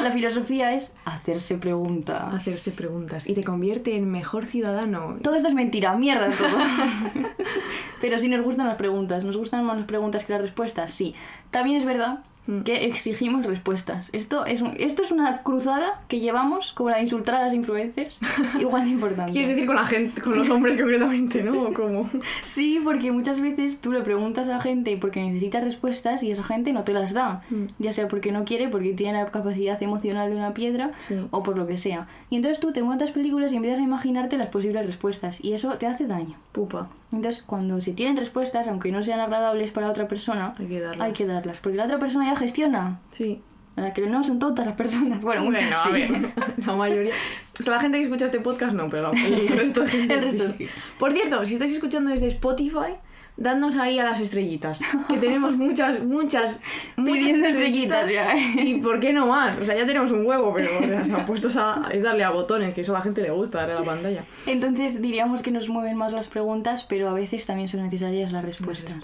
La 0.02 0.10
filosofía 0.10 0.72
es 0.72 0.94
hacerse 1.04 1.58
preguntas. 1.58 2.32
Hacerse 2.34 2.72
preguntas. 2.72 3.26
Y 3.28 3.34
te 3.34 3.44
convierte 3.44 3.94
en 3.94 4.10
mejor 4.10 4.46
ciudadano. 4.46 5.16
Todo 5.22 5.34
esto 5.34 5.48
es 5.48 5.54
mentira, 5.54 5.94
mierda 5.96 6.30
todo. 6.30 6.48
Pero 8.00 8.18
sí 8.18 8.28
nos 8.28 8.40
gustan 8.42 8.66
las 8.66 8.76
preguntas. 8.76 9.24
¿Nos 9.24 9.36
gustan 9.36 9.64
más 9.64 9.76
las 9.76 9.86
preguntas 9.86 10.24
que 10.24 10.32
las 10.32 10.42
respuestas? 10.42 10.92
Sí. 10.94 11.14
También 11.50 11.76
es 11.76 11.84
verdad. 11.84 12.20
Que 12.64 12.86
exigimos 12.86 13.46
respuestas. 13.46 14.10
Esto 14.12 14.44
es, 14.46 14.62
un- 14.62 14.74
esto 14.78 15.02
es 15.04 15.12
una 15.12 15.42
cruzada 15.42 16.02
que 16.08 16.18
llevamos 16.18 16.72
como 16.72 16.90
la 16.90 16.96
de 16.96 17.02
insultar 17.02 17.36
a 17.36 17.44
las 17.44 17.54
influencers, 17.54 18.20
igual 18.60 18.84
de 18.84 18.90
importante. 18.90 19.32
Quieres 19.32 19.48
decir 19.50 19.66
con 19.66 19.76
la 19.76 19.84
gente, 19.86 20.20
con 20.20 20.36
los 20.36 20.50
hombres 20.50 20.76
concretamente, 20.76 21.42
¿no? 21.44 21.62
¿O 21.62 21.72
cómo? 21.72 22.10
Sí, 22.44 22.80
porque 22.82 23.12
muchas 23.12 23.40
veces 23.40 23.80
tú 23.80 23.92
le 23.92 24.00
preguntas 24.02 24.48
a 24.48 24.60
gente 24.60 24.96
porque 24.96 25.22
necesitas 25.22 25.62
respuestas 25.62 26.22
y 26.24 26.32
esa 26.32 26.42
gente 26.42 26.72
no 26.72 26.82
te 26.82 26.92
las 26.92 27.12
da. 27.12 27.42
Mm. 27.50 27.64
Ya 27.78 27.92
sea 27.92 28.08
porque 28.08 28.32
no 28.32 28.44
quiere, 28.44 28.68
porque 28.68 28.92
tiene 28.92 29.12
la 29.22 29.30
capacidad 29.30 29.80
emocional 29.82 30.28
de 30.30 30.36
una 30.36 30.52
piedra 30.52 30.90
Sí. 31.06 31.14
o 31.30 31.42
por 31.44 31.56
lo 31.56 31.66
que 31.66 31.76
sea. 31.78 32.08
Y 32.28 32.36
entonces 32.36 32.58
tú 32.58 32.72
te 32.72 32.82
montas 32.82 33.12
películas 33.12 33.52
y 33.52 33.56
empiezas 33.56 33.78
a 33.78 33.82
imaginarte 33.82 34.36
las 34.36 34.48
posibles 34.48 34.84
respuestas 34.84 35.38
y 35.44 35.52
eso 35.52 35.70
te 35.78 35.86
hace 35.86 36.06
daño. 36.06 36.36
Pupa. 36.52 36.88
Entonces, 37.12 37.42
cuando 37.42 37.80
se 37.80 37.92
tienen 37.92 38.16
respuestas, 38.16 38.66
aunque 38.68 38.90
no 38.90 39.02
sean 39.02 39.20
agradables 39.20 39.70
para 39.70 39.88
otra 39.88 40.08
persona, 40.08 40.54
Hay 40.58 40.66
que 40.66 40.80
darlas. 40.80 41.06
hay 41.06 41.12
que 41.12 41.26
darlas. 41.26 41.58
Porque 41.58 41.76
la 41.76 41.84
otra 41.84 41.98
persona 41.98 42.24
ya 42.26 42.36
gestiona. 42.36 43.00
Sí. 43.10 43.40
La 43.76 43.92
que 43.94 44.06
no 44.06 44.22
son 44.24 44.38
tontas 44.38 44.66
las 44.66 44.76
personas. 44.76 45.20
Bueno, 45.22 45.44
muchas 45.44 45.62
Bueno, 45.62 45.78
a 45.84 45.90
ver, 45.90 46.32
la 46.66 46.74
mayoría. 46.74 47.12
O 47.58 47.62
sea, 47.62 47.74
la 47.74 47.80
gente 47.80 47.98
que 47.98 48.04
escucha 48.04 48.24
este 48.26 48.40
podcast 48.40 48.74
no, 48.74 48.88
pero 48.88 49.12
el 49.12 49.48
resto 49.48 49.82
de 49.82 49.88
gente 49.88 50.14
El 50.14 50.22
resto 50.22 50.50
sí. 50.52 50.66
Por 50.98 51.12
cierto, 51.12 51.44
si 51.46 51.54
estáis 51.54 51.72
escuchando 51.72 52.10
desde 52.10 52.28
Spotify, 52.28 52.94
dadnos 53.36 53.76
ahí 53.76 53.98
a 53.98 54.04
las 54.04 54.20
estrellitas. 54.20 54.80
Que 55.08 55.18
tenemos 55.18 55.56
muchas, 55.56 56.02
muchas, 56.02 56.60
muchas 56.96 57.32
estrellitas 57.32 58.10
ya, 58.12 58.34
¿eh? 58.34 58.54
Y 58.64 58.74
por 58.76 59.00
qué 59.00 59.12
no 59.12 59.26
más. 59.26 59.58
O 59.58 59.64
sea, 59.64 59.76
ya 59.76 59.86
tenemos 59.86 60.10
un 60.12 60.26
huevo, 60.26 60.52
pero 60.54 60.68
o 60.78 60.82
sea, 60.82 61.06
se 61.06 61.14
han 61.14 61.26
puesto 61.26 61.48
a, 61.60 61.88
es 61.92 62.02
darle 62.02 62.24
a 62.24 62.30
botones, 62.30 62.74
que 62.74 62.82
eso 62.82 62.94
a 62.94 62.98
la 62.98 63.04
gente 63.04 63.22
le 63.22 63.30
gusta, 63.30 63.58
darle 63.58 63.74
a 63.74 63.80
la 63.80 63.84
pantalla. 63.86 64.24
Entonces 64.46 65.00
diríamos 65.02 65.42
que 65.42 65.50
nos 65.50 65.68
mueven 65.68 65.96
más 65.96 66.12
las 66.12 66.28
preguntas, 66.28 66.84
pero 66.88 67.08
a 67.08 67.12
veces 67.12 67.44
también 67.46 67.68
son 67.68 67.82
necesarias 67.82 68.32
las 68.32 68.44
respuestas. 68.44 68.94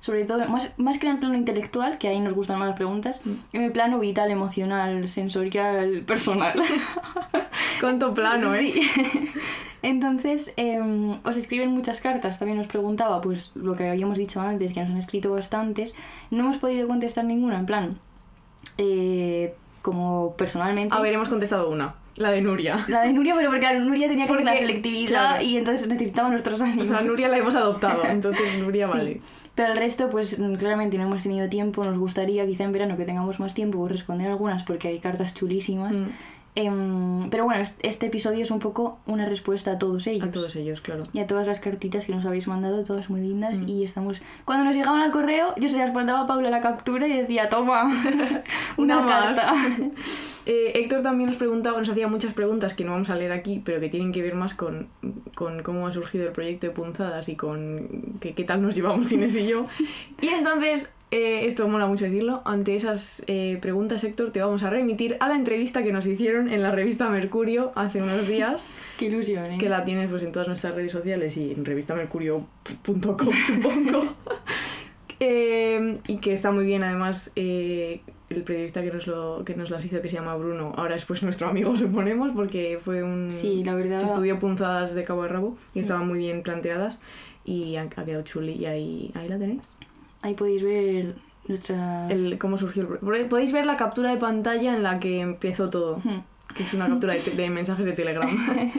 Sobre 0.00 0.24
todo, 0.24 0.48
más, 0.48 0.70
más 0.76 0.98
que 0.98 1.06
en 1.06 1.12
el 1.14 1.18
plano 1.18 1.34
intelectual, 1.34 1.98
que 1.98 2.08
ahí 2.08 2.20
nos 2.20 2.34
gustan 2.34 2.58
más 2.58 2.68
las 2.68 2.76
preguntas, 2.76 3.20
Mm. 3.24 3.32
en 3.52 3.62
el 3.62 3.72
plano 3.72 3.98
vital, 3.98 4.30
emocional, 4.30 5.08
sensorial, 5.08 6.02
personal. 6.06 6.60
Cuánto 7.80 8.14
plano, 8.14 8.54
¿eh? 8.54 8.72
Sí. 8.74 9.30
Entonces, 9.82 10.52
em, 10.56 11.18
os 11.24 11.36
escriben 11.36 11.70
muchas 11.70 12.00
cartas. 12.00 12.38
También 12.38 12.58
os 12.58 12.66
preguntaba, 12.66 13.20
pues 13.20 13.52
lo 13.62 13.74
que 13.76 13.88
habíamos 13.88 14.18
dicho 14.18 14.40
antes, 14.40 14.72
que 14.72 14.80
nos 14.80 14.90
han 14.90 14.96
escrito 14.96 15.32
bastantes. 15.32 15.94
No 16.30 16.44
hemos 16.44 16.56
podido 16.58 16.86
contestar 16.88 17.24
ninguna, 17.24 17.58
en 17.58 17.66
plan, 17.66 17.98
eh, 18.78 19.54
como 19.82 20.34
personalmente. 20.36 20.94
A 20.94 21.00
ver, 21.00 21.14
hemos 21.14 21.28
contestado 21.28 21.70
una. 21.70 21.94
La 22.16 22.30
de 22.30 22.40
Nuria. 22.40 22.84
La 22.88 23.02
de 23.02 23.12
Nuria, 23.12 23.34
pero 23.36 23.50
porque 23.50 23.78
Nuria 23.78 24.08
tenía 24.08 24.24
que 24.26 24.32
hacer 24.32 24.44
la 24.44 24.52
Porque, 24.52 24.66
selectividad 24.66 25.08
claro. 25.08 25.44
y 25.44 25.56
entonces 25.58 25.86
necesitaba 25.86 26.30
nuestros 26.30 26.60
ánimos. 26.62 26.90
O 26.90 26.94
sea, 26.94 27.02
Nuria 27.02 27.28
la 27.28 27.36
hemos 27.38 27.54
adoptado, 27.54 28.04
entonces 28.08 28.58
Nuria 28.58 28.86
Sí. 28.86 28.92
vale. 28.92 29.20
Pero 29.54 29.72
el 29.72 29.78
resto, 29.78 30.10
pues 30.10 30.38
claramente 30.58 30.98
no 30.98 31.04
hemos 31.04 31.22
tenido 31.22 31.48
tiempo. 31.48 31.82
Nos 31.84 31.98
gustaría 31.98 32.46
quizá 32.46 32.64
en 32.64 32.72
verano 32.72 32.96
que 32.98 33.04
tengamos 33.06 33.40
más 33.40 33.54
tiempo 33.54 33.88
responder 33.88 34.28
algunas 34.30 34.62
porque 34.64 34.88
hay 34.88 34.98
cartas 34.98 35.34
chulísimas. 35.34 35.96
Mm. 35.96 36.08
Em, 36.58 37.28
pero 37.30 37.44
bueno, 37.44 37.60
est- 37.60 37.78
este 37.82 38.06
episodio 38.06 38.42
es 38.42 38.50
un 38.50 38.60
poco 38.60 38.98
una 39.06 39.26
respuesta 39.26 39.72
a 39.72 39.78
todos 39.78 40.06
ellos. 40.06 40.26
A 40.26 40.30
todos 40.32 40.56
ellos, 40.56 40.80
claro. 40.80 41.04
Y 41.12 41.18
a 41.20 41.26
todas 41.26 41.46
las 41.46 41.60
cartitas 41.60 42.06
que 42.06 42.14
nos 42.14 42.24
habéis 42.24 42.48
mandado, 42.48 42.82
todas 42.82 43.10
muy 43.10 43.20
lindas. 43.20 43.60
Mm. 43.60 43.68
Y 43.68 43.84
estamos. 43.84 44.22
Cuando 44.46 44.64
nos 44.64 44.74
llegaban 44.74 45.02
al 45.02 45.10
correo, 45.10 45.54
yo 45.58 45.68
se 45.68 45.76
las 45.76 45.92
mandaba 45.92 46.22
a 46.22 46.26
Paula 46.26 46.48
la 46.50 46.60
captura 46.62 47.06
y 47.06 47.16
decía, 47.18 47.50
toma, 47.50 47.84
una, 48.78 48.98
Una 48.98 49.00
más. 49.00 49.38
carta. 49.38 49.54
Eh, 50.48 50.78
Héctor 50.78 51.02
también 51.02 51.28
nos 51.28 51.36
preguntaba, 51.38 51.76
nos 51.80 51.88
hacía 51.88 52.06
muchas 52.06 52.32
preguntas 52.32 52.72
que 52.74 52.84
no 52.84 52.92
vamos 52.92 53.10
a 53.10 53.16
leer 53.16 53.32
aquí, 53.32 53.60
pero 53.64 53.80
que 53.80 53.88
tienen 53.88 54.12
que 54.12 54.22
ver 54.22 54.36
más 54.36 54.54
con, 54.54 54.86
con 55.34 55.64
cómo 55.64 55.88
ha 55.88 55.90
surgido 55.90 56.24
el 56.24 56.30
proyecto 56.30 56.68
de 56.68 56.72
Punzadas 56.72 57.28
y 57.28 57.34
con 57.34 58.16
qué, 58.20 58.32
qué 58.32 58.44
tal 58.44 58.62
nos 58.62 58.76
llevamos 58.76 59.10
Inés 59.10 59.34
y 59.34 59.48
yo. 59.48 59.64
Y 60.22 60.28
entonces 60.28 60.94
Eh, 61.12 61.46
esto 61.46 61.68
mola 61.68 61.86
mucho 61.86 62.04
decirlo. 62.04 62.42
Ante 62.44 62.74
esas 62.74 63.22
eh, 63.28 63.58
preguntas, 63.62 64.02
Héctor, 64.02 64.32
te 64.32 64.40
vamos 64.40 64.62
a 64.64 64.70
remitir 64.70 65.16
a 65.20 65.28
la 65.28 65.36
entrevista 65.36 65.82
que 65.84 65.92
nos 65.92 66.04
hicieron 66.06 66.48
en 66.52 66.62
la 66.62 66.72
revista 66.72 67.08
Mercurio 67.08 67.70
hace 67.76 68.02
unos 68.02 68.26
días, 68.26 68.68
Qué 68.98 69.06
ilusión, 69.06 69.46
¿eh? 69.46 69.58
que 69.58 69.68
la 69.68 69.84
tienes 69.84 70.06
pues, 70.06 70.22
en 70.24 70.32
todas 70.32 70.48
nuestras 70.48 70.74
redes 70.74 70.90
sociales 70.92 71.36
y 71.36 71.52
en 71.52 71.64
revistamercurio.com, 71.64 73.32
supongo. 73.46 74.14
Eh, 75.20 75.98
y 76.08 76.18
que 76.18 76.32
está 76.32 76.50
muy 76.50 76.64
bien, 76.66 76.82
además, 76.82 77.32
eh, 77.36 78.00
el 78.28 78.42
periodista 78.42 78.82
que 78.82 78.90
nos, 78.92 79.06
lo, 79.06 79.42
que 79.46 79.54
nos 79.54 79.70
las 79.70 79.84
hizo, 79.84 80.02
que 80.02 80.08
se 80.08 80.16
llama 80.16 80.34
Bruno, 80.36 80.74
ahora 80.76 80.96
es 80.96 81.04
pues 81.04 81.22
nuestro 81.22 81.48
amigo, 81.48 81.76
suponemos, 81.76 82.32
porque 82.32 82.78
fue 82.84 83.02
un... 83.02 83.30
Sí, 83.32 83.62
la 83.64 83.74
verdad- 83.74 84.00
Se 84.00 84.06
estudió 84.06 84.38
punzadas 84.38 84.94
de 84.94 85.04
cabo 85.04 85.22
a 85.22 85.28
rabo 85.28 85.56
y 85.72 85.78
estaban 85.80 86.06
muy 86.06 86.18
bien 86.18 86.42
planteadas 86.42 87.00
y 87.44 87.76
ha, 87.76 87.82
ha 87.82 88.04
quedado 88.04 88.22
chuli 88.24 88.52
y 88.54 88.66
ahí, 88.66 89.10
ahí 89.14 89.28
la 89.28 89.38
tenéis. 89.38 89.62
Ahí 90.26 90.34
podéis 90.34 90.64
ver 90.64 91.14
nuestras... 91.46 92.10
El, 92.10 92.36
cómo 92.38 92.58
surgió 92.58 92.82
el... 93.00 93.26
Podéis 93.26 93.52
ver 93.52 93.64
la 93.64 93.76
captura 93.76 94.10
de 94.10 94.16
pantalla 94.16 94.74
en 94.74 94.82
la 94.82 94.98
que 94.98 95.20
empezó 95.20 95.70
todo, 95.70 95.98
Hmm. 95.98 96.22
que 96.52 96.64
es 96.64 96.74
una 96.74 96.88
captura 96.88 97.14
de, 97.14 97.48
mensajes 97.50 97.86
de 97.86 97.92
Telegram. 97.92 98.28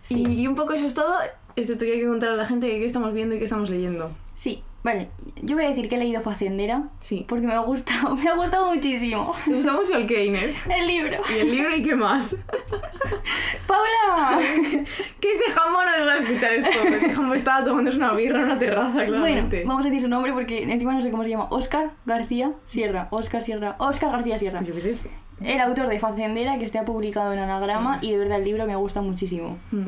Sí. 0.00 0.24
y, 0.26 0.40
y 0.40 0.46
un 0.46 0.54
poco 0.54 0.72
eso 0.72 0.86
es 0.86 0.94
todo, 0.94 1.12
excepto 1.54 1.84
que 1.84 1.92
hay 1.92 2.00
que 2.00 2.06
contar 2.06 2.30
a 2.30 2.36
la 2.36 2.46
gente 2.46 2.66
qué 2.68 2.84
estamos 2.86 3.12
viendo 3.12 3.34
y 3.34 3.38
qué 3.38 3.44
estamos 3.44 3.68
leyendo. 3.68 4.10
Sí, 4.34 4.62
vale. 4.86 5.08
Yo 5.42 5.54
voy 5.56 5.66
a 5.66 5.68
decir 5.68 5.88
que 5.88 5.96
he 5.96 5.98
leído 5.98 6.22
Facendera 6.22 6.84
Sí. 7.00 7.26
porque 7.28 7.46
me 7.46 7.52
ha 7.52 7.58
gustado, 7.58 8.16
me 8.22 8.28
ha 8.30 8.34
gustado 8.34 8.72
muchísimo. 8.72 9.34
Me 9.46 9.56
gusta 9.56 9.72
mucho 9.72 9.96
el 9.96 10.06
que 10.06 10.24
Inés. 10.24 10.62
El 10.70 10.86
libro. 10.86 11.18
¿Y 11.34 11.38
el 11.40 11.50
libro 11.50 11.76
y 11.76 11.82
qué 11.82 11.94
más? 11.94 12.34
¡Paula! 13.66 14.38
Que 15.20 15.32
ese 15.32 15.44
jamón 15.52 15.84
no 15.98 16.06
va 16.06 16.12
a 16.12 16.16
escuchar 16.16 16.52
esto. 16.52 16.70
Ese 16.88 17.10
jamón 17.12 17.36
estaba 17.36 17.64
tomándose 17.64 17.98
una 17.98 18.12
birra 18.12 18.38
en 18.38 18.44
una 18.46 18.58
terraza, 18.58 18.92
Bueno, 18.92 19.10
claramente. 19.18 19.64
vamos 19.66 19.84
a 19.84 19.88
decir 19.88 20.00
su 20.02 20.08
nombre 20.08 20.32
porque 20.32 20.62
encima 20.62 20.94
no 20.94 21.02
sé 21.02 21.10
cómo 21.10 21.24
se 21.24 21.30
llama. 21.30 21.48
Oscar 21.50 21.90
García 22.06 22.52
Sierra. 22.66 23.08
Oscar 23.10 23.42
Sierra. 23.42 23.76
Oscar 23.78 24.12
García 24.12 24.38
Sierra. 24.38 24.58
Pues 24.60 24.68
yo 24.68 24.74
qué 24.74 24.80
sé. 24.80 24.96
El 25.42 25.60
autor 25.60 25.88
de 25.88 25.98
Facendera 25.98 26.58
que 26.58 26.64
está 26.64 26.84
publicado 26.84 27.32
en 27.32 27.40
anagrama 27.40 27.98
y 28.00 28.12
de 28.12 28.18
verdad 28.18 28.38
el 28.38 28.44
libro 28.44 28.66
me 28.66 28.76
gusta 28.76 29.02
muchísimo. 29.02 29.58
Mm. 29.70 29.84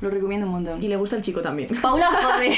Lo 0.00 0.10
recomiendo 0.10 0.46
un 0.46 0.52
montón. 0.52 0.82
Y 0.82 0.88
le 0.88 0.96
gusta 0.96 1.16
el 1.16 1.22
chico 1.22 1.42
también. 1.42 1.68
Paula, 1.80 2.06
joder. 2.06 2.54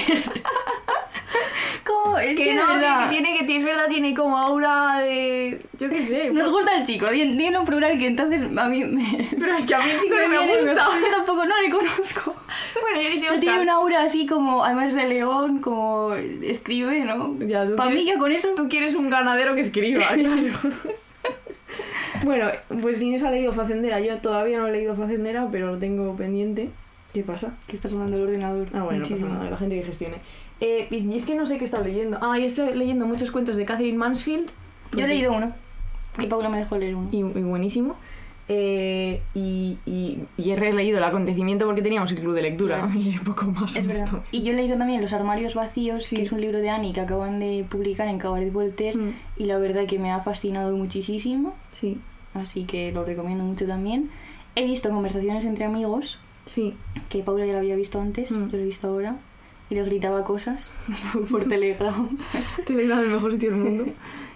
Es 2.23 2.37
que, 2.37 2.45
Que 2.45 2.55
no, 2.55 2.67
que, 2.67 2.81
que 2.81 3.09
tiene 3.11 3.47
que 3.47 3.57
es 3.57 3.65
verdad, 3.65 3.87
tiene 3.89 4.15
como 4.15 4.39
aura 4.39 5.01
de. 5.01 5.59
Yo 5.79 5.89
qué 5.89 6.03
sé. 6.03 6.31
Nos 6.33 6.51
gusta 6.51 6.77
el 6.77 6.85
chico, 6.85 7.09
dilo 7.09 7.61
en 7.61 7.65
plural 7.65 7.99
que 7.99 8.07
entonces 8.07 8.43
a 8.43 8.69
mí 8.69 8.85
me... 8.85 9.29
Pero 9.39 9.57
es 9.57 9.67
que 9.67 9.75
a 9.75 9.81
mí 9.81 9.91
el 9.91 10.01
chico 10.01 10.15
no 10.17 10.29
me 10.29 10.39
viene 10.39 10.57
gusta. 10.59 10.89
Yo 11.01 11.11
tampoco, 11.11 11.45
no 11.45 11.61
le 11.61 11.71
conozco. 11.71 12.35
Bueno, 12.81 13.01
yo 13.01 13.09
que 13.09 13.21
Pero 13.21 13.41
tiene 13.41 13.61
una 13.61 13.75
aura 13.75 14.03
así 14.03 14.27
como, 14.27 14.65
además 14.65 14.95
de 14.95 15.09
león, 15.09 15.61
como 15.61 16.15
escribe, 16.15 17.05
¿no? 17.05 17.37
Ya, 17.41 17.67
Para 17.77 17.91
mí 17.91 18.11
con 18.19 18.31
eso... 18.31 18.49
Tú 18.55 18.69
quieres 18.69 18.95
un 18.95 19.11
ganadero 19.11 19.55
que 19.55 19.61
escriba, 19.63 20.07
claro. 20.15 20.53
bueno, 22.25 22.51
pues 22.81 23.01
Inés 23.03 23.23
ha 23.23 23.31
leído 23.31 23.53
Facendera. 23.53 24.01
Yo 24.01 24.19
todavía 24.19 24.59
no 24.59 24.69
he 24.69 24.73
leído 24.73 24.95
Facendera, 24.95 25.49
pero 25.51 25.73
lo 25.73 25.79
tengo 25.79 26.15
pendiente. 26.17 26.71
¿Qué 27.13 27.23
pasa? 27.23 27.55
Que 27.67 27.77
está 27.77 27.89
sonando 27.89 28.17
el 28.17 28.23
ordenador. 28.23 28.69
Ah, 28.73 28.85
bueno, 28.85 29.01
no 29.01 29.09
pasa 29.09 29.27
nada, 29.27 29.51
la 29.51 29.57
gente 29.57 29.77
que 29.77 29.85
gestione. 29.85 30.17
Eh, 30.65 30.87
y 30.91 31.17
es 31.17 31.27
que 31.27 31.35
no 31.35 31.45
sé 31.45 31.59
qué 31.59 31.65
está 31.65 31.81
leyendo. 31.81 32.19
Ah, 32.23 32.39
y 32.39 32.45
estoy 32.45 32.73
leyendo 32.75 33.05
muchos 33.05 33.31
cuentos 33.33 33.57
de 33.57 33.65
Catherine 33.65 33.99
Mansfield. 33.99 34.49
Yo 34.93 35.05
he 35.05 35.09
leído 35.09 35.33
uno. 35.33 35.53
Y 36.21 36.27
Paula 36.27 36.49
me 36.49 36.59
dejó 36.59 36.79
leer 36.79 36.95
uno. 36.95 37.09
Y, 37.11 37.19
y 37.19 37.43
buenísimo. 37.43 37.97
Eh, 38.49 39.23
y, 39.35 39.79
y, 39.87 40.19
y 40.37 40.51
he 40.51 40.57
releído 40.57 40.99
el 40.99 41.05
acontecimiento 41.05 41.65
porque 41.65 41.81
teníamos 41.83 42.13
el 42.13 42.21
club 42.21 42.35
de 42.35 42.43
lectura. 42.43 42.81
Claro. 42.83 43.01
Y 43.01 43.19
poco 43.19 43.47
más. 43.47 43.75
Es 43.75 43.87
verdad. 43.87 44.09
Y 44.31 44.43
yo 44.43 44.53
he 44.53 44.57
leído 44.57 44.77
también 44.79 45.01
Los 45.01 45.13
armarios 45.13 45.55
vacíos, 45.55 46.05
Sí. 46.05 46.17
que 46.17 46.23
es 46.23 46.31
un 46.33 46.41
libro 46.41 46.59
de 46.59 46.71
Annie 46.71 46.93
que 46.93 47.01
acaban 47.01 47.41
de 47.41 47.65
publicar 47.69 48.07
en 48.09 48.19
Cabaret 48.19 48.53
Voltaire. 48.53 48.97
Mm. 48.99 49.15
Y 49.39 49.45
la 49.47 49.59
verdad 49.59 49.87
que 49.87 49.99
me 49.99 50.13
ha 50.13 50.21
fascinado 50.21 50.77
muchísimo. 50.77 51.55
Sí, 51.73 51.99
Así 52.35 52.65
que 52.65 52.93
lo 52.93 53.05
recomiendo 53.05 53.45
mucho 53.45 53.67
también. 53.67 54.11
He 54.55 54.65
visto 54.65 54.89
Conversaciones 54.91 55.45
entre 55.45 55.65
amigos, 55.65 56.19
sí. 56.47 56.75
que 57.09 57.23
Paula 57.23 57.47
ya 57.47 57.53
lo 57.53 57.59
había 57.59 57.75
visto 57.77 58.01
antes, 58.01 58.31
Mm. 58.33 58.49
yo 58.51 58.57
lo 58.57 58.63
he 58.63 58.67
visto 58.67 58.89
ahora. 58.89 59.17
Y 59.73 59.75
le 59.75 59.85
gritaba 59.85 60.23
cosas 60.23 60.71
por 61.31 61.49
Telegram. 61.49 62.07
Telegram 62.67 62.99
es 62.99 63.07
el 63.07 63.13
mejor 63.15 63.33
sitio 63.33 63.51
del 63.53 63.59
mundo. 63.59 63.85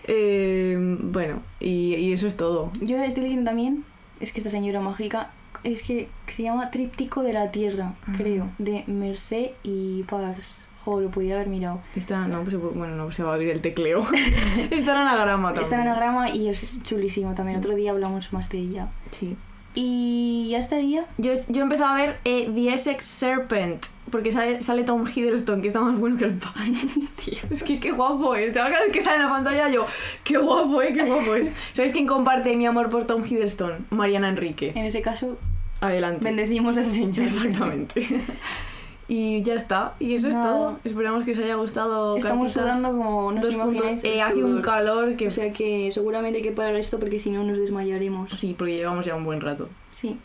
Eh, 0.05 0.97
bueno, 1.03 1.41
y, 1.61 1.95
y 1.97 2.13
eso 2.15 2.27
es 2.27 2.39
todo. 2.39 2.71
Yo 2.81 2.97
estoy 3.03 3.25
leyendo 3.25 3.45
también, 3.51 3.85
es 4.19 4.33
que 4.33 4.39
esta 4.41 4.49
señora 4.49 4.81
mágica, 4.81 5.33
es 5.63 5.83
que 5.83 6.09
se 6.29 6.45
llama 6.45 6.71
Tríptico 6.71 7.23
de 7.23 7.35
la 7.35 7.51
Tierra, 7.51 7.93
Ah. 8.07 8.15
creo, 8.17 8.49
de 8.57 8.85
Mercé 8.87 9.53
y 9.63 10.05
Pars. 10.05 10.47
Jo, 10.87 11.01
lo 11.03 11.11
podía 11.11 11.35
haber 11.35 11.49
mirado. 11.49 11.81
Está, 11.97 12.27
no, 12.29 12.43
pues, 12.43 12.57
bueno, 12.57 12.95
no 12.97 13.13
se 13.13 13.23
va 13.23 13.33
a 13.33 13.35
abrir 13.35 13.51
el 13.51 13.61
tecleo. 13.61 14.05
Está 14.71 14.93
en 14.93 14.99
anagrama 15.09 15.49
también. 15.49 15.63
Está 15.65 15.75
en 15.75 15.89
anagrama 15.89 16.31
y 16.31 16.49
es 16.49 16.83
chulísimo 16.83 17.35
también. 17.35 17.59
Otro 17.59 17.75
día 17.75 17.91
hablamos 17.91 18.33
más 18.33 18.49
de 18.49 18.59
ella. 18.59 18.89
Sí. 19.11 19.37
Y 19.79 20.49
ya 20.49 20.59
estaría. 20.59 21.05
Yo, 21.19 21.35
yo 21.49 21.61
he 21.61 21.65
empezado 21.65 21.93
a 21.93 21.97
ver 21.97 22.19
eh, 22.25 22.51
The 22.53 22.73
Essex 22.73 23.05
Serpent, 23.05 23.85
porque 24.11 24.33
sale, 24.33 24.63
sale 24.63 24.85
Tom 24.85 25.07
Hiddleston, 25.07 25.61
que 25.61 25.69
está 25.69 25.81
más 25.81 25.99
bueno 25.99 26.17
que 26.17 26.25
el 26.25 26.35
pan. 26.39 26.75
Tío, 27.25 27.39
es 27.51 27.63
que 27.63 27.79
qué 27.79 27.93
guapo 27.93 28.35
es. 28.35 28.53
Cada 28.53 28.71
vez 28.71 28.91
que 28.91 29.03
sale 29.03 29.17
en 29.17 29.23
la 29.25 29.29
pantalla 29.29 29.69
yo, 29.69 29.85
qué 30.25 30.39
guapo 30.39 30.81
es, 30.81 30.97
qué 30.97 31.05
guapo 31.05 31.35
es. 31.35 31.53
¿Sabéis 31.75 31.93
quién 31.93 32.07
comparte 32.07 32.57
mi 32.57 32.65
amor 32.65 32.89
por 32.89 33.07
Tom 33.07 33.23
Hiddleston? 33.25 33.87
Mariana 33.91 34.31
Enrique. 34.31 34.73
En 34.75 34.87
ese 34.87 35.03
caso, 35.03 35.37
Adelante. 35.83 36.25
bendecimos 36.25 36.79
al 36.79 36.87
Señor. 36.87 37.21
Exactamente. 37.21 38.09
Y 39.09 39.43
ya 39.43 39.55
está, 39.55 39.95
y 40.01 40.15
eso 40.15 40.29
es 40.29 40.35
todo. 40.35 40.79
Esperamos 40.83 41.23
que 41.23 41.33
os 41.33 41.39
haya 41.39 41.55
gustado. 41.55 42.17
Estamos 42.17 42.53
cartitas. 42.53 42.77
sudando 42.79 42.99
como 42.99 43.31
no 43.33 43.41
os 43.41 43.47
Dos 43.47 43.55
puntos. 43.55 43.75
imagináis. 43.75 44.05
Eh, 44.05 44.21
hace 44.21 44.43
un 44.43 44.61
calor 44.63 45.17
que. 45.17 45.29
O 45.29 45.31
sea 45.31 45.53
que 45.53 45.91
seguramente 45.93 46.39
hay 46.39 46.43
que 46.43 46.51
parar 46.51 46.75
esto 46.75 46.99
porque 46.99 47.21
si 47.21 47.31
no 47.31 47.45
nos 47.45 47.59
desmayaremos. 47.59 48.31
Sí, 48.33 48.55
porque 48.59 48.75
llevamos 48.77 49.07
ya 49.07 49.15
un 49.15 49.25
buen 49.25 49.41
rato. 49.41 49.69
Sí. 49.91 50.19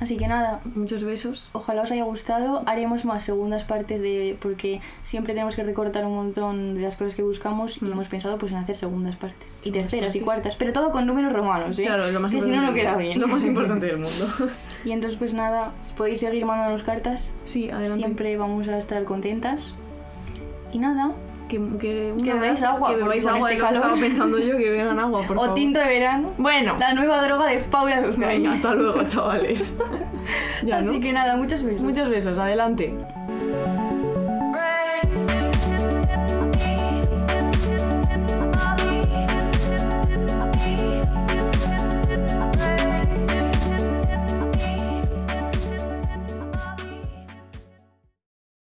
Así 0.00 0.16
que 0.16 0.26
nada, 0.26 0.60
Muchos 0.74 1.04
besos. 1.04 1.50
Ojalá 1.52 1.82
os 1.82 1.90
haya 1.92 2.04
gustado. 2.04 2.62
Haremos 2.66 3.04
más 3.04 3.22
segundas 3.22 3.64
partes 3.64 4.00
de. 4.00 4.36
porque 4.40 4.80
siempre 5.04 5.34
tenemos 5.34 5.54
que 5.56 5.62
recortar 5.62 6.06
un 6.06 6.14
montón 6.14 6.74
de 6.74 6.80
las 6.82 6.96
cosas 6.96 7.14
que 7.14 7.22
buscamos 7.22 7.80
y 7.82 7.84
Mm. 7.84 7.92
hemos 7.92 8.08
pensado 8.08 8.38
pues 8.38 8.52
en 8.52 8.58
hacer 8.58 8.76
segundas 8.76 9.16
partes. 9.16 9.58
Y 9.60 9.64
Segundas 9.64 9.82
terceras 9.90 10.14
y 10.14 10.18
partes. 10.20 10.24
cuartas, 10.24 10.56
pero 10.56 10.72
todo 10.72 10.90
con 10.90 11.06
números 11.06 11.32
romanos, 11.32 11.78
¿eh? 11.78 11.84
Claro, 11.84 12.06
es 12.06 12.14
lo 12.14 12.20
más 12.20 12.32
que 12.32 12.40
si 12.40 12.48
no 12.48 12.54
importante 12.54 12.66
no 12.66 12.72
del 12.72 12.80
queda 12.80 12.90
mundo. 12.92 13.06
bien. 13.08 13.20
Lo 13.20 13.28
más 13.28 13.44
importante 13.50 13.86
del 13.86 13.98
mundo. 13.98 14.26
Y 14.84 14.92
entonces 14.92 15.18
pues 15.18 15.34
nada, 15.34 15.72
podéis 15.98 16.20
seguir 16.20 16.46
mandándonos 16.46 16.82
cartas. 16.82 17.34
Sí, 17.44 17.68
adelante. 17.70 17.96
Siempre 17.98 18.36
vamos 18.38 18.66
a 18.68 18.78
estar 18.78 19.04
contentas. 19.04 19.74
Y 20.72 20.78
nada, 20.78 21.12
Que, 21.50 21.58
que, 21.80 22.14
Que 22.22 22.32
bebáis 22.32 22.62
agua, 22.62 22.90
Que 22.90 22.96
bebáis 22.96 23.26
agua. 23.26 23.50
este 23.50 23.60
calor. 23.60 23.82
Estaba 23.82 24.00
pensando 24.00 24.38
yo 24.38 24.56
que 24.56 24.70
beban 24.70 24.98
agua, 25.00 25.22
por 25.26 25.36
o 25.36 25.40
favor. 25.40 25.54
tinto 25.54 25.80
de 25.80 25.86
verano. 25.86 26.28
Bueno, 26.38 26.76
La 26.78 26.94
nueva 26.94 27.20
droga 27.22 27.46
de 27.46 27.58
Paula 27.58 28.00
Duzay. 28.02 28.38
venga, 28.38 28.52
hasta 28.52 28.72
luego, 28.74 29.02
chavales. 29.08 29.74
ya, 30.62 30.80
¿no? 30.80 30.90
Así 30.90 31.00
que 31.00 31.12
nada, 31.12 31.36
muchos 31.36 31.62
besos. 31.64 31.82
Muchos 31.82 32.08
besos, 32.08 32.38
adelante. 32.38 32.94